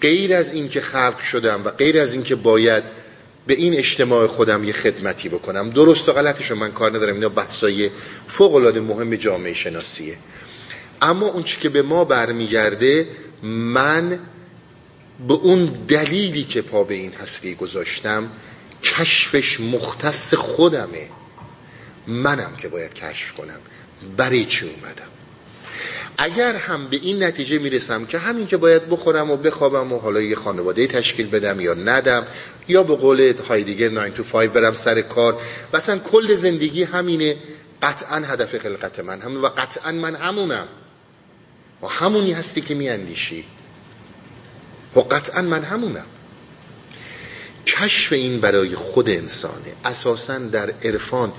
غیر 0.00 0.34
از 0.34 0.52
این 0.52 0.68
که 0.68 0.80
خلق 0.80 1.20
شدم 1.20 1.64
و 1.64 1.70
غیر 1.70 2.00
از 2.00 2.12
این 2.12 2.22
که 2.22 2.34
باید 2.34 2.84
به 3.46 3.54
این 3.54 3.74
اجتماع 3.74 4.26
خودم 4.26 4.64
یه 4.64 4.72
خدمتی 4.72 5.28
بکنم. 5.28 5.70
درست 5.70 6.08
و 6.08 6.12
غلطشو 6.12 6.54
من 6.54 6.72
کار 6.72 6.90
ندارم 6.90 7.14
اینا 7.14 7.28
بحثای 7.28 7.90
فوق 8.28 8.54
العاده 8.54 8.80
مهم 8.80 9.14
جامعه 9.14 9.54
شناسیه. 9.54 10.16
اما 11.02 11.26
اون 11.26 11.42
چی 11.42 11.60
که 11.60 11.68
به 11.68 11.82
ما 11.82 12.04
برمیگرده 12.04 13.08
من 13.42 14.18
به 15.28 15.34
اون 15.34 15.64
دلیلی 15.88 16.44
که 16.44 16.62
پا 16.62 16.84
به 16.84 16.94
این 16.94 17.12
هستی 17.12 17.54
گذاشتم 17.54 18.30
کشفش 18.82 19.60
مختص 19.60 20.34
خودمه. 20.34 21.08
منم 22.06 22.56
که 22.58 22.68
باید 22.68 22.94
کشف 22.94 23.32
کنم. 23.32 23.60
برای 24.16 24.44
چی 24.44 24.64
اومدم؟ 24.64 25.10
اگر 26.18 26.56
هم 26.56 26.88
به 26.88 26.96
این 26.96 27.22
نتیجه 27.22 27.58
می‌رسم 27.58 28.06
که 28.06 28.18
همین 28.18 28.46
که 28.46 28.56
باید 28.56 28.88
بخورم 28.88 29.30
و 29.30 29.36
بخوابم 29.36 29.92
و 29.92 29.98
حالا 29.98 30.20
یه 30.20 30.36
خانواده 30.36 30.86
تشکیل 30.86 31.26
بدم 31.26 31.60
یا 31.60 31.74
ندم 31.74 32.26
یا 32.68 32.82
به 32.82 32.96
قول 32.96 33.32
هایدیگر 33.48 33.88
9 33.88 34.10
to 34.10 34.20
5 34.20 34.50
برم 34.50 34.74
سر 34.74 35.00
کار 35.00 35.40
و 35.72 35.76
اصلا 35.76 35.98
کل 35.98 36.34
زندگی 36.34 36.82
همینه 36.82 37.36
قطعا 37.82 38.16
هدف 38.16 38.58
خلقت 38.58 39.00
من 39.00 39.20
همون 39.20 39.42
و 39.42 39.46
قطعا 39.46 39.92
من 39.92 40.16
همونم. 40.16 40.66
و 41.82 41.86
همونی 41.86 42.32
هستی 42.32 42.60
که 42.60 42.74
میاندیشی. 42.74 43.44
و 44.96 45.00
قطعا 45.00 45.42
من 45.42 45.62
همونم. 45.62 46.06
کشف 47.66 48.12
این 48.12 48.40
برای 48.40 48.74
خود 48.74 49.10
انسانه. 49.10 49.72
اساسا 49.84 50.38
در 50.38 50.74
عرفان 50.84 51.32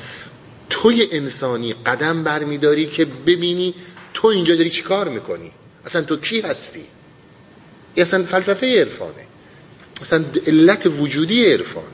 توی 0.70 1.08
انسانی 1.12 1.74
قدم 1.74 2.24
برمیداری 2.24 2.86
که 2.86 3.06
ببینی 3.06 3.76
تو 4.14 4.28
اینجا 4.28 4.56
داری 4.56 4.70
چی 4.70 4.82
کار 4.82 5.10
می‌کنی؟ 5.10 5.52
اصلا 5.86 6.02
تو 6.02 6.18
کی 6.18 6.42
هستی؟ 6.42 6.84
این 7.96 8.06
اصلا 8.06 8.24
فلسفه 8.24 8.80
عرفانه. 8.80 9.26
اصلا 10.02 10.26
علت 10.48 10.86
وجودی 10.86 11.46
عرفانه. 11.46 11.86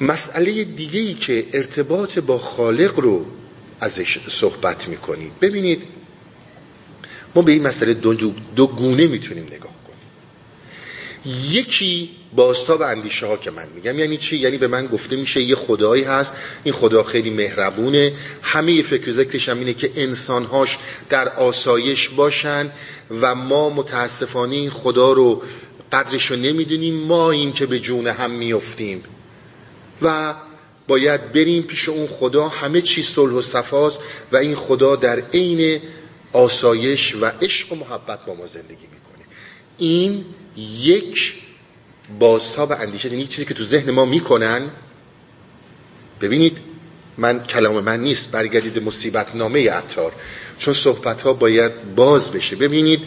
مسئله 0.00 0.64
دیگه 0.64 1.14
که 1.14 1.46
ارتباط 1.52 2.18
با 2.18 2.38
خالق 2.38 3.00
رو 3.00 3.26
ازش 3.80 4.18
صحبت 4.28 4.88
می‌کنید. 4.88 5.32
ببینید 5.40 5.82
ما 7.34 7.42
به 7.42 7.52
این 7.52 7.66
مسئله 7.66 7.94
دو, 7.94 8.14
دو 8.56 8.66
گونه 8.66 9.06
می‌تونیم 9.06 9.44
نگاه 9.44 9.60
کنیم. 9.60 9.84
یکی 11.50 12.10
بازتاب 12.36 12.82
اندیشه 12.82 13.26
ها 13.26 13.36
که 13.36 13.50
من 13.50 13.66
میگم 13.74 13.98
یعنی 13.98 14.16
چی؟ 14.16 14.36
یعنی 14.36 14.58
به 14.58 14.68
من 14.68 14.86
گفته 14.86 15.16
میشه 15.16 15.42
یه 15.42 15.54
خدایی 15.54 16.02
هست 16.02 16.32
این 16.64 16.74
خدا 16.74 17.02
خیلی 17.02 17.30
مهربونه. 17.30 18.12
همه 18.42 18.82
فکر 18.82 19.10
ذکرش 19.10 19.48
هم 19.48 19.58
اینه 19.58 19.74
که 19.74 19.90
انسانهاش 19.96 20.78
در 21.10 21.28
آسایش 21.28 22.08
باشن 22.08 22.70
و 23.20 23.34
ما 23.34 23.70
متاسفانه 23.70 24.56
این 24.56 24.70
خدا 24.70 25.12
رو 25.12 25.42
قدرش 25.92 26.30
رو 26.30 26.36
نمی‌دونیم 26.36 26.94
ما 26.94 27.30
این 27.30 27.52
که 27.52 27.66
به 27.66 27.78
جون 27.78 28.06
هم 28.06 28.30
میفتیم 28.30 29.02
و 30.02 30.34
باید 30.88 31.32
بریم 31.32 31.62
پیش 31.62 31.88
اون 31.88 32.06
خدا. 32.06 32.48
همه 32.48 32.80
چی 32.80 33.02
صلح 33.02 33.32
و 33.32 33.42
صفاست 33.42 33.98
و 34.32 34.36
این 34.36 34.54
خدا 34.54 34.96
در 34.96 35.22
عین 35.32 35.80
آسایش 36.34 37.14
و 37.14 37.24
عشق 37.24 37.72
و 37.72 37.74
محبت 37.74 38.24
با 38.24 38.34
ما 38.34 38.46
زندگی 38.46 38.86
می‌کنه. 38.92 39.24
این 39.78 40.24
یک 40.80 41.34
بازتاب 42.18 42.72
اندیشه 42.72 43.08
یعنی 43.08 43.26
چیزی 43.26 43.44
که 43.44 43.54
تو 43.54 43.64
ذهن 43.64 43.90
ما 43.90 44.04
می‌کنن. 44.04 44.70
ببینید 46.20 46.58
من 47.18 47.44
کلام 47.44 47.80
من 47.84 48.00
نیست 48.00 48.30
برگردید 48.30 48.82
مصیبت 48.82 49.34
نامه 49.34 49.70
عطار. 49.70 50.12
چون 50.58 50.74
صحبت 50.74 51.22
ها 51.22 51.32
باید 51.32 51.94
باز 51.94 52.32
بشه. 52.32 52.56
ببینید 52.56 53.00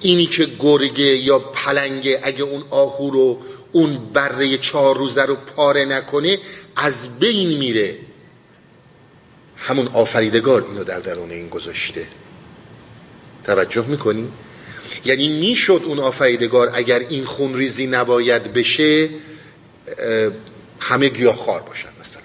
اینی 0.00 0.26
که 0.26 0.44
گرگه 0.58 1.04
یا 1.04 1.38
پلنگه 1.38 2.20
اگه 2.22 2.42
اون 2.42 2.64
آهو 2.70 3.10
رو 3.10 3.42
اون 3.72 3.96
بره 4.12 4.58
چهار 4.58 4.96
روزه 4.98 5.22
رو 5.22 5.34
پاره 5.34 5.84
نکنه 5.84 6.38
از 6.76 7.18
بین 7.18 7.58
میره. 7.58 7.98
همون 9.56 9.88
آفریدگار 9.88 10.66
اینو 10.68 10.84
در 10.84 10.98
درون 10.98 11.30
این 11.30 11.48
گذاشته. 11.48 12.06
توجه 13.44 13.86
می‌کنی؟ 13.86 14.28
یعنی 15.04 15.28
می‌شد 15.28 15.82
اون 15.84 15.98
آفریدگار 15.98 16.70
اگر 16.74 16.98
این 16.98 17.24
خونریزی 17.24 17.86
نباید 17.86 18.52
بشه 18.52 19.08
همه 20.80 21.32
خار 21.32 21.62
باشن 21.62 21.88
مثلا. 22.00 22.22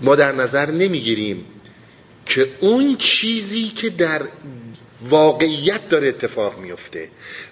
ما 0.00 0.16
در 0.16 0.32
نظر 0.32 0.70
نمی‌گیریم 0.70 1.44
که 2.26 2.48
اون 2.60 2.96
چیزی 2.96 3.68
که 3.68 3.90
در 3.90 4.22
واقعیت 5.08 5.88
داره 5.88 6.08
اتفاق 6.08 6.58
میفته 6.58 7.08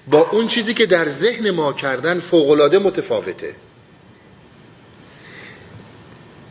با 0.08 0.30
اون 0.30 0.48
چیزی 0.48 0.74
که 0.74 0.86
در 0.86 1.08
ذهن 1.08 1.50
ما 1.50 1.72
کردن 1.72 2.20
فوقلاده 2.20 2.78
متفاوته. 2.78 3.54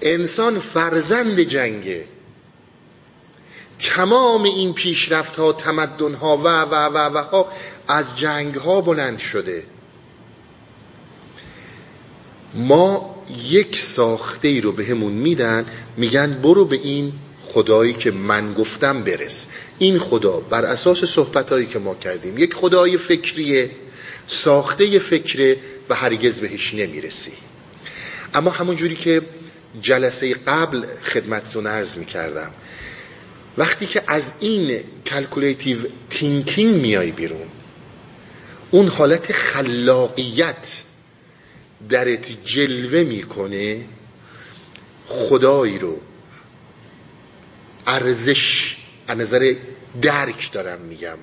انسان 0.02 0.60
فرزند 0.60 1.40
جنگه. 1.40 2.06
تمام 3.80 4.44
این 4.44 4.74
پیشرفت 4.74 5.36
ها 5.36 5.54
تمدن 5.54 6.14
ها 6.14 6.38
و 6.38 6.48
و 6.48 6.76
و 6.76 6.98
و 6.98 7.18
ها 7.18 7.52
از 7.88 8.18
جنگ 8.18 8.56
ها 8.56 8.82
بلند 8.82 9.20
شده. 9.20 9.64
ما 12.54 13.16
یک 13.50 13.78
ساخته 13.78 14.48
ای 14.48 14.62
رو 14.62 14.72
به 14.72 14.86
همون 14.86 15.12
میدن 15.12 15.66
میگن 15.98 16.40
برو 16.42 16.66
به 16.66 16.76
این 16.76 17.14
خدایی 17.44 17.94
که 17.94 18.12
من 18.12 18.54
گفتم 18.54 19.04
برس. 19.04 19.48
این 19.80 20.00
خدا 20.00 20.40
بر 20.40 20.66
اساس 20.66 21.04
صحبت 21.04 21.50
هایی 21.52 21.66
که 21.66 21.80
ما 21.80 21.96
کردیم 21.96 22.38
یک 22.38 22.54
خدای 22.54 22.98
فکریه 22.98 23.70
ساخته 24.28 25.00
فکره 25.00 25.58
و 25.90 25.96
هرگز 25.96 26.40
بهش 26.40 26.74
نمی‌رسی. 26.74 27.32
اما 28.34 28.52
همون 28.52 28.76
جوری 28.76 28.96
که 28.96 29.22
جلسه 29.82 30.34
قبل 30.34 30.86
خدمتتون 31.04 31.68
عرض 31.68 31.98
می‌کردم. 31.98 32.52
وقتی 33.58 33.86
که 33.86 34.04
از 34.08 34.32
این 34.40 34.80
calculative 35.06 35.78
thinking 36.10 36.82
میای 36.82 37.12
بیرون 37.12 37.48
اون 38.72 38.88
حالت 38.88 39.32
خلاقیت 39.32 40.82
درت 41.90 42.46
جلوه 42.46 43.04
می‌کنه 43.04 43.86
خدایی 45.08 45.80
رو 45.80 46.02
ارزش 47.88 48.76
از 49.08 49.18
نظر 49.18 49.54
درک 50.02 50.52
دارم 50.52 50.82
میگم. 50.82 51.18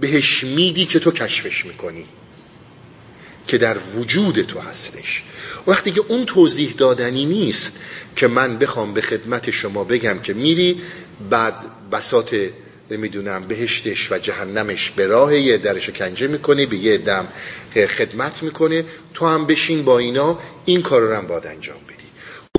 بهش 0.00 0.44
میدی 0.44 0.86
که 0.86 0.98
تو 0.98 1.10
کشفش 1.10 1.66
می‌کنی. 1.66 2.06
که 3.50 3.58
در 3.58 3.76
وجود 3.96 4.42
تو 4.42 4.60
هستش. 4.60 5.22
وقتی 5.66 5.90
که 5.90 6.02
اون 6.08 6.24
توضیح 6.24 6.74
دادنی 6.78 7.26
نیست 7.26 7.80
که 8.16 8.26
من 8.26 8.58
بخوام 8.58 8.94
به 8.94 9.00
خدمت 9.00 9.50
شما 9.50 9.84
بگم 9.84 10.18
که 10.18 10.34
میری 10.34 10.80
بعد 11.30 11.54
بسات 11.92 12.36
نمی‌دونم 12.90 13.42
بهشتش 13.48 14.12
و 14.12 14.18
جهنمش 14.18 14.90
به 14.90 15.06
راه 15.06 15.38
یه 15.38 15.58
درش 15.58 15.90
کنجه 15.90 16.26
می‌کنه 16.26 16.66
به 16.66 16.76
یه 16.76 16.98
دم 16.98 17.28
خدمت 17.74 18.42
می‌کنه 18.42 18.84
تو 19.14 19.26
هم 19.26 19.46
بشین 19.46 19.84
با 19.84 19.98
اینا 19.98 20.38
این 20.64 20.82
کار 20.82 21.00
رو 21.00 21.14
هم 21.14 21.26
باید 21.26 21.46
انجام 21.46 21.78
بدی. 21.88 22.08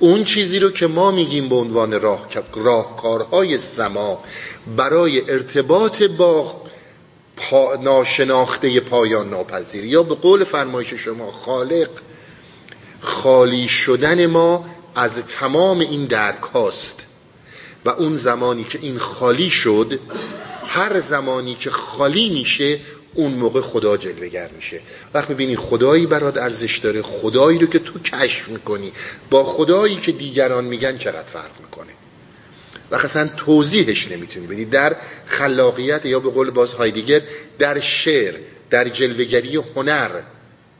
اون 0.00 0.24
چیزی 0.24 0.58
رو 0.58 0.70
که 0.70 0.86
ما 0.86 1.10
میگیم 1.10 1.48
به 1.48 1.54
عنوان 1.54 2.00
راه 2.00 2.28
راهکارهای 2.54 3.58
سما 3.58 4.24
برای 4.76 5.30
ارتباط 5.30 6.02
با 6.02 6.61
پا 7.36 7.74
ناشناخته 7.82 8.80
پایان 8.80 9.30
ناپذیر. 9.30 9.84
یا 9.84 10.02
به 10.02 10.14
قول 10.14 10.44
فرمایش 10.44 10.94
شما 10.94 11.32
خالق 11.32 11.88
خالی 13.00 13.68
شدن 13.68 14.26
ما 14.26 14.64
از 14.94 15.26
تمام 15.26 15.80
این 15.80 16.04
درک 16.04 16.42
هاست. 16.42 17.00
و 17.84 17.90
اون 17.90 18.16
زمانی 18.16 18.64
که 18.64 18.78
این 18.82 18.98
خالی 18.98 19.50
شد 19.50 20.00
هر 20.66 21.00
زمانی 21.00 21.54
که 21.54 21.70
خالی 21.70 22.30
میشه 22.30 22.80
اون 23.14 23.32
موقع 23.32 23.60
خدا 23.60 23.96
جلوگر 23.96 24.50
میشه. 24.56 24.80
وقت 25.14 25.30
می‌بینی 25.30 25.56
خدایی 25.56 26.06
برات 26.06 26.36
ارزش 26.36 26.78
داره 26.78 27.02
خدایی 27.02 27.58
رو 27.58 27.66
که 27.66 27.78
تو 27.78 27.98
کشف 27.98 28.48
می‌کنی. 28.48 28.92
با 29.30 29.44
خدایی 29.44 29.96
که 29.96 30.12
دیگران 30.12 30.64
میگن 30.64 30.98
چقدر 30.98 31.22
فرق 31.22 31.60
می‌کنه؟ 31.60 31.92
و 32.92 32.96
اصلا 32.96 33.28
توضیحش 33.28 34.08
نمی‌تونی 34.08 34.46
بدی 34.46 34.64
در 34.64 34.96
خلاقیت 35.26 36.06
یا 36.06 36.20
به 36.20 36.30
قول 36.30 36.50
باز 36.50 36.74
هایدیگر 36.74 37.22
در 37.58 37.80
شعر 37.80 38.34
در 38.70 38.88
جلوگری 38.88 39.56
هنر 39.56 40.10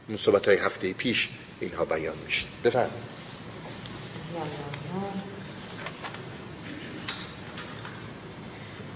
مصابت 0.09 0.47
های 0.47 0.57
هفته 0.57 0.93
پیش 0.93 1.29
اینها 1.59 1.85
بیان 1.85 2.15
میشه. 2.25 2.45
بفرمایید. 2.63 3.13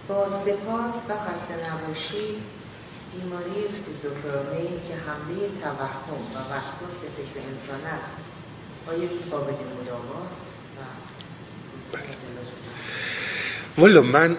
با 0.07 0.29
سپاس 0.29 0.93
و 1.09 1.13
خسته 1.13 1.53
نباشی 1.53 2.41
بیماری 3.13 3.65
اسکیزوفرنی 3.69 4.67
که 4.87 4.93
حمله 4.95 5.49
توهم 5.61 6.21
و 6.35 6.53
وسواس 6.53 6.95
فکر 7.17 7.45
انسان 7.51 7.85
است 7.97 8.11
آیا 8.87 9.09
قابل 9.31 9.53
مداواست؟ 9.53 10.47
و 11.93 11.97
والا 13.77 14.01
من 14.01 14.37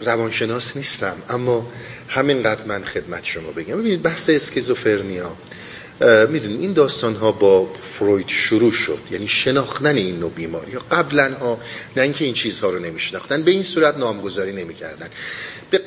روانشناس 0.00 0.76
نیستم 0.76 1.16
اما 1.28 1.72
همینقدر 2.08 2.64
من 2.64 2.84
خدمت 2.84 3.24
شما 3.24 3.50
بگم. 3.52 3.78
ببینید 3.78 4.02
بحث 4.02 4.30
اسکیزوفرنیا 4.30 5.36
می‌دونید 6.28 6.60
این 6.60 6.72
داستان 6.72 7.14
ها 7.14 7.32
با 7.32 7.74
فروید 7.80 8.28
شروع 8.28 8.72
شد 8.72 8.98
یعنی 9.10 9.28
شناختن 9.28 9.96
این 9.96 10.18
نوع 10.18 10.30
بیماری. 10.30 10.72
ها 10.72 10.80
قبلا 10.90 11.34
ها 11.34 11.60
نه 11.96 12.02
اینکه 12.02 12.24
این 12.24 12.34
چیزها 12.34 12.70
رو 12.70 12.78
نمیشناختن 12.78 13.42
به 13.42 13.50
این 13.50 13.62
صورت 13.62 13.96
نامگذاری 13.96 14.52
نمی‌کردن. 14.52 15.08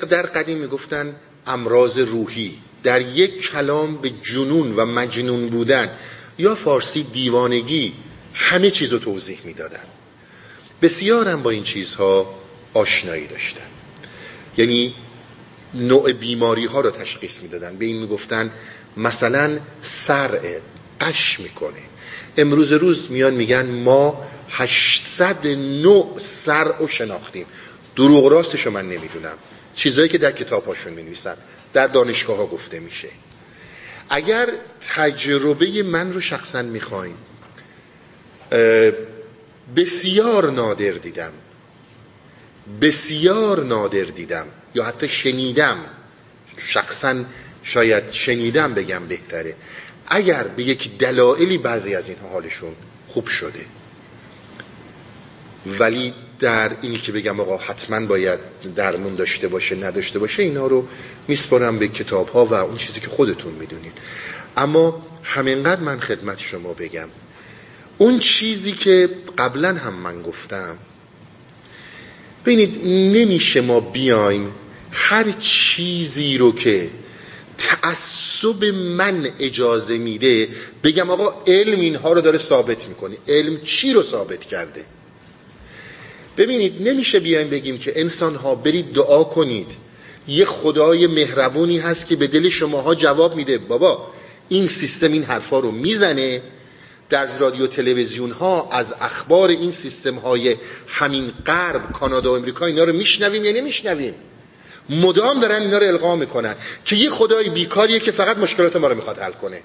در 0.09 0.21
قدیم 0.21 0.57
می‌گفتن 0.57 1.15
امراض 1.47 1.97
روحی. 1.97 2.57
در 2.83 3.01
یک 3.01 3.51
کلام 3.51 3.97
به 3.97 4.11
جنون 4.23 4.75
و 4.75 4.85
مجنون 4.85 5.49
بودن 5.49 5.89
یا 6.37 6.55
فارسی 6.55 7.03
دیوانگی 7.03 7.93
همه 8.33 8.71
چیز 8.71 8.93
رو 8.93 8.99
توضیح 8.99 9.39
می‌دادن. 9.43 9.83
بسیارم 10.81 11.43
با 11.43 11.49
این 11.49 11.63
چیزها 11.63 12.35
آشنایی 12.73 13.27
داشتن. 13.27 13.61
یعنی 14.57 14.95
نوع 15.73 16.11
بیماری 16.11 16.65
ها 16.65 16.81
رو 16.81 16.91
تشخیص 16.91 17.41
می‌دادن. 17.41 17.77
به 17.77 17.85
این 17.85 17.97
می‌گفتن 17.97 18.51
مثلا 18.97 19.59
سرع 19.81 20.59
قش 21.01 21.39
می‌کنه. 21.39 21.79
امروز 22.37 22.71
روز 22.71 23.11
میان 23.11 23.33
میگن 23.33 23.65
ما 23.65 24.27
800 24.49 25.47
نوع 25.47 26.15
سرع 26.19 26.77
رو 26.79 26.87
شناختیم. 26.87 27.45
دروغ 27.95 28.27
راستش 28.27 28.67
من 28.67 28.89
نمی‌دونم. 28.89 29.37
چیزایی 29.75 30.09
که 30.09 30.17
در 30.17 30.31
کتاب 30.31 30.65
هاشون 30.65 30.93
می 30.93 31.03
نویسن 31.03 31.35
در 31.73 31.87
دانشگاه 31.87 32.37
ها 32.37 32.45
گفته 32.45 32.79
میشه. 32.79 33.07
اگر 34.09 34.49
تجربه 34.95 35.83
من 35.83 36.13
رو 36.13 36.21
شخصا 36.21 36.61
می‌خوایم 36.61 37.17
بسیار 39.75 40.51
نادر 40.51 40.91
دیدم. 40.91 41.31
بسیار 42.81 43.63
نادر 43.63 44.03
دیدم. 44.03 44.45
یا 44.75 44.83
حتی 44.83 45.09
شنیدم. 45.09 45.77
شخصا 46.57 47.15
شاید 47.63 48.11
شنیدم 48.11 48.73
بگم 48.73 49.07
بهتره. 49.07 49.55
اگر 50.07 50.43
به 50.43 50.63
یک 50.63 50.97
دلایلی 50.97 51.57
بعضی 51.57 51.95
از 51.95 52.09
اینها 52.09 52.29
حالشون 52.29 52.75
خوب 53.07 53.27
شده. 53.27 53.65
ولی 55.79 56.13
در 56.39 56.71
اینی 56.81 56.97
که 56.97 57.11
بگم 57.11 57.39
آقا 57.39 57.57
حتما 57.57 58.05
باید 58.05 58.39
درمون 58.75 59.15
داشته 59.15 59.47
باشه 59.47 59.75
نداشته 59.75 60.19
باشه 60.19 60.43
اینا 60.43 60.67
رو 60.67 60.87
میسپارم 61.27 61.79
به 61.79 61.87
کتاب 61.87 62.29
ها 62.29 62.45
و 62.45 62.53
اون 62.53 62.77
چیزی 62.77 62.99
که 62.99 63.07
خودتون 63.07 63.53
می‌دونید. 63.53 63.93
اما 64.57 65.01
همینقدر 65.23 65.81
من 65.81 65.99
خدمت 65.99 66.39
شما 66.39 66.73
بگم. 66.73 67.07
اون 68.01 68.19
چیزی 68.19 68.71
که 68.71 69.09
قبلا 69.37 69.73
هم 69.73 69.93
من 69.93 70.21
گفتم 70.21 70.77
ببینید 72.45 72.85
نمیشه 73.17 73.61
ما 73.61 73.79
بیایم 73.79 74.51
هر 74.91 75.31
چیزی 75.31 76.37
رو 76.37 76.55
که 76.55 76.89
تعصب 77.57 78.65
من 78.65 79.29
اجازه 79.39 79.97
میده 79.97 80.47
بگم 80.83 81.09
آقا 81.09 81.43
علم 81.47 81.79
اینها 81.79 82.13
رو 82.13 82.21
داره 82.21 82.37
ثابت 82.37 82.87
می‌کنه. 82.87 83.17
علم 83.27 83.61
چی 83.63 83.93
رو 83.93 84.03
ثابت 84.03 84.45
کرده؟ 84.45 84.85
ببینید 86.37 86.87
نمیشه 86.87 87.19
بیایم 87.19 87.49
بگیم 87.49 87.77
که 87.77 87.99
انسان 87.99 88.35
ها 88.35 88.55
برید 88.55 88.93
دعا 88.93 89.23
کنید. 89.23 89.67
یه 90.27 90.45
خدای 90.45 91.07
مهربونی 91.07 91.79
هست 91.79 92.07
که 92.07 92.15
به 92.15 92.27
دل 92.27 92.49
شماها 92.49 92.95
جواب 92.95 93.35
میده. 93.35 93.57
بابا 93.57 94.07
این 94.49 94.67
سیستم 94.67 95.11
این 95.11 95.23
حرفا 95.23 95.59
رو 95.59 95.71
می‌زنه 95.71 96.41
در 97.11 97.37
رادیو 97.37 97.67
تلویزیون 97.67 98.31
ها 98.31 98.69
از 98.71 98.93
اخبار 99.01 99.49
این 99.49 99.71
سیستم 99.71 100.15
های 100.15 100.55
همین 100.87 101.31
غرب 101.45 101.91
کانادا 101.91 102.31
و 102.31 102.35
امریکا 102.35 102.65
اینا 102.65 102.83
رو 102.83 102.93
میشنویم 102.93 103.45
یا 103.45 103.51
نمیشنویم؟ 103.51 104.13
مدام 104.89 105.39
دارن 105.39 105.61
اینا 105.61 105.77
رو 105.77 105.87
القا 105.87 106.15
می‌کنن 106.15 106.55
که 106.85 106.95
یه 106.95 107.09
خدای 107.09 107.49
بیکاریه 107.49 107.99
که 107.99 108.11
فقط 108.11 108.37
مشکلات 108.37 108.75
ما 108.75 108.87
رو 108.87 108.95
می‌خواد 108.95 109.19
حل 109.19 109.31
کنه. 109.31 109.61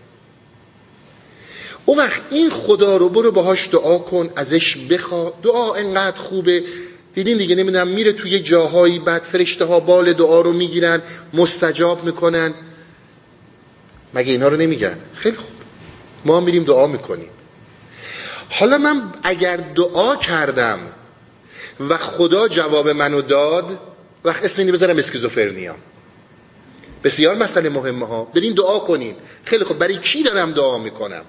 اون 1.87 1.99
وقت 1.99 2.21
این 2.31 2.51
خدا 2.51 2.97
رو 2.97 3.09
برو 3.09 3.33
باهاش 3.33 3.69
دعا 3.73 3.99
کن 3.99 4.31
ازش 4.37 4.77
بخوا. 4.77 5.33
دعا 5.43 5.75
انقدر 5.75 6.21
خوبه. 6.21 6.63
دیدین 7.15 7.39
دیگه 7.39 7.55
نمی‌دونم 7.55 7.89
میره 7.89 8.13
توی 8.13 8.41
جاهایی 8.41 8.99
بعد 8.99 9.23
فرشته 9.23 9.65
ها 9.65 9.81
بال 9.81 10.13
دعا 10.13 10.41
رو 10.41 10.53
می‌گیرن 10.53 11.03
مستجاب 11.35 12.05
می‌کنن. 12.05 12.55
مگه 14.15 14.33
اینا 14.33 14.49
رو 14.49 14.57
نمیگن؟ 14.57 14.99
خیلی 15.15 15.37
خوب. 15.37 15.51
ما 16.25 16.41
میریم 16.41 16.65
دعا 16.65 16.87
می‌کنیم. 16.87 17.29
حالا 18.59 18.79
من 18.79 19.13
اگر 19.23 19.57
دعا 19.57 20.17
کردم 20.17 20.79
و 21.89 21.97
خدا 21.97 22.49
جواب 22.49 22.89
منو 22.89 23.21
داد 23.21 23.79
وقت 24.25 24.45
اسم 24.45 24.63
اینو 24.63 24.73
بذارم 24.73 24.99
اسکیزوفرنیا. 24.99 25.77
بسیار 27.05 27.37
مسئله 27.37 27.69
مهمه 27.69 28.07
ها. 28.07 28.25
برین 28.25 28.55
دعا 28.55 28.79
کنین. 28.79 29.15
خیلی 29.45 29.65
خب 29.65 29.79
برای 29.79 29.99
کی 29.99 30.23
دارم 30.23 30.53
دعا 30.53 30.79
می‌کنم؟ 30.79 31.25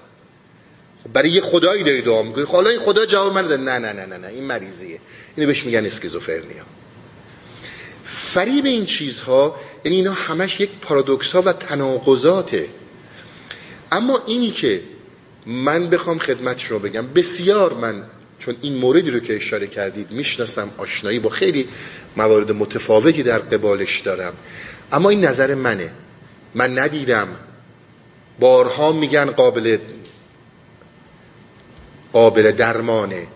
خب 1.04 1.12
برای 1.12 1.30
یه 1.30 1.40
خدایی 1.40 1.84
داری 1.84 2.02
دعا 2.02 2.22
می‌کنی. 2.22 2.44
خب 2.44 2.52
حالا 2.52 2.70
این 2.70 2.78
خدا 2.78 3.06
جواب 3.06 3.34
من 3.34 3.42
داد. 3.42 3.60
نه 3.60 3.78
نه 3.78 3.92
نه 3.92 4.06
نه 4.06 4.16
نه. 4.16 4.28
این 4.28 4.44
مریضیه. 4.44 5.00
اینو 5.36 5.46
بهش 5.46 5.64
میگن 5.64 5.86
اسکیزوفرنیا. 5.86 6.64
فریب 8.04 8.64
این 8.64 8.86
چیزها 8.86 9.56
یعنی 9.84 9.96
اینا 9.96 10.12
همش 10.12 10.60
یک 10.60 10.70
پارادوکس 10.80 11.32
ها 11.32 11.42
و 11.42 11.52
تناقضاته. 11.52 12.68
اما 13.92 14.22
اینی 14.26 14.50
که 14.50 14.82
من 15.48 15.90
بخوام 15.90 16.18
خدمت 16.18 16.58
شما 16.58 16.78
بگم. 16.78 17.06
بسیار 17.06 17.74
من 17.74 18.04
چون 18.38 18.56
این 18.60 18.74
موردی 18.74 19.10
رو 19.10 19.20
که 19.20 19.36
اشاره 19.36 19.66
کردید 19.66 20.10
می‌شناسم 20.10 20.70
آشنایی 20.78 21.18
با 21.18 21.30
خیلی 21.30 21.68
موارد 22.16 22.52
متفاوتی 22.52 23.22
در 23.22 23.38
قبالش 23.38 24.00
دارم. 24.00 24.32
اما 24.92 25.10
این 25.10 25.24
نظر 25.24 25.54
منه. 25.54 25.90
من 26.54 26.78
ندیدم. 26.78 27.28
بارها 28.40 28.92
میگن 28.92 29.24
قابل 29.30 29.78
قابل 32.12 32.52
درمانه. 32.52 33.26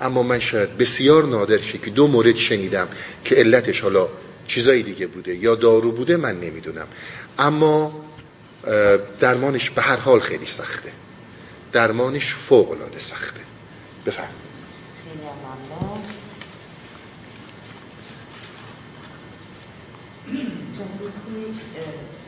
اما 0.00 0.22
من 0.22 0.40
شاید 0.40 0.78
بسیار 0.78 1.24
نادر 1.24 1.58
که 1.58 1.90
دو 1.90 2.08
مورد 2.08 2.36
شنیدم 2.36 2.88
که 3.24 3.34
علتش 3.34 3.80
حالا 3.80 4.08
چیزایی 4.46 4.82
دیگه 4.82 5.06
بوده 5.06 5.34
یا 5.34 5.54
دارو 5.54 5.92
بوده 5.92 6.16
من 6.16 6.40
نمی‌دونم. 6.40 6.86
اما 7.38 8.04
درمانش 9.20 9.70
به 9.70 9.82
هر 9.82 9.96
حال 9.96 10.20
خیلی 10.20 10.46
سخته. 10.46 10.92
درمانش 11.72 12.34
فوق 12.34 12.70
العاده 12.70 12.98
سخته 12.98 13.40
بفرم 14.06 14.34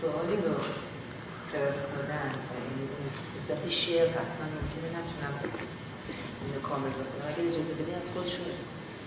سوالی 0.01 0.37
رو 0.37 0.55
فرستادن 1.53 2.35
به 3.65 3.71
شعر 3.71 4.09
هست 4.09 4.33
من 4.41 4.49
ممکنه 4.57 4.89
نتونم 4.99 5.35
اینو 6.47 6.61
کامل 6.69 6.91
بکنم. 6.91 7.27
اگر 7.29 7.49
اجازه 7.49 7.75
بدین 7.75 7.95
از 7.95 8.09
خودشون 8.15 8.47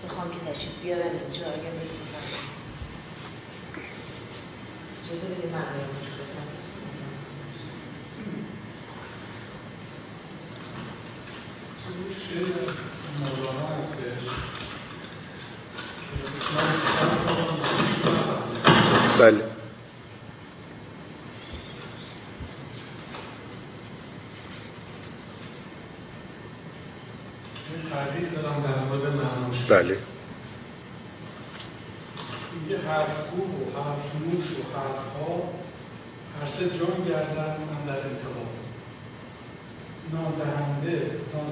می‌خوام 0.02 0.30
که 0.30 0.52
تشریف 0.52 0.74
بیارن 0.82 1.02
اینجا 1.02 1.46
اگر 1.46 1.74
بگیم 1.80 2.02
اجازه 5.04 5.26
بدین 5.26 5.50
من 5.52 5.64
شعر 12.28 12.46
مولانا 13.20 13.78
هستش 13.78 14.22
بله 19.18 19.42
بله 29.68 29.96
یه 32.70 32.78
حرف 32.78 33.30
گو 33.30 33.42
و 33.42 33.82
حرف 33.82 34.14
نوش 34.20 34.44
و 34.50 34.62
حرف 34.78 35.04
ها 35.16 35.52
هر 36.40 36.46
سه 36.46 36.64
جان 36.64 37.04
گردن 37.08 37.56
من 37.68 37.86
در 37.86 38.00
انتقام 38.06 38.48
نان 40.12 40.32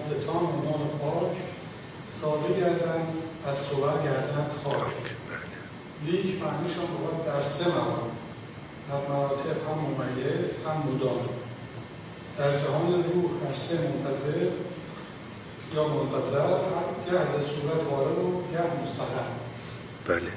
دهنده 0.05 0.17
نان 0.17 0.23
ستان 0.23 0.37
و 0.37 0.65
نان 0.65 0.89
پاک 0.99 1.37
ساده 2.07 2.61
گردن 2.61 3.07
از 3.47 3.59
صور 3.59 4.03
گردن 4.05 4.47
خاک. 4.65 4.95
لیک 6.07 6.43
معنیش 6.43 6.73
هم 6.73 6.87
بود 6.87 7.27
در 7.27 7.43
سه 7.43 7.69
مقام 7.69 8.11
در 8.89 9.09
مراتب 9.09 9.57
هم 9.69 9.79
ممیز 9.79 10.51
هم 10.67 10.95
مدام. 10.95 11.29
در 12.39 12.59
جهان 12.59 12.93
روح 12.93 13.31
هر 13.49 13.57
سه 13.57 13.75
منتظر 13.75 14.47
یا 15.75 15.89
منتظر 15.89 16.49
گه 17.07 17.19
از 17.19 17.29
صورت 17.29 17.91
وارد 17.91 18.19
و 18.19 18.43
گه 18.53 18.83
مستقر 18.83 19.29
بله. 20.09 20.33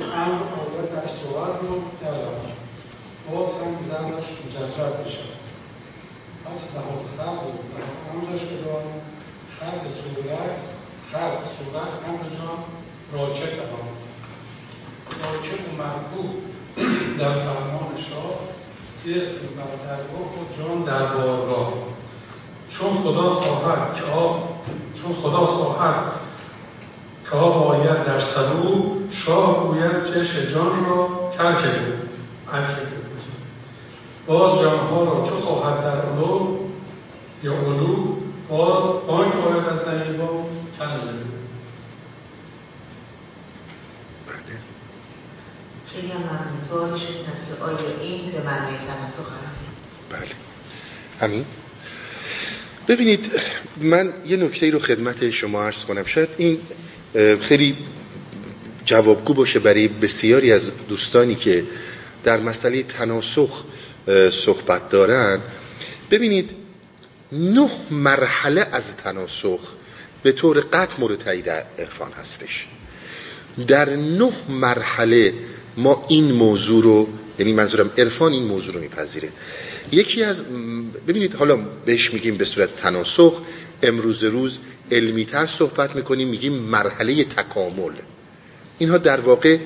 امر 0.00 0.42
آید 0.42 0.94
در 0.94 1.06
صور 1.06 1.46
رو 1.62 1.82
در 2.00 2.10
روان 2.10 2.52
باز 3.30 3.50
هم 3.54 3.84
زنش 3.84 4.24
مجرد 4.46 5.04
بشه 5.04 5.18
پس 5.18 5.39
نهاد 6.50 7.04
خلق 7.16 7.42
و 7.44 7.50
امرش 8.12 8.40
بدان 8.40 8.82
خلق 9.58 9.90
صورت 9.90 10.60
خلق 11.12 11.40
صورت 11.40 11.92
امر 12.08 12.22
جان 12.36 12.58
راکت 13.12 13.42
هم 13.42 13.86
راکت 15.22 15.60
و 15.68 15.82
مرکوب 15.82 16.30
در 17.18 17.32
فرمان 17.32 17.96
شاه 17.96 18.38
جسم 19.04 19.46
بر 19.56 19.86
درگاه 19.86 20.30
و 20.36 20.56
جان 20.58 20.82
در 20.82 21.06
بارگاه 21.06 21.72
چون 22.68 22.94
خدا 23.02 23.30
خواهد 23.30 23.94
که 23.94 24.04
آب 24.04 24.64
چون 24.94 25.12
خدا 25.12 25.46
خواهد 25.46 26.12
که 27.30 27.36
آب 27.36 27.66
آید 27.66 28.04
در 28.04 28.18
سرو 28.18 28.96
شاه 29.10 29.66
گوید 29.66 30.04
چش 30.04 30.36
جان 30.36 30.86
را 30.86 31.32
کرک 31.38 31.62
بود. 31.62 32.99
باز 34.26 34.60
جانها 34.60 35.04
را 35.04 35.26
چو 35.26 35.34
خواهد 35.34 35.84
در 35.84 36.10
علو 36.10 36.56
یا 37.42 37.52
علو 37.52 38.16
باز 38.48 39.06
بانک 39.06 39.34
آید 39.34 39.64
از 39.64 39.88
نگیبا 39.88 40.26
کنز 40.78 41.04
بله. 44.26 44.58
خیلی 45.94 46.12
هم 46.12 46.18
ممنون. 46.18 46.60
سوالشون 46.68 47.16
این 47.16 47.26
هست 47.32 47.46
که 47.48 47.64
آیا 47.64 47.76
این 48.00 48.30
به 48.30 48.42
معنای 48.42 48.74
تناسخ 48.88 49.32
هست؟ 49.44 49.66
بله. 50.10 50.28
همین. 51.20 51.44
ببینید 52.88 53.30
من 53.76 54.12
یه 54.26 54.36
نکته 54.36 54.70
رو 54.70 54.78
خدمت 54.78 55.30
شما 55.30 55.62
عرض 55.62 55.84
کنم. 55.84 56.04
شاید 56.04 56.28
این 56.36 56.58
خیلی 57.40 57.76
جوابگو 58.84 59.34
باشه 59.34 59.58
برای 59.58 59.88
بسیاری 59.88 60.52
از 60.52 60.62
دوستانی 60.88 61.34
که 61.34 61.64
در 62.24 62.40
مسئله 62.40 62.82
تناسخ 62.82 63.64
صحبت 64.30 64.90
دارند 64.90 65.42
ببینید 66.10 66.50
نه 67.32 67.70
مرحله 67.90 68.66
از 68.72 68.96
تناسخ 68.96 69.60
به 70.22 70.32
طور 70.32 70.60
قطع 70.60 71.00
مورد 71.00 71.18
تایید 71.18 71.48
عرفان 71.78 72.12
هستش. 72.12 72.66
در 73.66 73.96
نه 73.96 74.32
مرحله 74.48 75.34
ما 75.76 76.06
این 76.08 76.32
موضوع 76.32 76.82
رو 76.82 77.08
یعنی 77.38 77.52
منظورم 77.52 77.90
عرفان 77.98 78.32
این 78.32 78.44
موضوع 78.44 78.74
رو 78.74 78.80
میپذیره. 78.80 79.28
یکی 79.92 80.22
از 80.22 80.42
ببینید 81.08 81.34
حالا 81.34 81.56
بهش 81.56 82.12
میگیم 82.12 82.36
به 82.36 82.44
صورت 82.44 82.76
تناسخ 82.76 83.40
امروز 83.82 84.24
روز 84.24 84.58
علمیتر 84.92 85.46
صحبت 85.46 85.96
می‌کنیم 85.96 86.28
میگیم 86.28 86.52
مرحله 86.52 87.24
تکامل. 87.24 87.92
اینها 88.78 88.98
در 88.98 89.20
واقع 89.20 89.58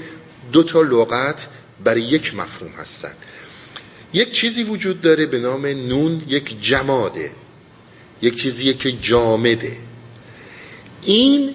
دو 0.53 0.63
تا 0.63 0.83
لغت 0.83 1.47
برای 1.85 2.03
یک 2.03 2.35
مفهوم 2.35 2.71
هستند. 2.71 3.17
یک 4.15 4.33
چیزی 4.33 4.63
وجود 4.63 5.01
داره 5.01 5.27
به 5.27 5.39
نام 5.41 5.67
نون 5.67 6.23
یک 6.29 6.63
جماده 6.63 7.31
یک 8.23 8.35
چیزی 8.37 8.75
که 8.75 8.93
جامده. 8.93 9.77
این 11.03 11.55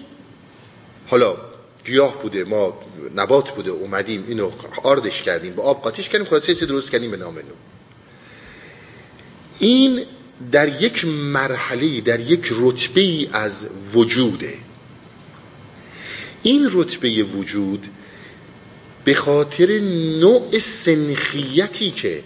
حالا 1.07 1.37
گیاه 1.85 2.21
بوده 2.21 2.43
ما 2.43 2.79
نبات 3.15 3.51
بوده 3.51 3.71
اومدیم 3.71 4.25
اینو 4.27 4.51
آردش 4.83 5.21
کردیم 5.23 5.53
با 5.53 5.63
آب 5.63 5.81
قاطیش 5.81 6.09
کردیم 6.09 6.27
خلاصه 6.27 6.53
چیزی 6.53 6.65
درست 6.65 6.91
کردیم 6.91 7.11
به 7.11 7.17
نام 7.17 7.33
نون. 7.33 7.43
این 9.59 10.05
در 10.51 10.81
یک 10.81 11.05
مرحله 11.05 12.01
در 12.01 12.19
یک 12.19 12.53
رتبه 12.59 13.01
ای 13.01 13.29
از 13.33 13.65
وجوده. 13.93 14.53
این 16.43 16.69
رتبه 16.73 17.23
وجود 17.23 17.87
به 19.05 19.13
خاطر 19.13 19.79
نوع 20.19 20.59
سنخیتی 20.59 21.91
که 21.91 22.23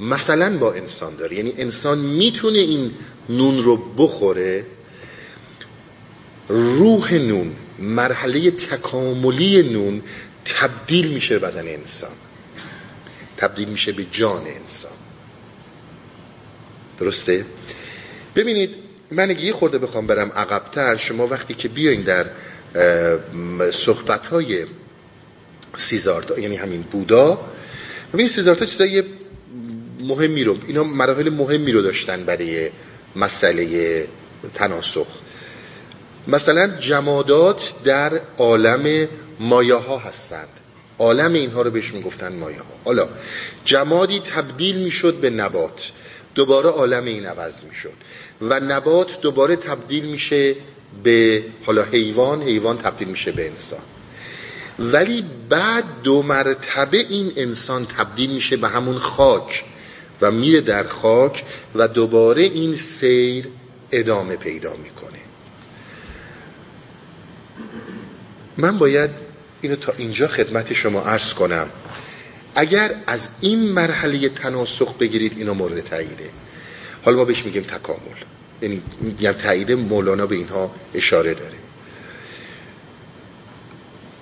مثلا 0.00 0.58
با 0.58 0.72
انسان 0.72 1.16
داره. 1.16 1.36
یعنی 1.36 1.54
انسان 1.58 1.98
می‌تونه 1.98 2.58
این 2.58 2.90
نون 3.28 3.64
رو 3.64 3.76
بخوره. 3.76 4.66
روح 6.48 7.14
نون 7.14 7.56
مرحله 7.78 8.50
تکاملی 8.50 9.62
نون 9.62 10.02
تبدیل 10.44 11.08
میشه 11.08 11.38
بدن 11.38 11.68
انسان. 11.68 12.10
تبدیل 13.36 13.68
میشه 13.68 13.92
به 13.92 14.06
جان 14.12 14.42
انسان. 14.46 14.92
درسته؟ 16.98 17.44
ببینید 18.36 18.70
من 19.10 19.30
اگه 19.30 19.44
یه 19.44 19.52
خورده 19.52 19.78
بخوام 19.78 20.06
برم 20.06 20.32
عقبتر. 20.32 20.96
شما 20.96 21.26
وقتی 21.26 21.54
که 21.54 21.68
بیاین 21.68 22.02
در 22.02 22.26
صحبت 23.72 24.26
های 24.26 24.66
سیزارتا 25.76 26.38
یعنی 26.38 26.56
همین 26.56 26.82
بودا 26.82 27.40
ببینید 28.12 28.32
سیزارتا 28.32 28.66
چیزای 28.66 29.04
مهمی 30.08 30.44
رو 30.44 30.56
اینا 30.66 30.84
مراحل 30.84 31.30
مهمی 31.30 31.72
رو 31.72 31.82
داشتن 31.82 32.24
برای 32.24 32.70
مسئله 33.16 34.06
تناسخ. 34.54 35.06
مثلا 36.28 36.66
جمادات 36.66 37.72
در 37.84 38.20
عالم 38.38 39.08
مایه 39.40 39.74
ها 39.74 39.98
هستند. 39.98 40.48
عالم 40.98 41.32
اینها 41.32 41.62
رو 41.62 41.70
بهش 41.70 41.94
می‌گفتن 41.94 42.32
مایه 42.32 42.58
ها 42.58 42.64
حالا 42.84 43.08
جمادی 43.64 44.20
تبدیل 44.20 44.76
می‌شد 44.76 45.14
به 45.14 45.30
نبات. 45.30 45.90
دوباره 46.34 46.68
عالم 46.68 47.04
این 47.04 47.26
عوض 47.26 47.64
می‌شد. 47.64 47.92
و 48.40 48.60
نبات 48.60 49.20
دوباره 49.20 49.56
تبدیل 49.56 50.04
میشه 50.04 50.54
به 51.04 51.42
حالا 51.66 51.82
حیوان 51.82 52.42
حیوان 52.42 52.78
تبدیل 52.78 53.08
میشه 53.08 53.32
به 53.32 53.46
انسان. 53.46 53.80
ولی 54.78 55.24
بعد 55.48 55.84
دو 56.02 56.22
مرتبه 56.22 56.98
این 56.98 57.32
انسان 57.36 57.86
تبدیل 57.86 58.30
میشه 58.30 58.56
به 58.56 58.68
همون 58.68 58.98
خاک. 58.98 59.64
و 60.20 60.30
میره 60.30 60.60
در 60.60 60.86
خاک 60.86 61.44
و 61.74 61.88
دوباره 61.88 62.42
این 62.42 62.76
سیر 62.76 63.48
ادامه 63.92 64.36
پیدا 64.36 64.76
می‌کنه. 64.76 65.18
من 68.56 68.78
باید 68.78 69.10
اینو 69.62 69.76
تا 69.76 69.92
اینجا 69.98 70.28
خدمت 70.28 70.72
شما 70.72 71.00
عرض 71.00 71.34
کنم. 71.34 71.68
اگر 72.54 72.94
از 73.06 73.28
این 73.40 73.72
مرحله 73.72 74.28
تناسخ 74.28 74.96
بگیرید 74.96 75.38
اینو 75.38 75.54
مورد 75.54 75.80
تاییده 75.80 76.30
حالا 77.04 77.16
ما 77.16 77.24
بهش 77.24 77.44
میگیم 77.44 77.62
تکامل. 77.62 78.16
یعنی 78.62 78.82
میگم 79.00 79.32
تایید 79.32 79.72
مولانا 79.72 80.26
به 80.26 80.34
اینها 80.34 80.74
اشاره 80.94 81.34
داره. 81.34 81.56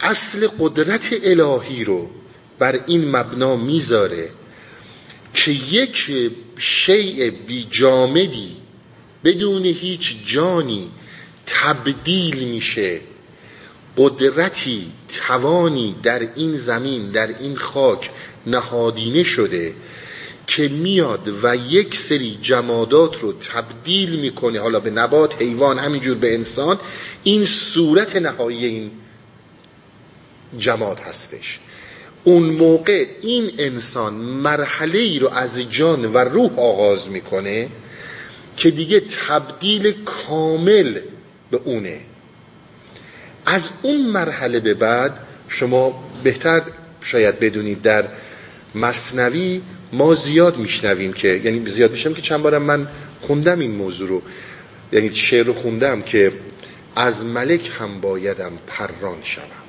اصل 0.01 0.49
قدرت 0.59 1.09
الهی 1.23 1.85
رو 1.85 2.11
بر 2.59 2.81
این 2.87 3.17
مبنا 3.17 3.57
می‌ذاره 3.57 4.29
که 5.35 5.51
یک 5.51 6.11
شیء 6.59 7.31
بی 7.47 7.67
جامدی 7.71 8.57
بدون 9.25 9.65
هیچ 9.65 10.17
جانی 10.27 10.91
تبدیل 11.47 12.39
میشه. 12.39 13.01
قدرتی 13.97 14.93
توانی 15.09 15.95
در 16.03 16.29
این 16.37 16.57
زمین 16.57 17.11
در 17.11 17.39
این 17.39 17.57
خاک 17.57 18.11
نهادینه 18.47 19.23
شده 19.23 19.75
که 20.47 20.69
میاد 20.69 21.45
و 21.45 21.57
یک 21.57 21.97
سری 21.97 22.39
جمادات 22.43 23.21
رو 23.21 23.33
تبدیل 23.33 24.11
می‌کنه. 24.11 24.61
حالا 24.61 24.81
به 24.81 24.91
نبات 24.91 25.43
حیوان 25.43 25.79
همینجور 25.79 26.17
به 26.17 26.35
انسان. 26.35 26.79
این 27.25 27.45
صورت 27.45 28.17
نهایی 28.17 28.65
این 28.65 28.91
جماد 30.59 31.01
هستش. 31.01 31.59
اون 32.25 32.43
موقع 32.43 33.07
این 33.23 33.51
انسان 33.59 34.15
مرحله 34.15 34.99
ای 34.99 35.19
رو 35.19 35.29
از 35.29 35.61
جان 35.61 36.13
و 36.13 36.19
روح 36.19 36.59
آغاز 36.59 37.09
می‌کنه 37.11 37.69
که 38.57 38.71
دیگه 38.71 39.01
تبدیل 39.01 39.95
کامل 40.05 41.01
به 41.51 41.61
اونه. 41.65 42.01
از 43.47 43.69
اون 43.83 44.07
مرحله 44.07 44.61
به 44.61 44.75
بعد 44.75 45.19
شما 45.49 46.05
بهتر 46.25 46.63
شاید 47.01 47.41
بدونید 47.41 47.83
در 47.83 48.05
مصنوی 48.75 49.61
ما 49.93 50.15
زیاد 50.15 50.59
میشنویم 50.59 51.13
که 51.13 51.41
یعنی 51.45 51.71
زیاد 51.71 51.91
میشم 51.91 52.15
که 52.15 52.23
چند 52.23 52.43
بارم 52.43 52.63
من 52.63 52.87
خوندم 53.21 53.59
این 53.59 53.71
موضوع 53.71 54.09
رو. 54.09 54.23
یعنی 54.93 55.15
شعر 55.15 55.47
رو 55.47 55.53
خوندم 55.53 56.03
که 56.03 56.33
از 56.97 57.25
ملک 57.25 57.71
هم 57.79 58.01
بایدم 58.01 58.53
پران 58.67 59.17
شوم. 59.23 59.62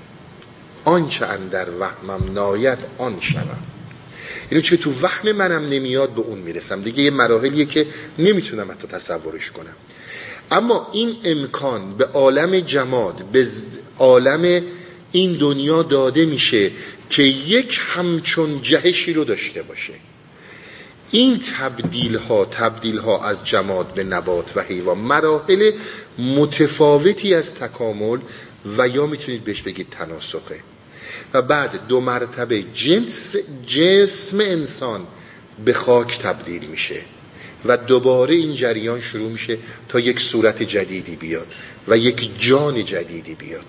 آنچه 0.85 1.25
اندر 1.25 1.69
وهمم 1.79 2.33
ناید 2.33 2.79
آن 2.97 3.21
شوم. 3.21 3.59
یعنی 4.51 4.61
چه 4.61 4.77
تو 4.77 4.91
وهم 5.01 5.31
منم 5.31 5.69
نمیاد 5.69 6.09
به 6.09 6.21
اون 6.21 6.39
می‌رسم. 6.39 6.81
دیگه 6.81 7.03
یه 7.03 7.11
مراحلیه 7.11 7.65
که 7.65 7.87
نمی‌تونم 8.19 8.71
حتی 8.71 8.87
تصورش 8.87 9.51
کنم. 9.51 9.75
اما 10.51 10.87
این 10.93 11.15
امکان 11.23 11.97
به 11.97 12.05
عالم 12.05 12.59
جماد 12.59 13.25
به 13.31 13.47
عالم 13.99 14.63
این 15.11 15.33
دنیا 15.33 15.83
داده 15.83 16.25
میشه 16.25 16.71
که 17.09 17.23
یک 17.23 17.81
همچون 17.95 18.61
جهشی 18.61 19.13
رو 19.13 19.23
داشته 19.23 19.63
باشه. 19.63 19.93
این 21.11 21.39
تبدیل 21.39 22.15
ها 22.15 22.45
تبدیل 22.45 22.97
ها 22.97 23.25
از 23.25 23.45
جماد 23.45 23.93
به 23.93 24.03
نبات 24.03 24.57
و 24.57 24.61
حیوان 24.61 24.97
مراحل 24.97 25.71
متفاوتی 26.17 27.33
از 27.33 27.53
تکامل 27.55 28.17
و 28.77 28.87
یا 28.87 29.05
می‌تونید 29.05 29.43
بهش 29.43 29.61
بگید 29.61 29.87
تناسخه. 29.91 30.55
و 31.33 31.41
بعد 31.41 31.87
دو 31.87 32.01
مرتبه 32.01 32.63
جنس 32.63 33.35
جسم 33.67 34.39
انسان 34.39 35.07
به 35.65 35.73
خاک 35.73 36.19
تبدیل 36.19 36.65
میشه 36.65 37.01
و 37.65 37.77
دوباره 37.77 38.35
این 38.35 38.55
جریان 38.55 39.01
شروع 39.01 39.31
میشه 39.31 39.57
تا 39.89 39.99
یک 39.99 40.19
صورت 40.19 40.63
جدیدی 40.63 41.15
بیاد 41.15 41.47
و 41.87 41.97
یک 41.97 42.41
جان 42.41 42.85
جدیدی 42.85 43.35
بیاد. 43.35 43.65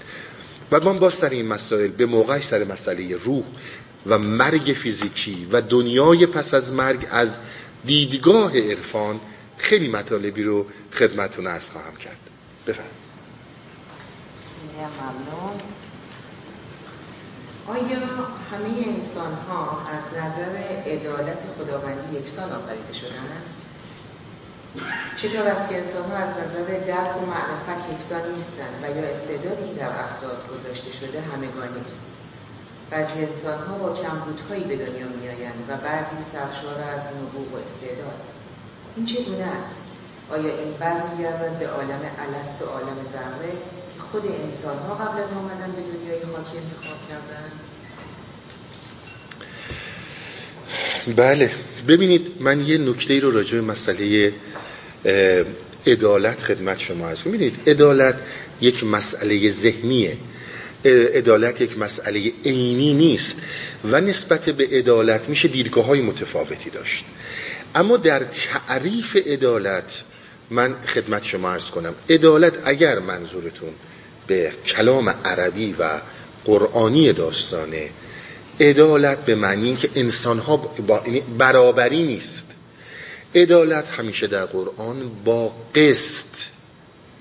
و 0.72 0.80
من 0.80 0.98
با 0.98 1.10
سر 1.10 1.28
این 1.28 1.46
مسائل 1.46 1.88
به 1.88 2.06
موقع 2.06 2.40
سر 2.40 2.64
مسئله 2.64 3.16
روح 3.16 3.44
و 4.06 4.18
مرگ 4.18 4.62
فیزیکی 4.62 5.48
و 5.52 5.62
دنیای 5.62 6.26
پس 6.26 6.54
از 6.54 6.72
مرگ 6.72 7.06
از 7.10 7.36
دیدگاه 7.86 8.58
عرفان 8.58 9.20
خیلی 9.58 9.88
مطالبی 9.88 10.42
رو 10.42 10.66
خدمتون 10.92 11.46
ارز 11.46 11.70
خواهم 11.70 11.96
کرد. 11.96 12.18
بفرم 12.66 12.84
ممنون. 14.74 15.73
آیا 17.68 17.98
همه 18.52 18.96
انسان 18.96 19.34
ها 19.48 19.82
از 19.96 20.04
نظر 20.04 20.56
عدالت 20.86 21.38
خداوندی 21.58 22.16
یکسان 22.16 22.52
آفریده 22.52 22.92
شدند؟ 22.92 23.42
چطور 25.16 25.46
است 25.46 25.68
که 25.68 25.76
انسان 25.76 26.10
ها 26.10 26.16
از 26.16 26.28
نظر 26.28 26.78
درک 26.86 27.22
و 27.22 27.26
معرفت 27.26 27.92
یکسان 27.92 28.34
نیستند 28.34 28.74
و 28.82 28.96
یا 28.96 29.08
استعدادی 29.08 29.68
که 29.68 29.74
در 29.80 29.86
افراد 29.86 30.48
گذاشته 30.48 30.92
شده 30.92 31.20
همگانی 31.20 31.80
است 31.80 32.06
بعضی 32.90 33.24
انسان 33.24 33.58
ها 33.58 33.78
با 33.78 33.92
کمبودهایی 33.94 34.64
به 34.64 34.76
دنیا 34.86 35.06
میآیند 35.06 35.64
و 35.68 35.76
بعضی 35.76 36.22
سرشار 36.32 36.78
از 36.96 37.02
نبوغ 37.16 37.54
و 37.54 37.56
استعداد. 37.56 38.20
این 38.96 39.06
چگونه 39.06 39.44
است؟ 39.44 39.80
آیا 40.30 40.56
این 40.58 40.72
برمیگردد 40.72 41.58
به 41.58 41.68
عالم 41.68 42.00
الست 42.18 42.62
و 42.62 42.64
عالم 42.64 43.04
ذره؟ 43.12 43.52
خود 44.14 44.30
انسان 44.46 44.78
ها 44.78 44.94
قبل 44.94 45.22
از 45.22 45.32
آمدن 45.32 45.72
به 45.72 45.82
دنیای 45.82 46.20
خاکی 46.20 46.58
انتخاب 46.58 46.98
کردند 47.08 47.52
بله. 51.16 51.50
ببینید 51.88 52.26
من 52.40 52.66
یه 52.66 52.78
نکته 52.78 53.20
رو 53.20 53.30
راجع 53.30 53.54
به 53.54 53.60
مسئله 53.60 54.32
عدالت 55.86 56.42
خدمت 56.42 56.78
شما 56.78 57.06
هست 57.06 57.24
ببینید 57.24 57.54
عدالت 57.66 58.14
یک 58.60 58.84
مسئله 58.84 59.50
ذهنیه. 59.50 60.16
عدالت 61.14 61.60
یک 61.60 61.78
مسئله 61.78 62.32
عینی 62.44 62.94
نیست 62.94 63.36
و 63.84 64.00
نسبت 64.00 64.50
به 64.50 64.66
عدالت 64.66 65.28
میشه 65.28 65.48
دیدگاه 65.48 65.84
های 65.84 66.00
متفاوتی 66.02 66.70
داشت. 66.70 67.04
اما 67.74 67.96
در 67.96 68.24
تعریف 68.24 69.16
عدالت 69.16 70.02
من 70.50 70.74
خدمت 70.86 71.24
شما 71.24 71.52
ارز 71.52 71.70
کنم. 71.70 71.94
عدالت 72.10 72.52
اگر 72.64 72.98
منظورتون 72.98 73.74
به 74.26 74.52
کلام 74.66 75.08
عربی 75.08 75.72
و 75.78 76.00
قرآنی 76.44 77.12
داستانه. 77.12 77.90
عدالت 78.60 79.18
به 79.18 79.34
معنی 79.34 79.76
که 79.76 79.90
انسان 79.94 80.38
ها 80.38 80.56
با 80.56 81.02
یعنی 81.06 81.20
برابری 81.20 82.02
نیست. 82.02 82.50
عدالت 83.34 83.90
همیشه 83.90 84.26
در 84.26 84.44
قرآن 84.44 85.10
با 85.24 85.52
قسط 85.74 86.24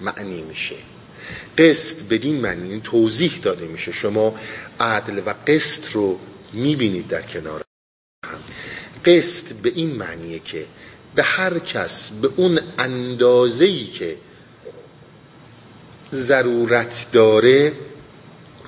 معنی 0.01 0.41
میشه. 0.41 0.75
قسط 1.57 1.97
بدین 2.09 2.35
معنی 2.35 2.71
این 2.71 2.81
توضیح 2.81 3.39
داده 3.43 3.65
میشه. 3.65 3.91
شما 3.91 4.35
عدل 4.79 5.21
و 5.25 5.33
قسط 5.47 5.91
رو 5.91 6.19
می‌بینید 6.53 7.07
در 7.07 7.21
کنار 7.21 7.61
هم. 8.25 8.39
قسط 9.05 9.53
به 9.53 9.71
این 9.75 9.95
معنیه 9.95 10.39
که 10.39 10.65
به 11.15 11.23
هر 11.23 11.59
کس 11.59 12.09
به 12.21 12.29
اون 12.35 12.59
اندازه‌ای 12.77 13.85
که 13.85 14.17
ضرورت 16.13 17.05
داره 17.11 17.71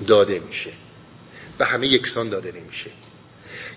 داده 0.08 0.41
میشه. 0.48 0.72
به 1.58 1.66
همه 1.66 1.88
یکسان 1.88 2.30
داده 2.30 2.52
نمیشه. 2.52 2.89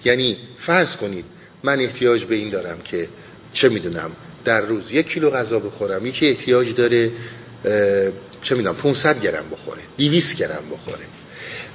یعنی 0.04 0.36
فرض 0.58 0.96
کنید 0.96 1.24
من 1.62 1.80
احتیاج 1.80 2.24
به 2.24 2.34
این 2.34 2.50
دارم 2.50 2.78
که 2.84 3.08
چه 3.52 3.68
می‌دونم 3.68 4.10
در 4.44 4.60
روز 4.60 4.92
یک 4.92 5.08
کیلو 5.08 5.30
غذا 5.30 5.58
بخورم 5.58 6.06
یکی 6.06 6.28
احتیاج 6.28 6.74
داره 6.74 7.10
چه 8.42 8.54
می‌دونم 8.54 8.76
500 8.76 9.20
گرم 9.20 9.44
بخوره 9.50 9.82
200 9.98 10.36
گرم 10.36 10.64
بخوره. 10.72 11.04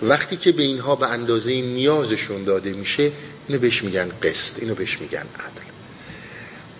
وقتی 0.02 0.38
که 0.38 0.52
به 0.52 0.64
اینها 0.64 0.95
به 0.95 1.07
اندازه 1.07 1.61
نیازشون 1.61 2.44
داده 2.44 2.74
میشه 2.74 3.11
اینو 3.48 3.61
بهش 3.61 3.84
میگن 3.84 4.10
قسط 4.24 4.60
اینو 4.60 4.76
بهش 4.76 4.98
میگن 5.02 5.18
عدل. 5.20 5.64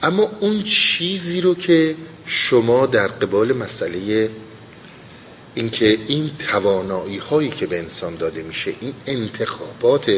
اما 0.04 0.32
اون 0.40 0.64
چیزی 0.64 1.42
رو 1.42 1.56
که 1.56 1.96
شما 2.26 2.86
در 2.86 3.08
قبال 3.08 3.54
مسئله 3.54 4.30
اینکه 5.56 6.00
این 6.08 6.32
توانایی 6.40 7.18
هایی 7.18 7.50
که 7.50 7.68
به 7.68 7.80
انسان 7.80 8.16
داده 8.16 8.44
میشه 8.44 8.74
این 8.82 8.94
انتخابات 9.08 10.12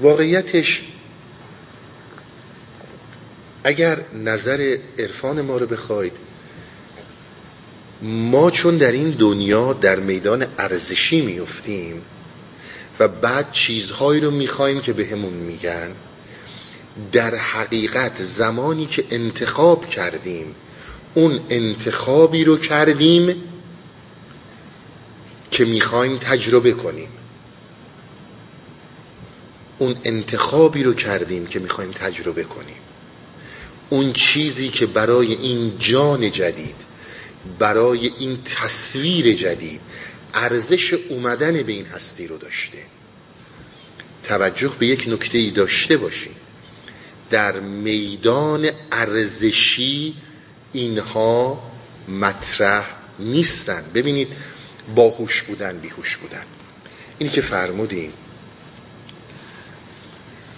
واقعیتش 0.00 0.82
اگر 3.64 4.04
نظر 4.14 4.76
عرفان 4.98 5.40
ما 5.40 5.56
رو 5.56 5.66
بخواید 5.66 6.12
ما 8.02 8.50
چون 8.50 8.78
در 8.78 8.92
این 8.92 9.10
دنیا 9.10 9.72
در 9.72 10.00
میدان 10.00 10.46
ارزشی 10.58 11.20
میفتیم 11.20 12.02
و 13.00 13.08
بعد 13.08 13.52
چیزهایی 13.52 14.20
رو 14.20 14.30
می‌خوایم 14.30 14.80
که 14.80 14.92
به 14.92 15.06
همون 15.06 15.32
میگن 15.32 15.90
در 17.12 17.34
حقیقت 17.34 18.22
زمانی 18.22 18.86
که 18.86 19.04
انتخاب 19.10 19.88
کردیم 19.88 20.54
اون 21.14 21.40
انتخابی 21.50 22.44
رو 22.44 22.56
کردیم 22.56 23.42
که 25.50 25.64
می‌خوایم 25.64 26.18
تجربه 26.18 26.72
کنیم. 26.72 27.08
اون 29.78 29.94
انتخابی 30.04 30.82
رو 30.82 30.94
کردیم 30.94 31.46
که 31.46 31.58
می‌خوایم 31.58 31.90
تجربه 31.90 32.44
کنیم. 32.44 32.76
اون 33.90 34.12
چیزی 34.12 34.68
که 34.68 34.86
برای 34.86 35.34
این 35.34 35.78
جان 35.78 36.30
جدید 36.30 36.74
برای 37.58 38.12
این 38.18 38.38
تصویر 38.44 39.32
جدید 39.32 39.80
ارزش 40.34 40.92
اومدن 40.92 41.62
به 41.62 41.72
این 41.72 41.86
هستی 41.86 42.26
رو 42.26 42.38
داشته. 42.38 42.78
توجه 44.24 44.72
به 44.78 44.86
یک 44.86 45.08
نکته 45.08 45.38
ای 45.38 45.50
داشته 45.50 45.96
باشیم. 45.96 46.34
در 47.30 47.60
میدان 47.60 48.68
ارزشی 48.92 50.14
اینها 50.72 51.62
مطرح 52.08 52.86
نیستن. 53.18 53.84
ببینید 53.94 54.28
باهوش 54.94 55.42
بودن 55.42 55.78
بیهوش 55.78 56.16
بودن. 56.16 56.44
اینی 57.18 57.32
که 57.32 57.40
فرمودیم 57.40 58.12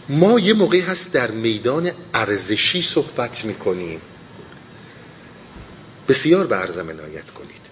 ما 0.08 0.38
یه 0.38 0.52
موقعی 0.52 0.80
هست 0.80 1.12
در 1.12 1.30
میدان 1.30 1.90
ارزشی 2.14 2.82
صحبت 2.82 3.44
می‌کنیم. 3.44 4.00
بسیار 6.08 6.46
به 6.46 6.56
عرضم 6.56 6.90
عنایت 6.90 7.30
کنید. 7.30 7.62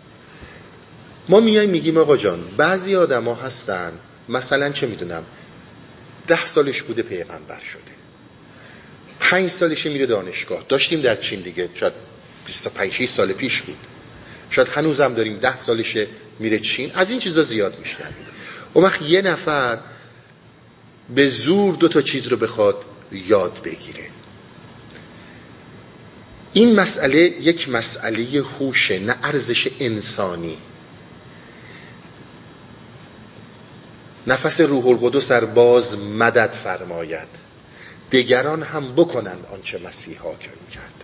ما 1.29 1.41
میایم 1.41 1.71
میگیم 1.71 1.99
آقا 1.99 2.17
جان 2.17 2.45
بعضی 2.57 2.97
آدما 2.97 3.35
هستن 3.35 3.93
مثلا 4.29 4.71
چه 4.71 4.87
می‌دونم 4.87 5.25
ده 6.27 6.45
سالش 6.45 6.83
بوده 6.83 7.03
پیغمبر 7.03 7.61
شده. 7.61 7.81
پنج 9.21 9.51
سالشه 9.51 9.91
میره 9.91 10.07
دانشگاه. 10.07 10.65
داشتیم 10.69 11.01
در 11.01 11.17
چین 11.17 11.41
دیگه 11.41 11.69
شاید 11.75 11.93
25 12.51 13.07
سال 13.07 13.33
پیش 13.33 13.63
بود. 13.63 13.77
شاید 14.51 14.69
هنوزم 14.69 15.15
داریم 15.15 15.39
ده 15.39 15.57
سالشه 15.57 16.07
میره 16.39 16.59
چین. 16.59 16.93
از 16.95 17.11
این 17.11 17.19
چیزا 17.19 17.43
زیاد 17.43 17.79
میشنویم. 17.79 18.27
اون 18.75 18.85
وقت 18.85 19.03
یه 19.03 19.23
نفر 19.23 19.79
به 21.15 21.29
زور 21.29 21.75
دو 21.75 21.89
تا 21.89 22.03
چیز 22.03 22.27
رو 22.27 22.37
بخواد 22.37 22.85
یاد 23.13 23.63
بگیره. 23.65 24.05
این 26.53 26.81
مسئله 26.81 27.19
یک 27.19 27.69
مسئله 27.69 28.43
هوشه 28.59 28.99
نه 28.99 29.15
ارزش 29.23 29.69
انسانی. 29.81 30.57
نفس 34.27 34.61
روح 34.61 34.87
القدس 34.87 35.29
در 35.29 35.45
باز 35.45 35.99
مدد 35.99 36.53
فرماید. 36.53 37.29
دیگران 38.11 38.63
هم 38.63 38.93
بکنند 38.95 39.47
آنچه 39.53 39.79
مسیحا 39.79 40.35
کرد. 40.35 41.00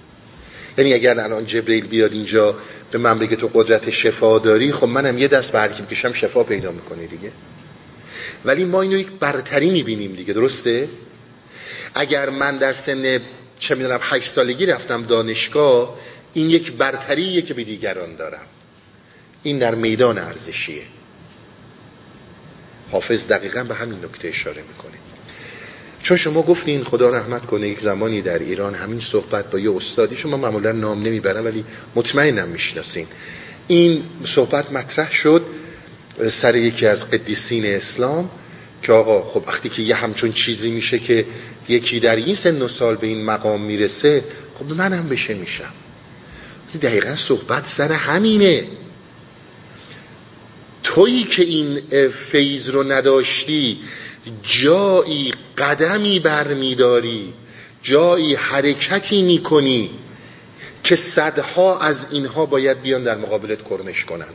یعنی 0.78 0.94
اگر 0.94 1.20
الان 1.20 1.46
جبریل 1.46 1.86
بیاد 1.86 2.12
اینجا 2.12 2.54
به 2.90 2.98
من 2.98 3.18
بگه 3.18 3.36
تو 3.36 3.50
قدرت 3.54 3.90
شفا 3.90 4.38
داری 4.38 4.72
خب 4.72 4.86
منم 4.86 5.18
یه 5.18 5.28
دست 5.28 5.52
به 5.52 5.68
کشم 5.90 6.12
شفا 6.12 6.44
پیدا 6.44 6.72
می‌کنه 6.72 7.06
دیگه. 7.06 7.32
ولی 8.44 8.64
ما 8.64 8.82
اینو 8.82 8.98
یک 8.98 9.08
برتری 9.20 9.70
می‌بینیم 9.70 10.12
دیگه 10.12 10.34
درسته؟ 10.34 10.88
اگر 11.94 12.30
من 12.30 12.56
در 12.56 12.72
سن 12.72 13.20
چه 13.58 13.74
می‌دونم 13.74 14.00
هشت 14.02 14.30
سالگی 14.30 14.66
رفتم 14.66 15.02
دانشگاه 15.02 15.98
این 16.34 16.50
یک 16.50 16.72
برتریه 16.72 17.42
که 17.42 17.54
به 17.54 17.64
دیگران 17.64 18.16
دارم. 18.16 18.46
این 19.42 19.58
در 19.58 19.74
میدان 19.74 20.18
ارزشیه. 20.18 20.82
حافظ 22.90 23.28
دقیقا 23.28 23.64
به 23.64 23.74
همین 23.74 24.04
نکته 24.04 24.28
اشاره 24.28 24.62
می‌کنه. 24.62 24.95
چون 26.06 26.16
شما 26.16 26.42
گفتین 26.42 26.84
خدا 26.84 27.10
رحمت 27.10 27.46
کنه 27.46 27.68
یک 27.68 27.80
زمانی 27.80 28.20
در 28.20 28.38
ایران 28.38 28.74
همین 28.74 29.00
صحبت 29.00 29.50
با 29.50 29.58
یه 29.58 29.76
استادی 29.76 30.16
شما 30.16 30.36
معمولا 30.36 30.72
نام 30.72 31.02
نمی‌برم 31.02 31.44
ولی 31.44 31.64
مطمئنم 31.94 32.48
می‌شناسین. 32.48 33.06
این 33.68 34.02
صحبت 34.24 34.72
مطرح 34.72 35.12
شد 35.12 35.42
سر 36.30 36.56
یکی 36.56 36.86
از 36.86 37.10
قدیسین 37.10 37.66
اسلام 37.66 38.30
که 38.82 38.92
آقا 38.92 39.22
خب 39.22 39.42
وقتی 39.46 39.68
که 39.68 39.82
یه 39.82 39.94
همچون 39.94 40.32
چیزی 40.32 40.70
میشه 40.70 40.98
که 40.98 41.26
یکی 41.68 42.00
در 42.00 42.16
این 42.16 42.34
سن 42.34 42.62
و 42.62 42.68
سال 42.68 42.96
به 42.96 43.06
این 43.06 43.24
مقام 43.24 43.60
می‌رسه 43.60 44.24
خب 44.58 44.72
منم 44.74 45.08
بشه 45.08 45.34
میشم. 45.34 45.72
دقیقا 46.82 47.16
صحبت 47.16 47.66
سر 47.66 47.92
همینه. 47.92 48.64
تویی 50.82 51.24
که 51.24 51.42
این 51.42 51.80
فیض 52.10 52.68
رو 52.68 52.92
نداشتی 52.92 53.78
جایی 54.42 55.32
قدمی 55.58 56.18
برمیداری 56.18 57.32
جایی 57.82 58.34
حرکتی 58.34 59.22
می‌کنی 59.22 59.90
که 60.84 60.96
صدها 60.96 61.78
از 61.78 62.06
اینها 62.12 62.46
باید 62.46 62.82
بیان 62.82 63.02
در 63.04 63.16
مقابلت 63.16 63.68
کرمش 63.68 64.04
کنن. 64.04 64.26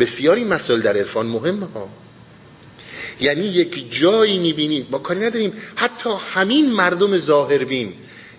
بسیاری 0.00 0.44
مسائل 0.44 0.80
در 0.80 0.96
عرفان 0.96 1.26
مهمه 1.26 1.66
ها. 1.66 1.88
یعنی 3.20 3.44
یک 3.44 4.00
جایی 4.00 4.38
می‌بینی 4.38 4.86
ما 4.90 4.98
کاری 4.98 5.20
نداریم. 5.20 5.52
حتی 5.76 6.10
همین 6.34 6.72
مردم 6.72 7.18
ظاهربین 7.18 7.94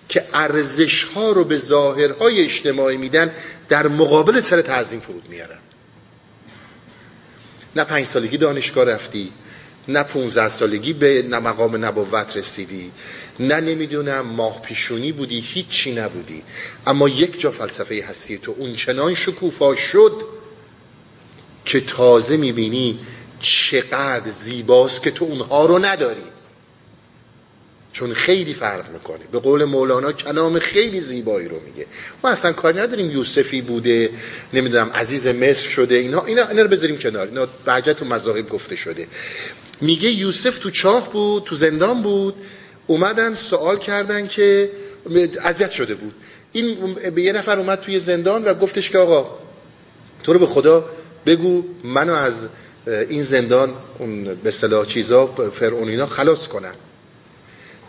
که 0.08 0.24
ارزش 0.34 1.04
ها 1.04 1.32
رو 1.32 1.44
به 1.44 1.58
ظاهرهای 1.58 2.44
اجتماعی 2.44 2.96
میدن 2.96 3.32
در 3.68 3.88
مقابل 3.88 4.40
سر 4.40 4.62
تعظیم 4.62 5.00
فرود 5.00 5.28
میارن 5.28 5.58
نه 7.76 7.84
پنج 7.84 8.06
سالگی 8.06 8.36
دانشگاه 8.36 8.84
رفتی 8.84 9.32
نه 9.88 10.02
15 10.02 10.48
سالگی 10.48 10.92
به 10.92 11.22
مقام 11.22 11.84
نبوت 11.84 12.36
رسیدی. 12.36 12.90
نه 13.40 13.60
نمی‌دونم 13.60 14.20
ماه 14.20 14.62
پیشونی 14.62 15.12
بودی 15.12 15.40
هیچی 15.40 15.92
نبودی. 15.92 16.42
اما 16.86 17.08
یک 17.08 17.40
جا 17.40 17.50
فلسفه 17.50 18.04
هستی 18.08 18.38
تو 18.38 18.54
اون 18.58 18.74
چنان 18.74 19.14
شکوفا 19.14 19.76
شد 19.76 20.22
که 21.64 21.80
تازه 21.80 22.36
می‌بینی 22.36 22.98
چقدر 23.40 24.30
زیباست 24.30 25.02
که 25.02 25.10
تو 25.10 25.24
اونها 25.24 25.66
رو 25.66 25.78
نداری. 25.78 26.29
چون 27.92 28.14
خیلی 28.14 28.54
فرق 28.54 28.90
می‌کنه. 28.92 29.20
به 29.32 29.38
قول 29.38 29.64
مولانا 29.64 30.12
کلام 30.12 30.58
خیلی 30.58 31.00
زیبایی 31.00 31.48
رو 31.48 31.60
میگه. 31.60 31.86
ما 32.24 32.30
اصلا 32.30 32.52
کاری 32.52 32.78
نداریم 32.78 33.10
یوسفی 33.10 33.60
بوده 33.60 34.10
نمی‌دونم 34.52 34.90
عزیز 34.90 35.26
مصر 35.26 35.68
شده 35.68 35.94
اینا 35.94 36.24
اینا, 36.24 36.48
اینا 36.48 36.62
رو 36.62 36.68
بذاریم 36.68 36.98
کنار. 36.98 37.26
اینا 37.26 37.46
بعجت 37.64 37.96
تو 37.96 38.04
مذاهب 38.04 38.48
گفته 38.48 38.76
شده. 38.76 39.06
میگه 39.80 40.10
یوسف 40.10 40.58
تو 40.58 40.70
چاه 40.70 41.12
بود 41.12 41.44
تو 41.44 41.54
زندان 41.54 42.02
بود 42.02 42.34
اومدن 42.86 43.34
سوال 43.34 43.78
کردن 43.78 44.26
که 44.26 44.70
اذیت 45.44 45.70
شده 45.70 45.94
بود. 45.94 46.14
این 46.52 46.94
به 47.14 47.22
یه 47.22 47.32
نفر 47.32 47.58
اومد 47.58 47.80
توی 47.80 47.98
زندان 47.98 48.44
و 48.44 48.54
گفتش 48.54 48.90
که 48.90 48.98
آقا 48.98 49.38
تو 50.22 50.32
رو 50.32 50.38
به 50.38 50.46
خدا 50.46 50.88
بگو 51.26 51.64
منو 51.84 52.14
از 52.14 52.46
این 52.86 53.22
زندان 53.22 53.74
اون 53.98 54.34
به 54.34 54.50
صلاح 54.50 54.86
چیزا 54.86 55.26
فرعونینا 55.26 56.06
خلاص 56.06 56.48
کنن. 56.48 56.74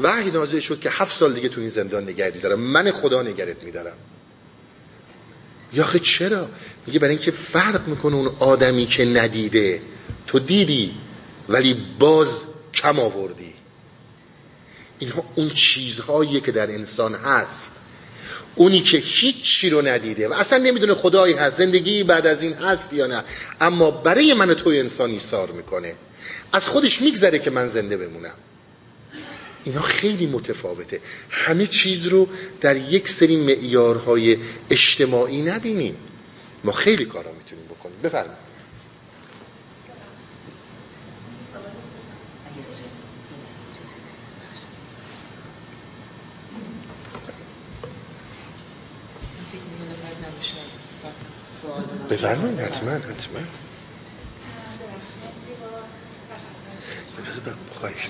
وحی 0.04 0.32
نازل 0.32 0.60
شد 0.60 0.80
که 0.80 0.90
هفت 0.90 1.14
سال 1.14 1.34
دیگه 1.34 1.50
تو 1.50 1.62
این 1.62 1.70
زندان 1.70 2.10
نگردی 2.10 2.40
دارم. 2.40 2.60
من 2.60 2.92
خدا 2.92 3.22
نگرت 3.22 3.64
میدارم. 3.64 3.98
یا 5.74 5.88
چرا؟ 6.04 6.50
میگه 6.88 7.00
برای 7.00 7.16
اینکه 7.16 7.32
فرق 7.32 7.88
می‌کنه 7.88 8.16
اون 8.16 8.36
آدمی 8.40 8.86
که 8.86 9.06
ندیده. 9.06 9.82
تو 10.28 10.40
دیدی 10.40 10.94
ولی 11.50 11.74
باز 12.00 12.44
کم 12.74 13.00
آوردی. 13.00 13.54
اینها 15.00 15.24
اون 15.36 15.50
چیزهایی 15.50 16.42
که 16.42 16.52
در 16.52 16.72
انسان 16.72 17.16
هست. 17.16 17.72
اونی 18.56 18.80
که 18.80 18.98
هیچی 18.98 19.70
رو 19.70 19.88
ندیده 19.88 20.28
و 20.28 20.34
اصلا 20.34 20.60
نمی‌دونه 20.60 20.94
خدایی 20.94 21.34
هست 21.34 21.58
زندگی 21.58 22.04
بعد 22.04 22.28
از 22.28 22.42
این 22.42 22.54
هست 22.54 22.94
یا 22.94 23.08
نه. 23.08 23.24
اما 23.62 23.92
برای 23.92 24.34
من 24.34 24.54
توی 24.54 24.80
انسانی 24.80 25.20
سار 25.20 25.52
می‌کنه. 25.52 25.96
از 26.54 26.68
خودش 26.68 27.02
میگذره 27.02 27.40
که 27.40 27.50
من 27.50 27.68
زنده 27.68 27.98
بمونم. 27.98 28.34
اینا 29.64 29.82
خیلی 29.82 30.26
متفاوته. 30.26 31.00
همه 31.30 31.68
چیز 31.68 32.08
رو 32.08 32.28
در 32.62 32.76
یک 32.78 33.10
سری 33.10 33.36
معیارهای 33.38 34.38
اجتماعی 34.70 35.42
نبینیم. 35.42 35.96
ما 36.64 36.72
خیلی 36.72 37.06
کارا 37.06 37.32
می‌تونیم 37.32 37.66
بکنیم. 37.66 37.98
بفرمایید. 38.04 38.52
بفرمایید 52.10 52.60
حتما 52.60 52.92
حتما. 52.92 53.40
خواهش 57.80 58.10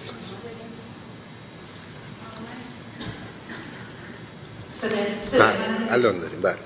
بله 4.82 5.92
الان 5.92 6.20
داریم 6.20 6.42
بله. 6.42 6.58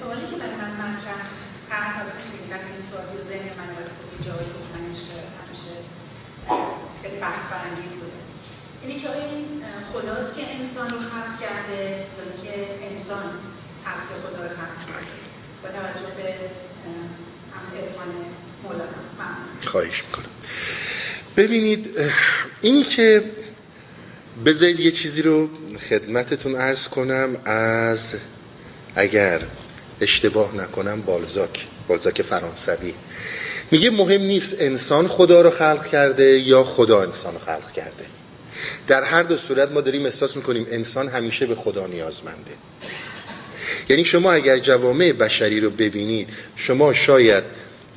سوالی 0.00 0.26
که 0.30 0.36
برای 0.36 0.56
من 0.60 0.72
مطرح 0.80 1.20
هست 1.70 1.96
البته 2.00 2.22
خیلی 2.32 2.52
وقتی 2.52 2.70
این 2.72 3.22
ذهن 3.30 3.48
من 3.58 3.68
خب 3.96 4.08
گفتنش 4.58 5.02
همیشه 5.38 5.74
خیلی 7.02 7.16
بحث 7.16 7.42
برانگیز 7.52 7.92
بوده 8.00 8.20
اینه 8.82 9.00
که 9.00 9.08
آیا 9.08 9.24
این 9.24 9.46
خداست 9.92 10.36
که 10.36 10.42
انسان 10.58 10.90
رو 10.90 10.98
خلق 10.98 11.40
کرده 11.40 11.82
یا 12.16 12.22
اینکه 12.32 12.86
انسان 12.90 13.24
هست 13.86 14.02
که 14.08 14.14
خدا 14.22 14.42
رو 14.42 14.48
خلق 14.48 14.76
کرده؟ 14.86 15.06
با 15.62 15.68
توجه 15.68 16.12
به 16.16 16.22
عرفان 17.78 18.08
مولانا. 18.64 19.06
خواهش 19.64 20.02
می‌کنم. 20.04 20.30
ببینید 21.36 21.98
اینی 22.62 22.84
که 22.84 23.24
بذارید 24.46 24.80
یه 24.80 24.90
چیزی 24.90 25.22
رو 25.22 25.48
خدمتتون 25.78 26.56
عرض 26.56 26.88
کنم 26.88 27.36
از 27.44 28.12
اگر 28.94 29.40
اشتباه 30.00 30.56
نکنم 30.56 31.00
بالزاک 31.00 31.66
بالزاک 31.88 32.22
فرانسوی. 32.22 32.94
میگه 33.70 33.90
مهم 33.90 34.20
نیست 34.20 34.56
انسان 34.58 35.08
خدا 35.08 35.40
رو 35.40 35.50
خلق 35.50 35.86
کرده 35.86 36.38
یا 36.38 36.64
خدا 36.64 37.02
انسان 37.02 37.34
رو 37.34 37.40
خلق 37.40 37.72
کرده. 37.72 38.04
در 38.88 39.02
هر 39.02 39.22
دو 39.22 39.36
صورت 39.36 39.70
ما 39.70 39.80
داریم 39.80 40.04
احساس 40.04 40.36
می‌کنیم 40.36 40.66
انسان 40.70 41.08
همیشه 41.08 41.46
به 41.46 41.54
خدا 41.54 41.86
نیازمنده. 41.86 42.50
یعنی 43.88 44.04
شما 44.04 44.32
اگر 44.32 44.58
جوامع 44.58 45.12
بشری 45.12 45.60
رو 45.60 45.70
ببینید 45.70 46.28
شما 46.56 46.92
شاید 46.92 47.44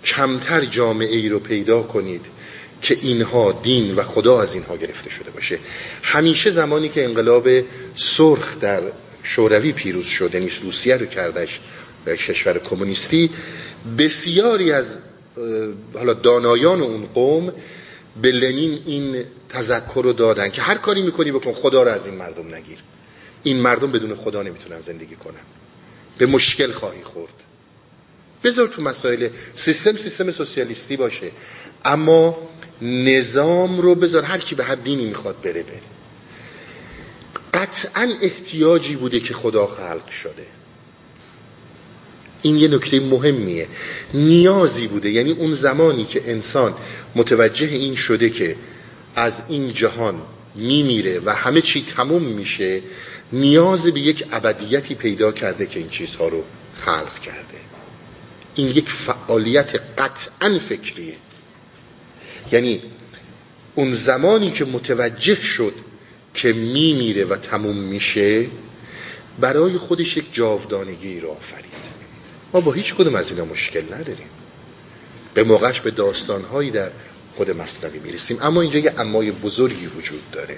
کمتر 0.04 0.66
جامعه 0.66 1.16
ای 1.16 1.30
رو 1.30 1.40
پیدا 1.40 1.82
کنید 1.82 2.26
که 2.82 2.98
اینها 3.02 3.60
دین 3.64 3.96
و 3.96 4.04
خدا 4.04 4.42
از 4.42 4.54
اینها 4.54 4.78
گرفته 4.78 5.10
شده 5.10 5.32
باشه. 5.32 5.60
همیشه 6.04 6.52
زمانی 6.52 6.90
که 6.90 7.04
انقلاب 7.04 7.50
سرخ 7.96 8.60
در 8.60 8.82
شوروی 9.24 9.72
پیروز 9.72 10.06
شد 10.06 10.34
یعنی 10.34 10.50
روسیه 10.62 10.98
رو 10.98 11.06
کردش 11.06 11.60
به 12.06 12.18
کشور 12.18 12.60
کمونیستی 12.60 13.30
بسیاری 13.98 14.72
از 14.72 14.98
حالا 15.94 16.14
دانایان 16.14 16.82
اون 16.82 17.06
قوم 17.14 17.54
به 18.22 18.32
لنین 18.32 18.80
این 18.86 19.24
تذکر 19.50 20.02
رو 20.04 20.14
دادن 20.14 20.50
که 20.50 20.62
هر 20.62 20.76
کاری 20.76 21.02
می‌کنی 21.02 21.32
بکن 21.32 21.54
خدا 21.54 21.84
رو 21.84 21.92
از 21.92 22.06
این 22.06 22.16
مردم 22.16 22.56
نگیر. 22.56 22.78
این 23.44 23.60
مردم 23.60 23.92
بدون 23.92 24.16
خدا 24.16 24.44
نمی‌تونن 24.44 24.82
زندگی 24.82 25.16
کنن. 25.16 25.44
به 26.18 26.26
مشکل 26.26 26.72
خواهی 26.72 27.04
خورد. 27.04 27.34
بذار 28.44 28.68
تو 28.68 28.82
مسائل 28.82 29.30
سیستم 29.56 29.98
سیستم 29.98 30.32
سوسیالیستی 30.32 30.98
باشه. 30.98 31.32
اما 31.86 32.38
نظام 32.82 33.82
رو 33.82 33.96
بذار 33.96 34.24
هر 34.24 34.38
کی 34.38 34.56
به 34.56 34.64
هر 34.64 34.76
دینی 34.76 35.06
می‌خواد 35.06 35.42
بره 35.42 35.64
بره. 35.64 35.82
قطعا 37.54 38.14
احتیاجی 38.22 38.96
بوده 38.96 39.20
که 39.20 39.34
خدا 39.34 39.68
خلق 39.68 40.10
شده. 40.10 40.46
این 42.42 42.56
یه 42.56 42.68
نکته 42.68 43.00
مهمیه. 43.00 43.68
نیازی 44.14 44.88
بوده. 44.88 45.10
یعنی 45.10 45.32
اون 45.32 45.54
زمانی 45.54 46.06
که 46.06 46.32
انسان 46.32 46.74
متوجه 47.16 47.68
این 47.68 47.96
شده 47.96 48.30
که 48.30 48.56
از 49.16 49.42
این 49.50 49.74
جهان 49.74 50.22
میمیره 50.56 51.20
و 51.26 51.34
همه 51.34 51.62
چی 51.62 51.86
تموم 51.86 52.24
میشه 52.24 52.82
نیاز 53.34 53.88
به 53.88 54.00
یک 54.00 54.26
ابدیتی 54.32 54.96
پیدا 54.96 55.32
کرده 55.32 55.66
که 55.66 55.80
این 55.80 55.90
چیزها 55.90 56.28
رو 56.28 56.44
خلق 56.76 57.20
کرده. 57.20 57.60
این 58.56 58.68
یک 58.68 58.90
فعالیت 58.90 59.76
قطعا 59.98 60.60
فکریه. 60.70 61.14
یعنی 62.52 62.82
اون 63.76 63.94
زمانی 63.94 64.52
که 64.52 64.66
متوجه 64.66 65.36
شد 65.36 65.74
که 66.34 66.54
میمیره 66.54 67.26
و 67.26 67.36
تموم 67.36 67.78
میشه 67.78 68.46
برای 69.40 69.78
خودش 69.78 70.18
یک 70.18 70.26
جاودانگی 70.34 71.20
رو 71.20 71.30
آفرید. 71.30 71.80
ما 72.54 72.62
با 72.62 72.72
هیچ 72.72 72.96
کدوم 72.96 73.16
از 73.16 73.32
اینا 73.32 73.46
مشکل 73.46 73.84
نداریم. 73.94 74.30
به 75.34 75.44
موقعش 75.44 75.82
به 75.82 75.92
داستانهایی 75.92 76.72
در 76.72 76.92
خود 77.36 77.52
مصنوی 77.52 78.00
می‌رسیم. 78.00 78.38
اما 78.42 78.62
اینجا 78.62 78.80
یه 78.80 78.94
امای 78.98 79.32
بزرگی 79.32 79.86
وجود 79.86 80.32
داره. 80.32 80.58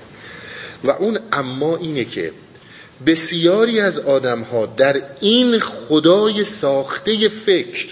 و 0.83 0.91
اون 0.91 1.19
اما 1.31 1.77
اینه 1.77 2.05
که 2.05 2.31
بسیاری 3.05 3.79
از 3.79 3.99
آدم 3.99 4.41
ها 4.41 4.65
در 4.65 5.01
این 5.21 5.59
خدای 5.59 6.43
ساخته 6.43 7.29
فکر 7.29 7.87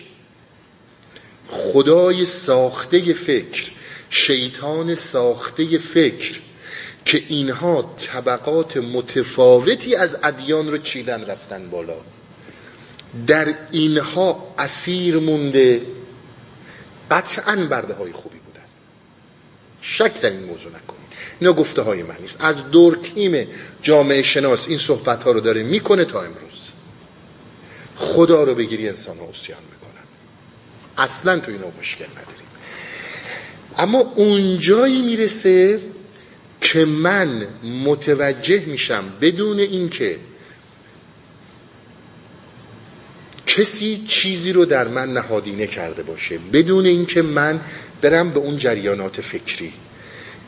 خدای 1.50 2.26
ساخته 2.26 3.14
فکر 3.14 3.72
شیطان 4.10 4.96
ساخته 4.96 5.78
فکر 5.78 6.40
که 7.06 7.24
اینها 7.28 7.96
طبقات 7.98 8.78
متفاوتی 8.78 9.96
از 9.96 10.18
ادیان 10.24 10.72
رو 10.72 10.78
چیدن 10.78 11.26
رفتن 11.26 11.70
بالا. 11.70 11.98
در 13.28 13.54
اینها 13.72 14.56
اسیر 14.58 15.18
مونده 15.18 15.82
قطعا 17.12 17.56
برده 17.56 17.94
های 17.94 18.12
خوبی 18.12 18.40
بودن. 18.40 18.66
شک 19.82 20.22
در 20.22 20.30
این 20.30 20.44
موضوع 20.44 20.72
نکنید. 20.72 21.10
اینا 21.40 21.54
گفته 21.54 21.82
های 21.82 22.04
من 22.04 22.16
نیست. 22.20 22.44
از 22.44 22.72
دورکیم 22.72 23.48
جامعه 23.82 24.24
شناس 24.24 24.68
این 24.68 24.78
صحبت 24.78 25.24
ها 25.24 25.32
رو 25.32 25.40
داره 25.40 25.64
می‌کنه 25.64 26.06
تا 26.06 26.22
امروز. 26.22 26.70
خدا 27.96 28.44
رو 28.44 28.56
بگیری 28.56 28.90
انسان 28.90 29.18
ها 29.18 29.26
اسیان 29.26 29.60
می‌کنن. 29.72 30.04
اصلا 30.98 31.40
تو 31.40 31.52
اینا 31.52 31.68
مشکل 31.80 32.06
نداریم 32.06 32.49
اما 33.80 34.00
اونجایی 34.00 35.02
می‌رسه 35.02 35.80
که 36.62 36.86
من 36.86 37.48
متوجه 37.86 38.66
میشم 38.66 39.04
بدون 39.22 39.60
اینکه 39.60 40.18
کسی 43.48 44.04
چیزی 44.08 44.54
رو 44.54 44.66
در 44.66 44.88
من 44.88 45.14
نهادینه 45.14 45.68
کرده 45.68 46.04
باشه 46.04 46.38
بدون 46.54 46.86
اینکه 46.86 47.22
من 47.22 47.60
برم 48.02 48.30
به 48.30 48.40
اون 48.40 48.58
جریانات 48.58 49.22
فکری. 49.22 49.74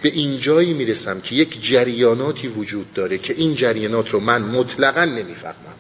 به 0.02 0.10
اینجایی 0.10 0.74
می‌رسم 0.74 1.22
که 1.22 1.36
یک 1.36 1.70
جریاناتی 1.70 2.48
وجود 2.48 2.94
داره 2.94 3.18
که 3.18 3.34
این 3.34 3.56
جریانات 3.56 4.10
رو 4.10 4.20
من 4.20 4.42
مطلقا 4.42 5.06
نمی‌فهمم. 5.06 5.76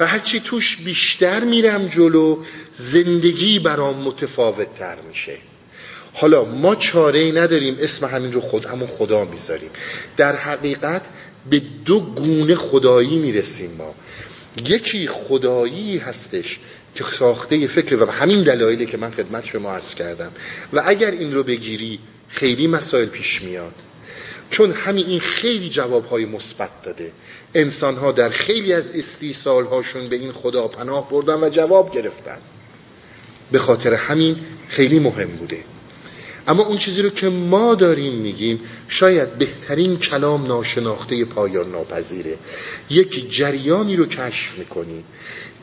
و 0.00 0.06
هرچی 0.06 0.40
توش 0.40 0.76
بیشتر 0.76 1.44
میرم 1.44 1.86
جلو 1.86 2.44
زندگی 2.74 3.58
برام 3.58 4.02
متفاوت 4.02 4.74
تر 4.74 4.96
میشه. 5.08 5.36
حالا 6.20 6.44
ما 6.44 6.74
چاره 6.74 7.18
ای 7.18 7.32
نداریم 7.32 7.76
اسم 7.80 8.06
همین 8.06 8.32
رو 8.32 8.40
خود 8.40 8.64
همون 8.64 8.88
خدا 8.88 9.24
می‌ذاریم. 9.24 9.70
در 10.16 10.36
حقیقت 10.36 11.02
به 11.50 11.62
دو 11.84 12.00
گونه 12.00 12.54
خدایی 12.54 13.18
می‌رسیم 13.18 13.70
ما. 13.78 13.94
یکی 14.66 15.08
خدایی 15.08 15.98
هستش 15.98 16.58
که 16.94 17.04
ساخته 17.04 17.66
فکر 17.66 18.02
و 18.02 18.10
همین 18.10 18.42
دلایلی 18.42 18.86
که 18.86 18.96
من 18.96 19.10
خدمت 19.10 19.46
شما 19.46 19.72
عرض 19.72 19.94
کردم. 19.94 20.32
و 20.72 20.82
اگر 20.86 21.10
این 21.10 21.34
رو 21.34 21.42
بگیری 21.42 21.98
خیلی 22.28 22.66
مسائل 22.66 23.06
پیش 23.06 23.42
میاد. 23.42 23.74
چون 24.50 24.72
همین 24.72 25.06
این 25.06 25.20
خیلی 25.20 25.68
جوابهای 25.68 26.24
مثبت 26.24 26.82
داده. 26.82 27.12
انسان 27.54 27.96
ها 27.96 28.12
در 28.12 28.30
خیلی 28.30 28.72
از 28.72 28.90
استیصال 28.94 29.64
هاشون 29.64 30.08
به 30.08 30.16
این 30.16 30.32
خدا 30.32 30.68
پناه 30.68 31.10
بردن 31.10 31.44
و 31.44 31.50
جواب 31.50 31.94
گرفتن. 31.94 32.38
به 33.52 33.58
خاطر 33.58 33.94
همین 33.94 34.36
خیلی 34.68 34.98
مهم 34.98 35.28
بوده. 35.28 35.58
اما 36.48 36.62
اون 36.62 36.78
چیزی 36.78 37.02
رو 37.02 37.10
که 37.10 37.28
ما 37.28 37.74
داریم 37.74 38.12
میگیم 38.12 38.60
شاید 38.88 39.38
بهترین 39.38 39.98
کلام 39.98 40.46
ناشناخته 40.46 41.24
پایان 41.24 41.70
ناپذیره. 41.70 42.34
یک 42.90 43.36
جریانی 43.36 43.96
رو 43.96 44.06
کشف 44.06 44.58
می‌کنی 44.58 45.04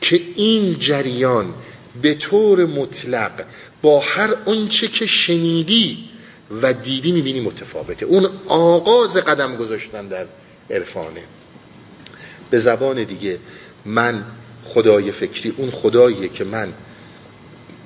که 0.00 0.20
این 0.36 0.78
جریان 0.78 1.54
به 2.02 2.14
طور 2.14 2.66
مطلق 2.66 3.44
با 3.82 4.00
هر 4.00 4.34
آنچه 4.46 4.88
که 4.88 5.06
شنیدی 5.06 6.08
و 6.62 6.72
دیدی 6.72 7.12
می‌بینی 7.12 7.40
متفاوته. 7.40 8.06
اون 8.06 8.28
آغاز 8.48 9.16
قدم 9.16 9.56
گذاشتن 9.56 10.08
در 10.08 10.26
عرفانه. 10.70 11.22
به 12.50 12.58
زبان 12.58 13.04
دیگه 13.04 13.38
من 13.84 14.24
خدای 14.64 15.12
فکری 15.12 15.54
اون 15.56 15.70
خداییه 15.70 16.28
که 16.28 16.44
من 16.44 16.72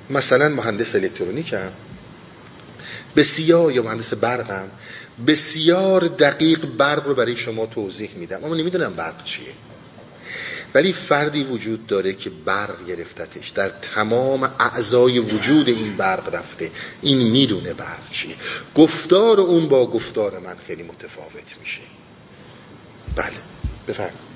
مثلا 0.09 0.49
مهندس 0.49 0.95
الکترونیکم. 0.95 1.69
بسیار 3.15 3.71
یا 3.71 3.83
مهندس 3.83 4.13
برقم 4.13 4.69
بسیار 5.27 6.07
دقیق 6.07 6.65
برق 6.65 7.07
رو 7.07 7.15
برای 7.15 7.37
شما 7.37 7.65
توضیح 7.65 8.09
میدم. 8.15 8.43
اما 8.43 8.55
نمی‌دونم 8.55 8.93
برق 8.93 9.23
چیه. 9.23 9.53
ولی 10.73 10.93
فردی 10.93 11.43
وجود 11.43 11.87
داره 11.87 12.13
که 12.13 12.29
برق 12.29 12.87
گرفتتش. 12.87 13.49
در 13.49 13.69
تمام 13.69 14.43
اعضای 14.59 15.19
وجود 15.19 15.69
این 15.69 15.97
برق 15.97 16.35
رفته. 16.35 16.71
این 17.01 17.31
می‌دونه 17.31 17.73
برق 17.73 18.09
چیه. 18.11 18.35
گفتار 18.75 19.39
اون 19.39 19.69
با 19.69 19.85
گفتار 19.85 20.39
من 20.39 20.55
خیلی 20.67 20.83
متفاوت 20.83 21.59
میشه. 21.59 21.81
بله 23.15 23.31
بفرمایید 23.87 24.31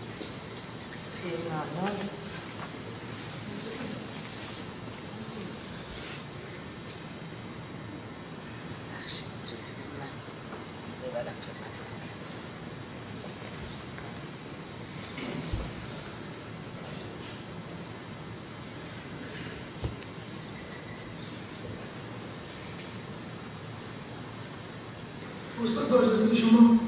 استاد 25.66 25.90
با 25.90 26.00
اجازه 26.00 26.36
شما 26.36 26.80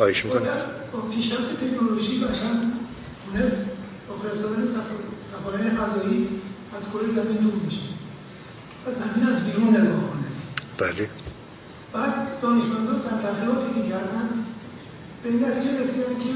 خواهش 0.00 0.24
می‌کنم. 0.24 0.42
با 0.92 0.98
پیشرفت 1.00 1.56
تکنولوژی 1.64 2.18
بشر 2.18 2.54
تونست 3.24 3.64
با 4.08 4.14
فرستادن 4.22 4.64
سفارهای 5.30 5.70
فضایی 5.70 6.28
از 6.76 6.82
کره 6.92 7.08
زمین 7.16 7.36
دور 7.36 7.52
میشه 7.64 7.86
و 8.86 8.90
زمین 9.00 9.28
از 9.32 9.44
بیرون 9.44 9.68
نگاه 9.68 10.00
کنه. 10.10 10.28
بله. 10.78 11.08
بعد 11.92 12.40
دانشمندان 12.42 12.96
در 12.96 13.16
تحقیقاتی 13.22 13.74
که 13.74 13.88
کردن 13.88 14.28
به 15.22 15.28
این 15.28 15.44
نتیجه 15.44 15.80
رسیدن 15.80 16.14
که 16.24 16.32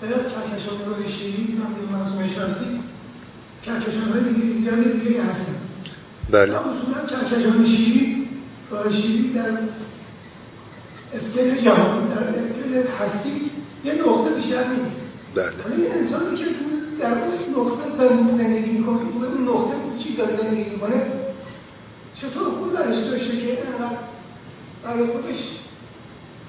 غیر 0.00 0.14
از 0.14 0.24
کهکشان 0.32 0.78
راه 0.86 1.08
شیری 1.08 1.58
و 1.58 1.96
منظومه 1.96 2.34
شمسی 2.34 2.80
کهکشان 3.64 4.12
های 4.12 4.34
دیگه 4.34 4.60
زیادی 4.60 4.98
دیگه 4.98 5.22
هستن. 5.24 5.54
بله. 6.30 6.52
اصولا 6.68 7.06
کهکشان 7.10 7.66
شیری 7.66 8.28
راه 8.70 8.84
در 9.34 9.50
اسکیل 11.14 11.54
جهان 11.54 12.08
در 12.08 12.38
اسکیل 12.38 12.82
هستی 13.00 13.50
یه 13.84 13.92
نقطه 13.94 14.34
بیشتر 14.34 14.66
نیست. 14.68 15.00
بله. 15.34 15.76
این 15.76 15.92
انسانی 15.92 16.36
که 16.36 16.44
تو 16.44 16.50
در 17.00 17.10
اون 17.10 17.66
نقطه 17.66 18.36
زندگی 18.36 18.70
می‌کنه 18.70 18.98
اون 18.98 19.48
نقطه 19.48 19.74
چی 19.98 20.16
داره 20.16 20.36
زندگی 20.36 20.70
می‌کنه 20.70 21.06
چطور 22.14 22.50
خود 22.50 22.72
برش 22.72 22.98
داشته 22.98 23.36
که 23.36 23.46
اینقدر 23.46 23.96
برای 24.84 25.06
خودش 25.06 25.58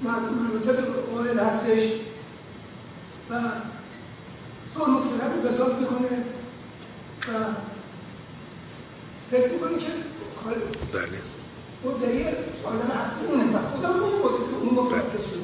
مرتب 0.02 0.76
قائل 1.14 1.38
هستش 1.38 1.82
و 3.30 3.40
ظلم 4.78 4.96
و 4.96 5.00
ستم 5.00 5.48
بساط 5.48 5.72
می‌کنه 5.72 6.08
و 7.28 7.32
فکر 9.30 9.48
می‌کنه 9.48 9.78
که 9.78 9.88
داخل 11.84 11.98
بله 11.98 12.06
مدعی 12.06 12.24
عالم 12.64 12.90
اصلی 12.90 13.26
اونه 13.28 13.44
و 13.44 13.62
خدا 13.62 13.88
اون 13.88 14.12
اون 14.60 14.84
مفرد 14.84 15.10
شده 15.10 15.40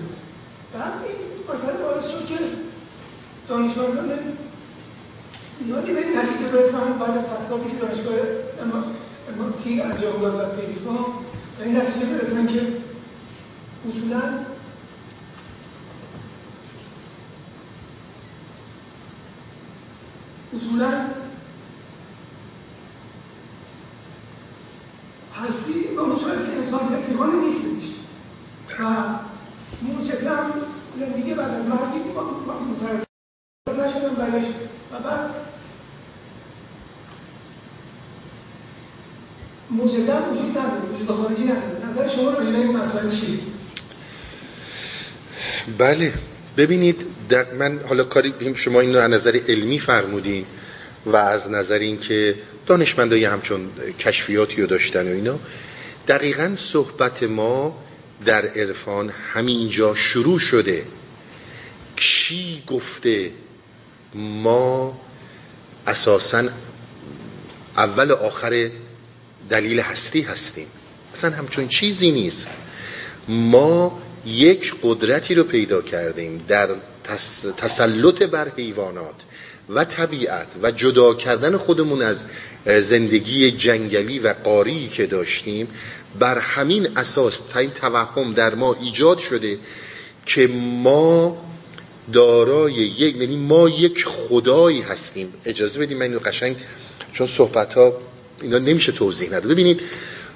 بعد 0.75 0.93
این 1.05 1.57
مسئله 1.57 1.73
باعث 1.73 2.11
شد 2.11 2.27
که 2.27 2.39
دانشمندان 3.49 4.11
زیادی 5.65 5.93
به 5.93 6.01
این 6.01 6.19
نتیجه 6.19 6.51
برسن 6.53 6.99
بعد 7.01 7.17
از 7.17 7.25
تحقیقاتی 7.27 7.71
که 7.71 7.77
دانشگاه 7.87 8.17
تی 9.65 9.81
انجام 9.81 10.21
داد 10.21 10.35
و 10.35 10.61
پیلیفون 10.61 10.97
به 11.59 11.65
این 11.65 11.77
نتیجه 11.77 12.07
برسن 12.07 12.47
که 12.47 12.67
اصولا 13.89 14.23
اصولا 20.57 20.91
هستی؟ 25.49 25.73
به 25.97 26.03
مصورت 26.03 26.47
که 26.47 26.53
انسان 26.53 26.81
فکر 26.81 27.11
می‌کنه 27.11 27.35
نیستش 27.45 27.91
و 28.81 28.85
معجزه 29.83 30.31
هم 30.31 30.53
زندگی 30.99 31.35
بعد 31.35 31.51
از 31.51 31.67
مرگی 31.67 31.99
متوجه 32.71 33.07
نشدن 33.69 34.15
برش 34.15 34.45
و 34.93 34.99
بعد 34.99 35.31
معجزه 39.71 40.15
هم 40.15 40.33
وجود 40.33 40.59
نداره 40.59 40.81
وجود 40.95 41.17
خارجی 41.17 41.45
نداره. 41.45 41.91
نظر 41.91 42.09
شما 42.09 42.31
راجع 42.31 42.51
به 42.51 42.59
این 42.59 42.77
مسئله 42.77 43.11
چیه؟ 43.11 43.39
بله. 45.79 46.15
ببینید 46.57 47.07
در 47.29 47.55
من 47.55 47.81
حالا 47.89 48.05
کاری 48.05 48.35
شما 48.55 48.81
اینو 48.81 48.99
از 48.99 49.11
نظر 49.11 49.39
علمی 49.49 49.79
فرمودین 49.79 50.45
و 51.07 51.17
از 51.17 51.51
نظر 51.51 51.79
اینکه 51.79 52.35
دانشمندای 52.67 53.25
همچون 53.25 53.71
کشفیاتی 53.99 54.61
رو 54.61 54.67
داشتن 54.67 55.09
و 55.09 55.15
اینا 55.15 55.39
دقیقا 56.09 56.53
صحبت 56.57 57.23
ما 57.23 57.79
در 58.25 58.47
عرفان 58.47 59.11
همینجا 59.35 59.95
شروع 59.95 60.39
شده. 60.39 60.85
کی 61.97 62.63
گفته؟ 62.67 63.31
ما 64.15 65.01
اساسا 65.87 66.49
اول 67.77 68.13
آخر 68.13 68.71
دلیل 69.51 69.81
هستی 69.81 70.21
هستیم. 70.21 70.67
اصلا 71.15 71.31
همچون 71.31 71.69
چیزی 71.69 72.11
نیست. 72.13 72.47
ما 73.29 74.03
یک 74.27 74.75
قدرتی 74.83 75.35
رو 75.35 75.45
پیدا 75.45 75.83
کردیم 75.83 76.45
در 76.49 76.69
تسلط 77.57 78.23
بر 78.23 78.49
حیوانات 78.57 79.15
و 79.69 79.85
طبیعت 79.85 80.47
و 80.63 80.71
جدا 80.71 81.15
کردن 81.15 81.57
خودمون 81.57 82.03
از 82.03 82.25
زندگی 82.67 83.51
جنگلی 83.51 84.19
و 84.19 84.35
قاری 84.45 84.89
که 84.89 85.07
داشتیم 85.07 85.69
بر 86.19 86.39
همین 86.39 86.99
اساس 86.99 87.41
این 87.57 87.71
توهم 87.71 88.33
در 88.33 88.55
ما 88.55 88.77
ایجاد 88.83 89.19
شده 89.19 89.59
که 90.27 90.47
ما 90.83 91.43
دارای 92.13 92.73
یک 92.73 93.17
یعنی 93.17 93.37
ما 93.37 93.69
یک 93.69 94.05
خدایی 94.05 94.81
هستیم. 94.81 95.33
اجازه 95.45 95.81
بدیم 95.81 95.97
من 95.99 96.03
اینو 96.03 96.19
قشنگ 96.19 96.57
چون 97.13 97.27
صحبت 97.27 97.75
ها 97.75 97.93
اینا 98.43 98.59
نمیشه 98.59 98.93
توضیح 98.93 99.35
نده 99.35 99.49
ببینید 99.49 99.81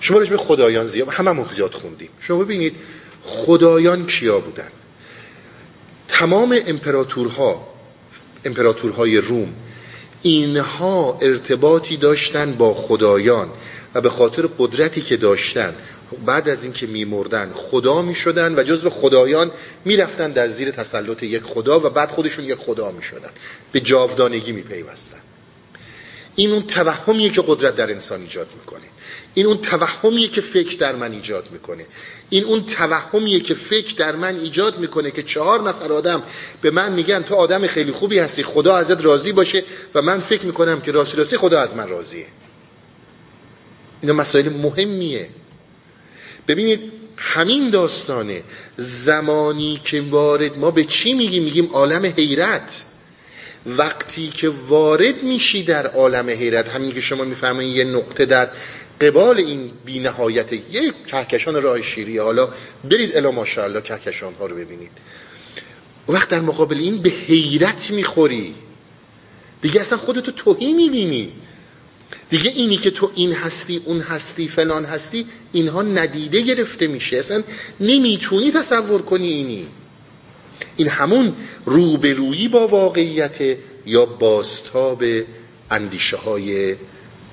شما 0.00 0.18
به 0.18 0.36
خدایان 0.36 0.86
زیاد 0.86 1.08
هممون 1.08 1.46
زیاد 1.54 1.72
خوندیم. 1.72 2.08
شما 2.20 2.38
ببینید 2.38 2.74
خدایان 3.22 4.06
کیا 4.06 4.40
بودن؟ 4.40 4.68
تمام 6.08 6.58
امپراتورها 6.66 7.68
امپراتورهای 8.44 9.16
روم 9.16 9.54
اینها 10.24 11.18
ارتباطی 11.22 11.96
داشتن 11.96 12.52
با 12.52 12.74
خدایان 12.74 13.48
و 13.94 14.00
به 14.00 14.10
خاطر 14.10 14.48
قدرتی 14.58 15.02
که 15.02 15.16
داشتن 15.16 15.74
بعد 16.26 16.48
از 16.48 16.62
اینکه 16.62 16.86
میمردن 16.86 17.52
خدا 17.54 18.02
می‌شدن 18.02 18.58
و 18.58 18.62
جزو 18.62 18.90
خدایان 18.90 19.50
می‌رفتن 19.84 20.32
در 20.32 20.48
زیر 20.48 20.70
تسلط 20.70 21.22
یک 21.22 21.42
خدا 21.42 21.80
و 21.80 21.90
بعد 21.90 22.10
خودشون 22.10 22.44
یک 22.44 22.54
خدا 22.54 22.90
می‌شدن. 22.90 23.30
به 23.72 23.80
جاودانگی 23.80 24.52
میپیوستن. 24.52 25.20
این 26.36 26.52
اون 26.52 26.62
توهمیه 26.62 27.30
که 27.30 27.42
قدرت 27.46 27.76
در 27.76 27.90
انسان 27.90 28.20
ایجاد 28.20 28.48
می‌کنه. 28.58 28.86
این 29.34 29.46
اون 29.46 29.56
توهمیه 29.56 30.28
که 30.28 30.40
فکر 30.40 30.76
در 30.76 30.94
من 30.94 31.12
ایجاد 31.12 31.48
می‌کنه. 31.52 31.86
این 32.30 32.44
اون 32.44 32.66
توهمیه 32.66 33.40
که 33.40 33.54
فکر 33.54 33.94
در 33.96 34.16
من 34.16 34.40
ایجاد 34.40 34.78
می‌کنه 34.78 35.10
که 35.10 35.22
چهار 35.22 35.62
نفر 35.62 35.92
آدم 35.92 36.22
به 36.62 36.70
من 36.70 36.92
میگن 36.92 37.22
تو 37.22 37.34
آدم 37.34 37.66
خیلی 37.66 37.92
خوبی 37.92 38.18
هستی 38.18 38.42
خدا 38.42 38.76
ازت 38.76 39.04
راضی 39.04 39.32
باشه 39.32 39.64
و 39.94 40.02
من 40.02 40.20
فکر 40.20 40.46
می‌کنم 40.46 40.80
که 40.80 40.92
راستی 40.92 41.16
راستی 41.16 41.36
خدا 41.36 41.60
از 41.60 41.76
من 41.76 41.88
راضیه. 41.88 42.26
اینا 44.00 44.14
مسائل 44.14 44.48
مهمیه. 44.48 45.28
ببینید 46.48 46.92
همین 47.16 47.70
داستانه. 47.70 48.42
زمانی 48.76 49.80
که 49.84 50.00
وارد 50.00 50.58
ما 50.58 50.70
به 50.70 50.84
چی 50.84 51.14
میگیم؟ 51.14 51.42
میگیم 51.42 51.66
عالم 51.66 52.04
حیرت. 52.16 52.84
وقتی 53.66 54.28
که 54.28 54.48
وارد 54.48 55.22
میشی 55.22 55.62
در 55.62 55.86
عالم 55.86 56.28
حیرت 56.28 56.68
همین 56.68 56.92
که 56.92 57.00
شما 57.00 57.24
می‌فهمین 57.24 57.68
یه 57.76 57.84
نقطه 57.84 58.26
در 58.26 58.48
قبال 59.00 59.38
این 59.38 59.70
بی 59.84 59.98
نهایت 59.98 60.52
یک 60.52 60.94
کهکشان 61.06 61.62
راه 61.62 61.82
شیری. 61.82 62.18
حالا 62.18 62.48
برید 62.84 63.16
الا 63.16 63.30
ماشاءالله 63.30 63.80
کهکشان 63.80 64.34
ها 64.34 64.46
رو 64.46 64.56
ببینید. 64.56 64.90
وقت 66.08 66.28
در 66.28 66.40
مقابل 66.40 66.78
این 66.78 66.98
به 66.98 67.10
حیرت 67.10 67.90
می‌خوری. 67.90 68.54
دیگه 69.62 69.80
اصلا 69.80 69.98
خودتو 69.98 70.32
توهی 70.32 70.72
می‌بینی. 70.72 71.32
دیگه 72.30 72.50
اینی 72.50 72.76
که 72.76 72.90
تو 72.90 73.10
این 73.14 73.32
هستی 73.32 73.82
اون 73.84 74.00
هستی 74.00 74.48
فلان 74.48 74.84
هستی 74.84 75.26
اینها 75.52 75.82
ندیده 75.82 76.40
گرفته 76.40 76.86
میشه. 76.86 77.16
اصلا 77.16 77.42
نمی‌تونی 77.80 78.50
تصور 78.50 79.02
کنی 79.02 79.26
اینی. 79.26 79.66
این 80.76 80.88
همون 80.88 81.36
روبرویی 81.64 82.48
با 82.48 82.68
واقعیت 82.68 83.56
یا 83.86 84.06
بازتاب 84.06 85.04
اندیشه 85.70 86.16
های 86.16 86.76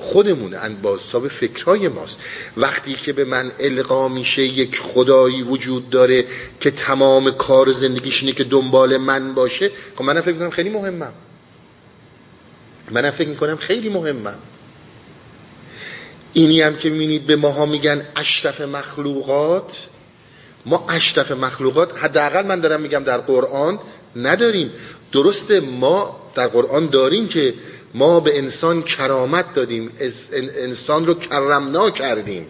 خودمونه 0.01 0.69
بازتاب 0.69 1.27
فکرهای 1.27 1.87
ماست. 1.87 2.19
وقتی 2.57 2.93
که 2.93 3.13
به 3.13 3.25
من 3.25 3.51
القا 3.59 4.07
میشه 4.07 4.41
یک 4.41 4.79
خدایی 4.79 5.41
وجود 5.41 5.89
داره 5.89 6.25
که 6.59 6.71
تمام 6.71 7.31
کار 7.31 7.71
زندگیش 7.71 8.23
اینه 8.23 8.35
که 8.35 8.43
دنبال 8.43 8.97
من 8.97 9.33
باشه 9.33 9.71
خب 9.95 10.03
منم 10.03 10.21
فکر 10.21 10.33
می‌کنم 10.33 10.49
خیلی 10.49 10.69
مهمم. 10.69 11.13
منم 12.91 13.11
فکر 13.11 13.27
می‌کنم 13.27 13.57
خیلی 13.57 13.89
مهمم. 13.89 14.39
اینی 16.33 16.61
هم 16.61 16.75
که 16.75 16.89
می‌بینید 16.89 17.25
به 17.25 17.35
ماها 17.35 17.65
میگن 17.65 18.07
اشرف 18.15 18.61
مخلوقات 18.61 19.87
ما 20.65 20.85
اشرف 20.89 21.31
مخلوقات 21.31 22.03
حداقل 22.03 22.45
من 22.45 22.59
دارم 22.59 22.81
میگم 22.81 23.03
در 23.03 23.17
قرآن 23.17 23.79
نداریم. 24.15 24.71
درسته 25.11 25.59
ما 25.59 26.21
در 26.35 26.47
قرآن 26.47 26.87
داریم 26.87 27.27
که 27.27 27.53
ما 27.93 28.19
به 28.19 28.37
انسان 28.37 28.83
کرامت 28.83 29.53
دادیم 29.53 29.89
انسان 30.57 31.05
رو 31.05 31.13
کرمنا 31.13 31.89
کردیم. 31.89 32.47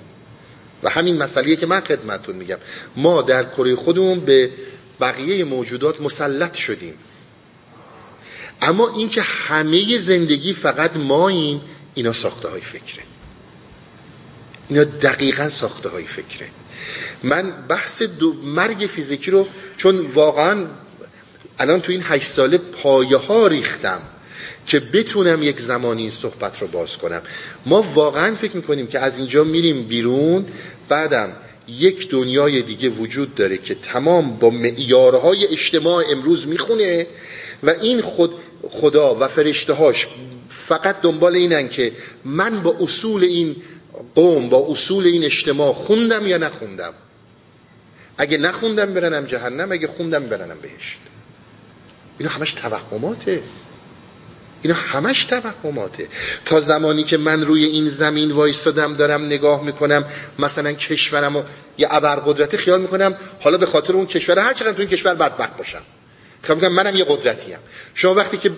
و 0.83 0.89
همین 0.89 1.17
مسئله 1.17 1.55
که 1.55 1.65
من 1.65 1.79
خدمتون 1.79 2.35
میگم. 2.35 2.57
ما 2.95 3.21
در 3.21 3.43
کره 3.43 3.75
خودمون 3.75 4.19
به 4.19 4.51
بقیه 4.99 5.43
موجودات 5.43 6.01
مسلط 6.01 6.53
شدیم. 6.53 6.93
اما 8.61 8.89
اینکه 8.95 9.21
همه 9.21 9.97
زندگی 9.97 10.53
فقط 10.53 10.97
ماییم 10.97 11.61
اینا 11.93 12.13
ساخته 12.13 12.47
های 12.47 12.61
فکره. 12.61 13.03
اینا 14.69 14.83
دقیقا 14.83 15.49
ساخته 15.49 15.89
های 15.89 16.05
فکره. 16.05 16.47
من 17.23 17.51
بحث 17.67 18.01
دو 18.01 18.33
مرگ 18.33 18.77
فیزیکی 18.77 19.31
رو 19.31 19.47
چون 19.77 19.99
واقعا 19.99 20.65
الان 21.59 21.81
تو 21.81 21.91
این 21.91 22.03
هشت 22.05 22.27
ساله 22.27 22.57
پایه 22.57 23.17
ها 23.17 23.47
ریختم. 23.47 24.01
که 24.65 24.79
بتونم 24.79 25.43
یک 25.43 25.59
زمانی 25.59 26.01
این 26.01 26.11
صحبت 26.11 26.61
رو 26.61 26.67
باز 26.67 26.97
کنم. 26.97 27.21
ما 27.65 27.81
واقعا 27.81 28.35
فکر 28.35 28.55
می‌کنیم 28.55 28.87
که 28.87 28.99
از 28.99 29.17
اینجا 29.17 29.43
میریم 29.43 29.83
بیرون 29.83 30.45
بعدم 30.89 31.29
یک 31.67 32.09
دنیای 32.09 32.61
دیگه 32.61 32.89
وجود 32.89 33.35
داره 33.35 33.57
که 33.57 33.75
تمام 33.75 34.37
با 34.37 34.49
معیارهای 34.49 35.47
اجتماع 35.47 36.03
امروز 36.11 36.47
می‌خونه 36.47 37.07
و 37.63 37.69
این 37.69 38.01
خود 38.01 38.31
خدا 38.69 39.15
و 39.19 39.27
فرشته 39.27 39.73
هاش 39.73 40.07
فقط 40.49 41.01
دنبال 41.01 41.35
اینن 41.35 41.69
که 41.69 41.91
من 42.25 42.63
با 42.63 42.75
اصول 42.79 43.23
این 43.23 43.55
قوم 44.15 44.49
با 44.49 44.67
اصول 44.69 45.05
این 45.05 45.23
اجتماع 45.23 45.73
خوندم 45.73 46.27
یا 46.27 46.37
نخوندم. 46.37 46.93
اگه 48.17 48.37
نخوندم 48.37 48.93
برنم 48.93 49.25
جهنم 49.25 49.71
اگه 49.71 49.87
خوندم 49.87 50.25
برنم 50.25 50.57
بهشت. 50.61 50.99
اینا 52.17 52.31
همش 52.31 52.53
توهماته. 52.53 53.41
اینا 54.61 54.75
همش 54.75 55.25
توهماته. 55.25 56.07
تا 56.45 56.59
زمانی 56.59 57.03
که 57.03 57.17
من 57.17 57.45
روی 57.45 57.65
این 57.65 57.89
زمین 57.89 58.31
وایستادم 58.31 58.93
دارم 58.95 59.25
نگاه 59.25 59.63
می‌کنم 59.63 60.05
مثلا 60.39 60.73
کشورم 60.73 61.35
و 61.35 61.43
یه 61.77 61.87
ابرقدرتی 61.91 62.57
خیال 62.57 62.81
می‌کنم 62.81 63.15
حالا 63.39 63.57
به 63.57 63.65
خاطر 63.65 63.93
اون 63.93 64.05
کشور 64.05 64.39
هر 64.39 64.53
چقدر 64.53 64.71
تو 64.71 64.79
این 64.79 64.89
کشور 64.89 65.13
بدبخت 65.13 65.57
باشم. 65.57 65.81
خیال 66.43 66.57
می‌کنم 66.57 66.73
منم 66.73 66.95
یه 66.95 67.05
قدرتی 67.09 67.53
هم 67.53 67.59
شما 67.95 68.13
وقتی 68.13 68.37
که 68.37 68.51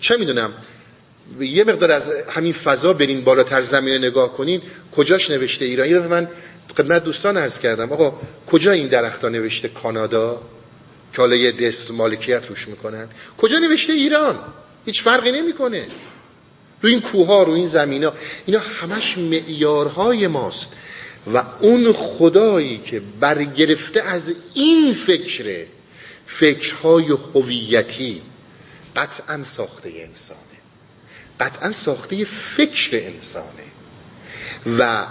چه 0.00 0.16
می‌دونم 0.16 0.52
یه 1.40 1.64
مقدار 1.64 1.90
از 1.90 2.10
همین 2.30 2.52
فضا 2.52 2.92
برین 2.92 3.20
بالاتر 3.20 3.62
زمین 3.62 3.94
نگاه 3.94 4.32
کنین 4.32 4.62
کجاش 4.96 5.30
نوشته 5.30 5.64
ایران؟ 5.64 5.88
یه 5.88 5.98
من 5.98 6.28
خدمت 6.76 7.04
دوستان 7.04 7.36
عرض 7.36 7.58
کردم 7.58 7.92
آقا 7.92 8.20
کجا 8.46 8.72
این 8.72 8.88
درختا 8.88 9.28
نوشته 9.28 9.68
کانادا؟ 9.68 10.42
که 11.12 11.22
حالا 11.22 11.36
یه 11.36 11.52
دست 11.52 11.90
مالکیت 11.90 12.46
روش 12.48 12.68
می‌کنن. 12.68 13.08
کجا 13.38 13.58
نوشته 13.58 13.92
ایران؟ 13.92 14.38
هیچ 14.88 15.02
فرقی 15.02 15.32
نمی‌کنه. 15.32 15.86
رو 16.82 16.88
این 16.88 17.00
کوه 17.00 17.46
رو 17.46 17.52
این 17.52 17.66
زمین 17.66 18.04
ها 18.04 18.12
اینا 18.46 18.60
همش 18.60 19.18
معیارهای 19.18 20.26
ماست. 20.26 20.72
و 21.34 21.42
اون 21.60 21.92
خدایی 21.92 22.78
که 22.78 23.02
برگرفته 23.20 24.02
از 24.02 24.34
این 24.54 24.94
فکره 24.94 25.66
فکرهای 26.26 27.16
هویتی 27.34 28.22
قطعا 28.96 29.44
ساخته 29.44 29.92
انسانه. 29.96 30.58
قطعا 31.40 31.72
ساخته 31.72 32.24
فکر 32.24 32.90
انسانه. 32.92 33.68
و 34.78 35.06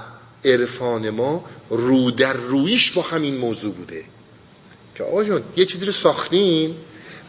عرفان 0.45 1.09
ما 1.09 1.45
رو 1.69 2.11
در 2.11 2.33
رویش 2.33 2.91
با 2.91 3.01
همین 3.01 3.37
موضوع 3.37 3.73
بوده. 3.73 4.03
که 4.95 5.03
آقا 5.03 5.23
یه 5.57 5.65
چیزی 5.65 5.85
رو 5.85 5.91
ساختین؟ 5.91 6.75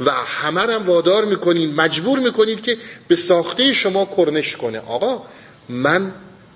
و 0.00 0.10
همه 0.10 0.60
هم 0.60 0.86
وادار 0.86 1.24
می‌کنین 1.24 1.74
مجبور 1.74 2.18
می‌کنید 2.18 2.62
که 2.62 2.76
به 3.08 3.16
ساخته 3.16 3.72
شما 3.72 4.04
کرنش 4.16 4.56
کنه. 4.56 4.78
آقا 4.78 5.22
من 5.68 6.12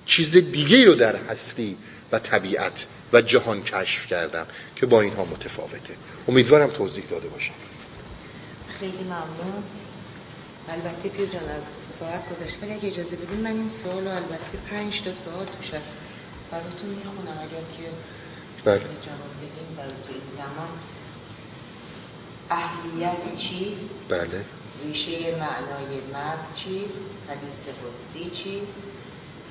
چیز 0.07 0.37
دیگه 0.37 0.85
رو 0.85 0.95
در 0.95 1.17
هستی 1.17 1.77
و 2.13 2.19
طبیعت 2.19 2.87
و 3.13 3.23
جهان 3.23 3.63
کشف 3.63 4.07
کردم 4.07 4.47
که 4.77 4.87
با 4.87 5.01
اینها 5.01 5.25
متفاوته. 5.25 5.95
امیدوارم 6.29 6.71
توضیح 6.71 7.05
داده 7.11 7.29
باشم. 7.29 7.55
خیلی 8.81 9.05
ممنون. 9.05 9.63
البته 10.69 11.09
پیر 11.09 11.27
جان 11.27 11.49
از 11.57 11.65
ساعت 11.85 12.23
گذشته 12.31 12.67
ولی 12.67 12.73
اگه 12.73 12.89
اجازه 12.89 13.17
بدین 13.17 13.41
من 13.41 13.57
این 13.57 13.71
سوال 13.71 14.09
البته 14.09 14.59
پنج 14.71 15.03
تا 15.03 15.13
سوال 15.13 15.47
توش 15.59 15.75
هست. 15.75 15.95
براتون 16.51 16.91
می‌خونم 16.91 17.39
اگر 17.41 17.65
که 17.77 17.89
بله. 18.65 18.79
جواب 18.79 19.35
بدین 19.41 19.77
برای 19.77 19.91
این 20.09 20.29
زمان 20.29 20.69
اهلیت 22.51 23.37
چیست؟ 23.39 23.91
بله. 24.09 24.45
ریشه 24.85 25.11
معنای 25.31 26.01
مرد 26.13 26.55
چیست؟ 26.55 27.11
حدیث 27.29 27.65
قدسی 27.67 28.31
چیست؟ 28.31 28.83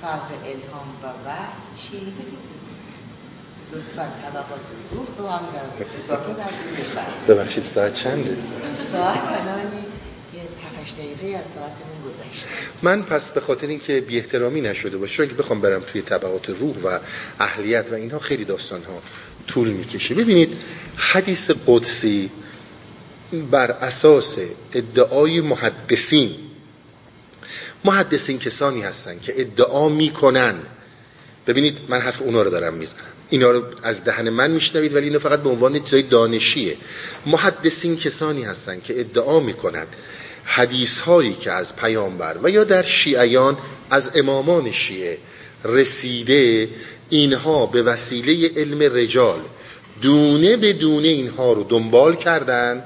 فرق 0.02 0.32
الهام 0.46 0.90
و 1.04 1.28
وحی 1.28 1.76
چیست؟ 1.76 2.38
لطفا 3.74 4.12
طبقات 4.24 4.62
روح 4.92 5.08
رو 5.18 5.28
هم 5.28 5.46
در 5.54 5.86
اضافه 6.04 6.36
ببخشید 7.28 7.66
ساعت 7.66 7.96
چنده؟ 7.96 8.38
ساعت 8.92 9.24
الان 9.24 9.72
یه 10.34 10.42
تفش 10.42 10.92
دقیقه 10.92 11.38
از 11.38 11.46
ساعتمون 11.46 12.02
گذشته. 12.06 12.48
من 12.82 13.04
پس 13.04 13.30
به 13.30 13.42
خاطر 13.42 13.68
اینکه 13.68 14.02
بی 14.02 14.18
احترامی 14.18 14.62
نشده 14.62 14.98
باشه 14.98 15.18
چون 15.18 15.28
که 15.28 15.34
بخوام 15.34 15.62
برم 15.62 15.82
توی 15.82 16.02
طبقات 16.02 16.50
روح 16.50 16.76
و 16.78 17.00
اهلیت 17.40 17.86
و 17.92 17.94
اینها 17.94 18.20
خیلی 18.20 18.46
داستان 18.46 18.84
ها 18.84 19.02
طول 19.48 19.70
می‌کشه. 19.70 20.16
ببینید 20.16 20.58
حدیث 20.96 21.52
قدسی 21.68 22.30
بر 23.34 23.72
اساس 23.72 24.38
ادعای 24.74 25.42
محدثین. 25.42 26.36
محدثین 27.86 28.40
کسانی 28.40 28.82
هستن 28.82 29.20
که 29.20 29.34
ادعا 29.38 29.90
می‌کنن. 29.90 30.56
ببینید 31.48 31.78
من 31.88 32.02
حرف 32.02 32.22
اونا 32.22 32.42
رو 32.42 32.50
دارم 32.50 32.74
می‌زنم. 32.74 33.00
اینا 33.30 33.52
رو 33.52 33.64
از 33.84 34.04
دهن 34.04 34.30
من 34.30 34.52
میشنوید 34.52 34.96
ولی 34.96 35.06
اینا 35.06 35.20
فقط 35.20 35.40
به 35.40 35.50
عنوان 35.50 35.80
چیزای 35.80 36.02
دانشیه. 36.02 36.78
محدثین 37.26 37.98
کسانی 37.98 38.44
هستن 38.44 38.80
که 38.80 39.00
ادعا 39.00 39.40
می‌کنن 39.40 39.86
حدیث 40.44 41.00
هایی 41.00 41.34
که 41.34 41.52
از 41.52 41.76
پیامبر 41.76 42.38
و 42.44 42.50
یا 42.50 42.64
در 42.64 42.84
شیعیان 42.84 43.58
از 43.90 44.18
امامان 44.18 44.72
شیعه 44.72 45.18
رسیده 45.64 46.70
اینها 47.10 47.66
به 47.66 47.84
وسیله 47.84 48.52
علم 48.56 48.96
رجال 48.96 49.40
دونه 50.02 50.58
به 50.58 50.74
دونه 50.74 51.08
اینها 51.08 51.54
رو 51.54 51.64
دنبال 51.64 52.16
کردن 52.16 52.84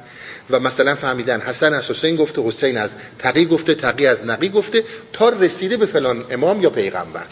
و 0.50 0.60
مثلا 0.60 0.96
فهمیدن 0.96 1.42
حسن 1.42 1.74
از 1.74 1.92
حسین 1.92 2.16
گفته 2.16 2.42
حسین 2.42 2.78
از 2.78 2.96
تقی 3.20 3.46
گفته 3.46 3.76
تقی 3.76 4.08
از 4.08 4.26
نقی 4.26 4.50
گفته 4.50 4.84
تا 5.14 5.30
رسیده 5.30 5.78
به 5.78 5.86
فلان 5.86 6.26
امام 6.32 6.62
یا 6.62 6.70
پیغمبر. 6.70 7.26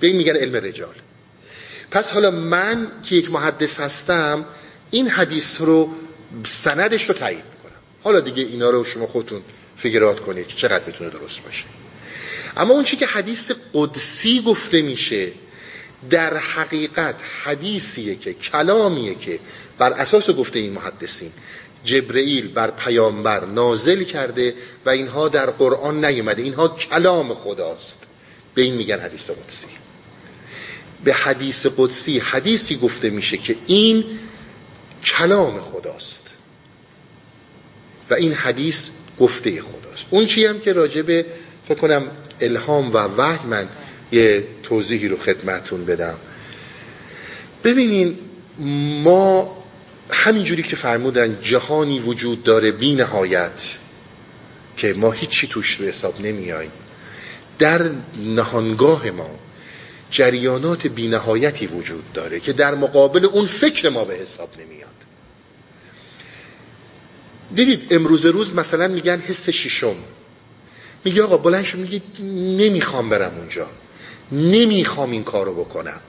به 0.00 0.06
این 0.06 0.16
میگن 0.16 0.36
علم 0.36 0.56
رجال. 0.56 0.94
پس 1.90 2.10
حالا 2.10 2.30
من 2.30 2.88
که 3.02 3.14
یک 3.14 3.30
محدث 3.30 3.80
هستم 3.80 4.44
این 4.90 5.08
حدیث 5.08 5.60
رو 5.60 5.90
سندش 6.44 7.08
رو 7.08 7.14
تایید 7.14 7.44
می‌کنم. 7.44 7.80
حالا 8.02 8.20
دیگه 8.20 8.42
اینا 8.42 8.70
رو 8.70 8.84
شما 8.84 9.06
خودتون 9.06 9.42
فکرات 9.76 10.20
کنید 10.20 10.46
که 10.46 10.56
چقدر 10.56 10.84
بتونه 10.84 11.10
درست 11.10 11.42
باشه. 11.42 11.64
اما 12.56 12.74
اون 12.74 12.84
چی 12.84 12.96
که 12.96 13.06
حدیث 13.06 13.50
قدسی 13.74 14.42
گفته 14.42 14.82
میشه 14.82 15.28
در 16.10 16.36
حقیقت 16.36 17.14
حدیثیه 17.44 18.16
که 18.16 18.34
کلامیه 18.34 19.14
که 19.14 19.38
بر 19.78 19.92
اساس 19.92 20.30
گفته 20.30 20.58
این 20.58 20.72
محدثین 20.72 21.32
جبرئیل 21.84 22.48
بر 22.48 22.70
پیامبر 22.70 23.44
نازل 23.44 24.02
کرده 24.02 24.54
و 24.86 24.90
اینها 24.90 25.28
در 25.28 25.50
قرآن 25.50 26.04
نیومده. 26.04 26.42
اینها 26.42 26.68
کلام 26.68 27.34
خداست. 27.34 27.98
به 28.54 28.62
این 28.62 28.74
میگن 28.74 29.00
حدیث 29.00 29.30
قدسی. 29.30 29.66
به 31.04 31.12
حدیث 31.14 31.66
قدسی 31.76 32.18
حدیثی 32.18 32.76
گفته 32.76 33.10
میشه 33.10 33.36
که 33.36 33.56
این 33.66 34.04
کلام 35.04 35.60
خداست. 35.60 36.26
و 38.10 38.14
این 38.14 38.32
حدیث 38.32 38.88
گفته 39.20 39.62
خداست. 39.62 40.06
اون 40.10 40.26
چی 40.26 40.46
هم 40.46 40.60
که 40.60 40.72
راجع 40.72 41.02
به 41.02 41.26
فکر 41.68 41.78
کنم 41.78 42.10
الهام 42.40 42.92
و 42.92 42.96
وحی 42.98 43.46
من 43.46 43.68
یه 44.12 44.44
توضیحی 44.62 45.08
رو 45.08 45.16
خدمتون 45.16 45.84
بدم. 45.84 46.16
ببینین 47.64 48.18
ما 49.02 49.61
همینجوری 50.12 50.62
که 50.62 50.76
فرمودن 50.76 51.38
جهانی 51.42 52.00
وجود 52.00 52.42
داره 52.42 52.70
بی 52.70 52.94
نهایت 52.94 53.78
که 54.76 54.94
ما 54.94 55.10
هیچی 55.10 55.46
توش 55.46 55.76
به 55.76 55.84
حساب 55.84 56.20
نمیاییم 56.20 56.72
در 57.58 57.90
نهانگاه 58.16 59.10
ما 59.10 59.30
جریانات 60.10 60.86
بی 60.86 61.08
نهایتی 61.08 61.66
وجود 61.66 62.12
داره 62.12 62.40
که 62.40 62.52
در 62.52 62.74
مقابل 62.74 63.24
اون 63.24 63.46
فکر 63.46 63.88
ما 63.88 64.04
به 64.04 64.14
حساب 64.14 64.50
نمیاد 64.60 64.88
دیدید 67.54 67.94
امروز 67.94 68.26
روز 68.26 68.54
مثلا 68.54 68.88
میگن 68.88 69.20
حس 69.20 69.50
شیشم 69.50 69.96
میگه 71.04 71.22
آقا 71.22 71.36
بلند 71.36 71.64
شو 71.64 71.78
میگه 71.78 72.02
نمی‌خوام 72.56 73.08
برم 73.08 73.32
اونجا. 73.38 73.66
نمی‌خوام 74.32 75.10
این 75.10 75.24
کارو 75.24 75.54
بکنم. 75.54 76.00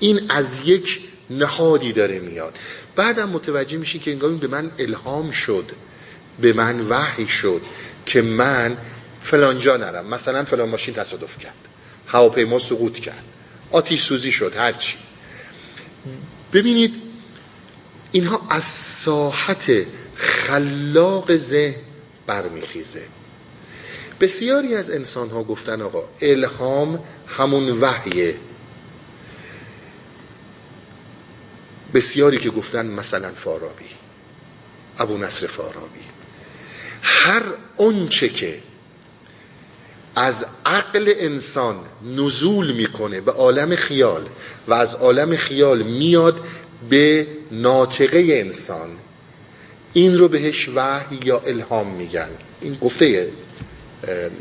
این 0.00 0.20
از 0.28 0.68
یک 0.68 1.00
نهادی 1.30 1.92
داره 1.92 2.18
میاد. 2.18 2.58
بعدم 2.96 3.28
متوجه 3.28 3.76
میشین 3.76 4.00
که 4.00 4.10
انگار 4.10 4.30
به 4.30 4.46
من 4.46 4.70
الهام 4.78 5.30
شد 5.30 5.70
به 6.40 6.52
من 6.52 6.80
وحی 6.88 7.28
شد 7.28 7.62
که 8.06 8.22
من 8.22 8.76
فلانجا 9.22 9.76
نرم. 9.76 10.06
مثلا 10.06 10.44
فلان 10.44 10.68
ماشین 10.68 10.94
تصادف 10.94 11.38
کرد 11.38 11.54
هواپیما 12.06 12.58
سقوط 12.58 12.98
کرد 12.98 13.24
آتیش 13.70 14.02
سوزی 14.02 14.32
شد 14.32 14.52
هرچی 14.56 14.94
ببینید 16.52 16.94
اینها 18.12 18.46
از 18.50 18.64
ساحت 18.64 19.86
خلاق 20.14 21.36
ذهن 21.36 21.74
برمیخیزه. 22.26 23.02
بسیاری 24.20 24.74
از 24.74 24.90
انسان 24.90 25.30
ها 25.30 25.42
گفتن 25.42 25.82
آقا 25.82 26.04
الهام 26.20 27.04
همون 27.26 27.80
وحیه. 27.80 28.34
بسیاری 31.94 32.38
که 32.38 32.50
گفتن 32.50 32.86
مثلا 32.86 33.32
فارابی 33.36 33.84
ابو 34.98 35.18
نصر 35.18 35.46
فارابی. 35.46 36.00
هر 37.02 37.42
اونچه 37.76 38.28
که 38.28 38.58
از 40.14 40.46
عقل 40.66 41.12
انسان 41.16 41.76
نزول 42.16 42.72
می‌کنه 42.72 43.20
به 43.20 43.32
عالم 43.32 43.76
خیال 43.76 44.28
و 44.68 44.74
از 44.74 44.94
عالم 44.94 45.36
خیال 45.36 45.82
میاد 45.82 46.40
به 46.90 47.26
ناطقه 47.50 48.18
انسان 48.18 48.90
این 49.92 50.18
رو 50.18 50.28
بهش 50.28 50.68
وحی 50.74 51.20
یا 51.24 51.38
الهام 51.38 51.86
میگن. 51.94 52.28
این 52.60 52.74
گفته 52.74 53.28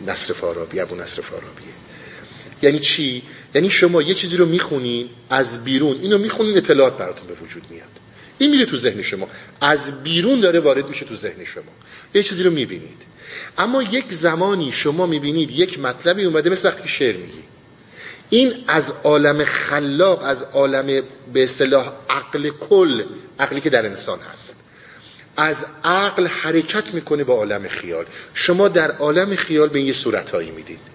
نصر 0.08 0.34
فارابی 0.34 0.80
ابو 0.80 0.96
نصر 0.96 1.22
فارابیه. 1.22 1.74
یعنی 2.62 2.80
چی؟ 2.80 3.24
یعنی 3.56 3.70
شما 3.70 4.02
یه 4.02 4.14
چیزی 4.14 4.38
رو 4.38 4.46
می‌خونین 4.46 5.10
از 5.30 5.64
بیرون 5.64 6.00
اینو 6.02 6.18
می‌خونین 6.18 6.58
اطلاعات 6.58 6.98
براتون 6.98 7.28
به 7.28 7.34
وجود 7.34 7.64
میاد. 7.70 7.88
این 8.38 8.50
میره 8.50 8.66
تو 8.66 8.78
ذهن 8.78 9.02
شما. 9.02 9.28
از 9.62 10.04
بیرون 10.04 10.40
داره 10.40 10.60
وارد 10.60 10.90
میشه 10.90 11.06
تو 11.06 11.16
ذهن 11.16 11.46
شما. 11.46 11.72
یه 12.14 12.24
چیزی 12.24 12.44
رو 12.44 12.52
می‌بینید. 12.52 13.02
اما 13.58 13.84
یک 13.84 14.06
زمانی 14.10 14.72
شما 14.72 15.06
می‌بینید 15.06 15.52
یک 15.52 15.80
مطلبی 15.80 16.24
اومده 16.24 16.50
مثل 16.50 16.68
وقتی 16.68 16.90
شعر 16.90 17.18
میگی. 17.18 17.44
این 18.30 18.54
از 18.68 18.94
عالم 19.04 19.44
خلاق 19.46 20.24
از 20.24 20.44
عالم 20.44 21.02
به 21.34 21.44
اصطلاح 21.44 21.92
عقل 22.10 22.50
کل 22.50 23.04
عقلی 23.40 23.62
که 23.62 23.70
در 23.70 23.86
انسان 23.86 24.20
هست 24.34 24.56
از 25.38 25.66
عقل 25.84 26.28
حرکت 26.28 26.94
می‌کنه 26.94 27.24
با 27.24 27.34
عالم 27.34 27.68
خیال. 27.68 28.06
شما 28.34 28.68
در 28.68 28.92
عالم 28.92 29.36
خیال 29.36 29.70
به 29.70 29.82
یه 29.82 29.94
صورتهایی 29.94 30.52
می‌دید. 30.52 30.91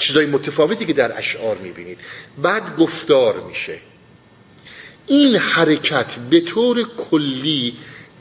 چیزای 0.00 0.26
متفاوتی 0.26 0.84
که 0.84 0.92
در 0.92 1.18
اشعار 1.18 1.56
می‌بینید. 1.56 1.98
بعد 2.42 2.76
گفتار 2.76 3.40
میشه. 3.40 3.78
این 5.06 5.36
حرکت 5.36 6.14
به 6.30 6.40
طور 6.40 6.86
کلی 7.10 7.76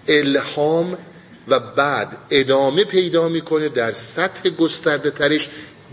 الهام 0.07 0.97
و 1.47 1.59
بعد 1.59 2.17
ادامه 2.31 2.83
پیدا 2.83 3.29
می‌کنه 3.29 3.69
در 3.69 3.91
سطح 3.91 4.49
گسترده 4.49 5.11
ترش 5.11 5.49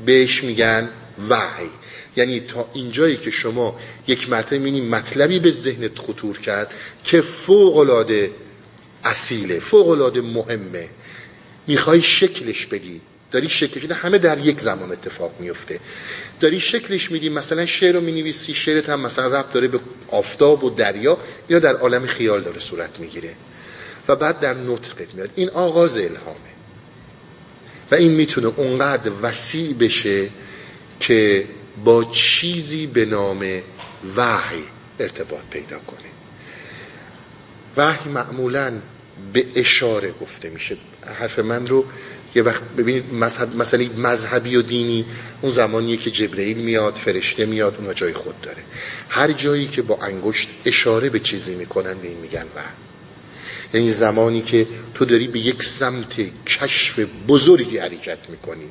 بهش 0.07 0.45
میگن 0.45 0.89
وحی. 1.29 1.71
یعنی 2.17 2.41
تا 2.41 2.69
اینجایی 2.75 3.17
که 3.17 3.31
شما 3.31 3.79
یک 4.07 4.31
مرتبه 4.31 4.59
می‌بینید 4.59 4.95
مطلبی 4.95 5.39
به 5.39 5.51
ذهنت 5.51 5.99
خطور 5.99 6.39
کرد 6.39 6.75
که 7.05 7.21
فوق 7.21 7.77
العاده 7.77 8.31
اصیله 9.05 9.61
فوق 9.61 10.19
مهمه. 10.19 10.89
می‌خوای 11.67 12.03
شکلش 12.03 12.67
بدی 12.67 13.01
داری 13.37 13.49
شکلش 13.49 13.85
همه 13.91 14.19
در 14.19 14.39
یک 14.39 14.61
زمان 14.61 14.93
اتفاق 14.93 15.33
میفته. 15.41 15.81
داری 16.41 16.61
شکلش 16.61 17.11
میدی 17.11 17.29
مثلا 17.29 17.67
شعر 17.67 17.95
رو 17.95 18.01
می‌نویسی 18.01 18.55
شعرت 18.55 18.89
هم 18.89 19.01
مثلا 19.01 19.41
رب 19.41 19.53
داره 19.53 19.69
به 19.69 19.81
آفتاب 20.09 20.65
و 20.65 20.71
دریا 20.71 21.19
یا 21.49 21.59
در 21.59 21.77
عالم 21.77 22.07
خیال 22.07 22.41
داره 22.41 22.59
صورت 22.59 22.99
می‌گیره. 22.99 23.35
و 24.09 24.17
بعد 24.17 24.41
در 24.41 24.55
نطقت 24.55 25.15
میاد. 25.15 25.31
این 25.35 25.51
آغاز 25.51 25.97
الهامه. 25.97 26.53
و 27.91 27.95
این 27.95 28.13
می‌تونه 28.13 28.53
اونقدر 28.57 29.11
وسیع 29.23 29.75
بشه 29.75 30.29
که 31.01 31.45
با 31.85 32.05
چیزی 32.05 32.87
به 32.87 33.05
نام 33.05 33.39
وحی 34.17 34.65
ارتباط 35.01 35.45
پیدا 35.51 35.79
کنه. 35.79 36.11
وحی 37.77 38.11
معمولا 38.11 38.73
به 39.33 39.47
اشاره 39.55 40.13
گفته 40.21 40.51
میشه. 40.51 40.77
حرف 41.19 41.39
من 41.39 41.67
رو 41.67 41.85
یه 42.35 42.43
وقت 42.43 42.63
ببینید 42.79 43.15
مذهب 43.15 43.57
مثلا 43.57 43.87
مذهبی 43.97 44.57
و 44.57 44.63
دینی 44.63 45.05
اون 45.43 45.53
زمانیه 45.53 45.97
که 45.97 46.11
جبرئیل 46.11 46.57
میاد 46.59 46.95
فرشته 46.95 47.47
میاد 47.47 47.75
اونها 47.79 47.95
جای 47.95 48.13
خود 48.13 48.41
داره. 48.41 48.63
هر 49.09 49.33
جایی 49.33 49.67
که 49.67 49.83
با 49.83 49.99
انگشت 50.03 50.49
اشاره 50.65 51.09
به 51.11 51.21
چیزی 51.21 51.55
می‌کنن 51.55 51.95
به 51.95 52.09
این 52.09 52.19
میگن 52.19 52.45
وحی 52.57 52.87
یعنی 53.75 53.93
زمانی 53.93 54.43
که 54.43 54.67
تو 54.95 55.05
داری 55.05 55.27
به 55.27 55.39
یک 55.39 55.63
سمت 55.63 56.15
کشف 56.47 56.99
بزرگی 57.29 57.79
حرکت 57.79 58.19
می‌کنی 58.29 58.67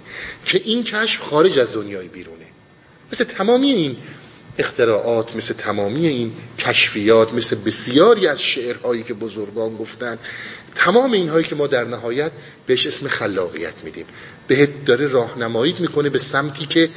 که 0.46 0.62
این 0.66 0.84
کشف 0.84 1.22
خارج 1.22 1.60
از 1.60 1.74
دنیای 1.74 2.08
بیرونه. 2.08 2.46
مثل 3.14 3.24
تمامی 3.24 3.72
این 3.72 3.98
اختراعات 4.58 5.36
مثل 5.36 5.54
تمامی 5.54 6.08
این 6.08 6.32
کشفیات 6.60 7.34
مثل 7.34 7.56
بسیاری 7.56 8.28
از 8.28 8.42
شعرهایی 8.42 9.04
که 9.04 9.14
بزرگان 9.14 9.78
گفتن 9.78 10.18
تمام 10.76 11.12
اینهایی 11.12 11.46
که 11.46 11.56
ما 11.56 11.68
در 11.68 11.84
نهایت 11.84 12.32
بهش 12.66 12.88
اسم 12.88 13.08
خلاقیت 13.08 13.74
میدیم. 13.84 14.06
بهت 14.48 14.86
داره 14.86 15.08
راهنمایی 15.08 15.76
می‌کنه 15.80 16.10
به 16.10 16.20
سمتی 16.20 16.66
که 16.66 16.90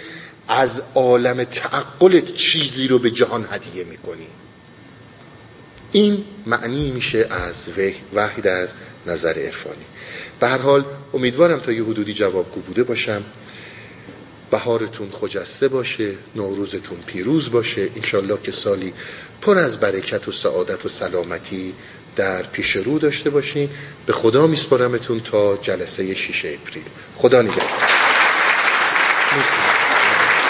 از 0.49 0.83
عالم 0.95 1.45
تعقلت 1.45 2.35
چیزی 2.35 2.89
رو 2.89 2.99
به 2.99 3.11
جهان 3.11 3.49
هدیه 3.51 3.85
می‌کنی. 3.85 4.27
این 5.93 6.25
معنی 6.47 6.91
میشه 6.91 7.27
از 7.31 7.67
وحی 8.15 8.43
در 8.43 8.69
نظر 9.07 9.39
عرفانی. 9.39 9.85
به 10.41 10.49
هر 10.49 10.59
حال 10.59 10.85
امیدوارم 11.15 11.61
تا 11.61 11.73
یه 11.73 11.85
حدودی 11.85 12.15
جوابگو 12.15 12.61
بوده 12.61 12.83
باشم. 12.83 13.25
بهارتون 14.51 15.11
خجسته 15.11 15.69
باشه 15.69 16.13
نوروزتون 16.37 16.99
پیروز 17.07 17.51
باشه. 17.51 17.89
انشالله 17.97 18.39
که 18.43 18.53
سالی 18.53 18.93
پر 19.43 19.59
از 19.59 19.81
برکت 19.81 20.29
و 20.29 20.33
سعادت 20.33 20.87
و 20.87 20.89
سلامتی 20.89 21.75
در 22.19 22.43
پیش 22.43 22.77
رو 22.77 22.99
داشته 22.99 23.31
باشین. 23.31 23.71
به 24.07 24.13
خدا 24.13 24.47
میسپارمتون 24.47 25.21
تا 25.21 25.57
جلسه 25.57 26.15
6 26.15 26.45
اپریل. 26.45 26.85
خدا 27.17 27.43
نگهدار. 27.43 27.69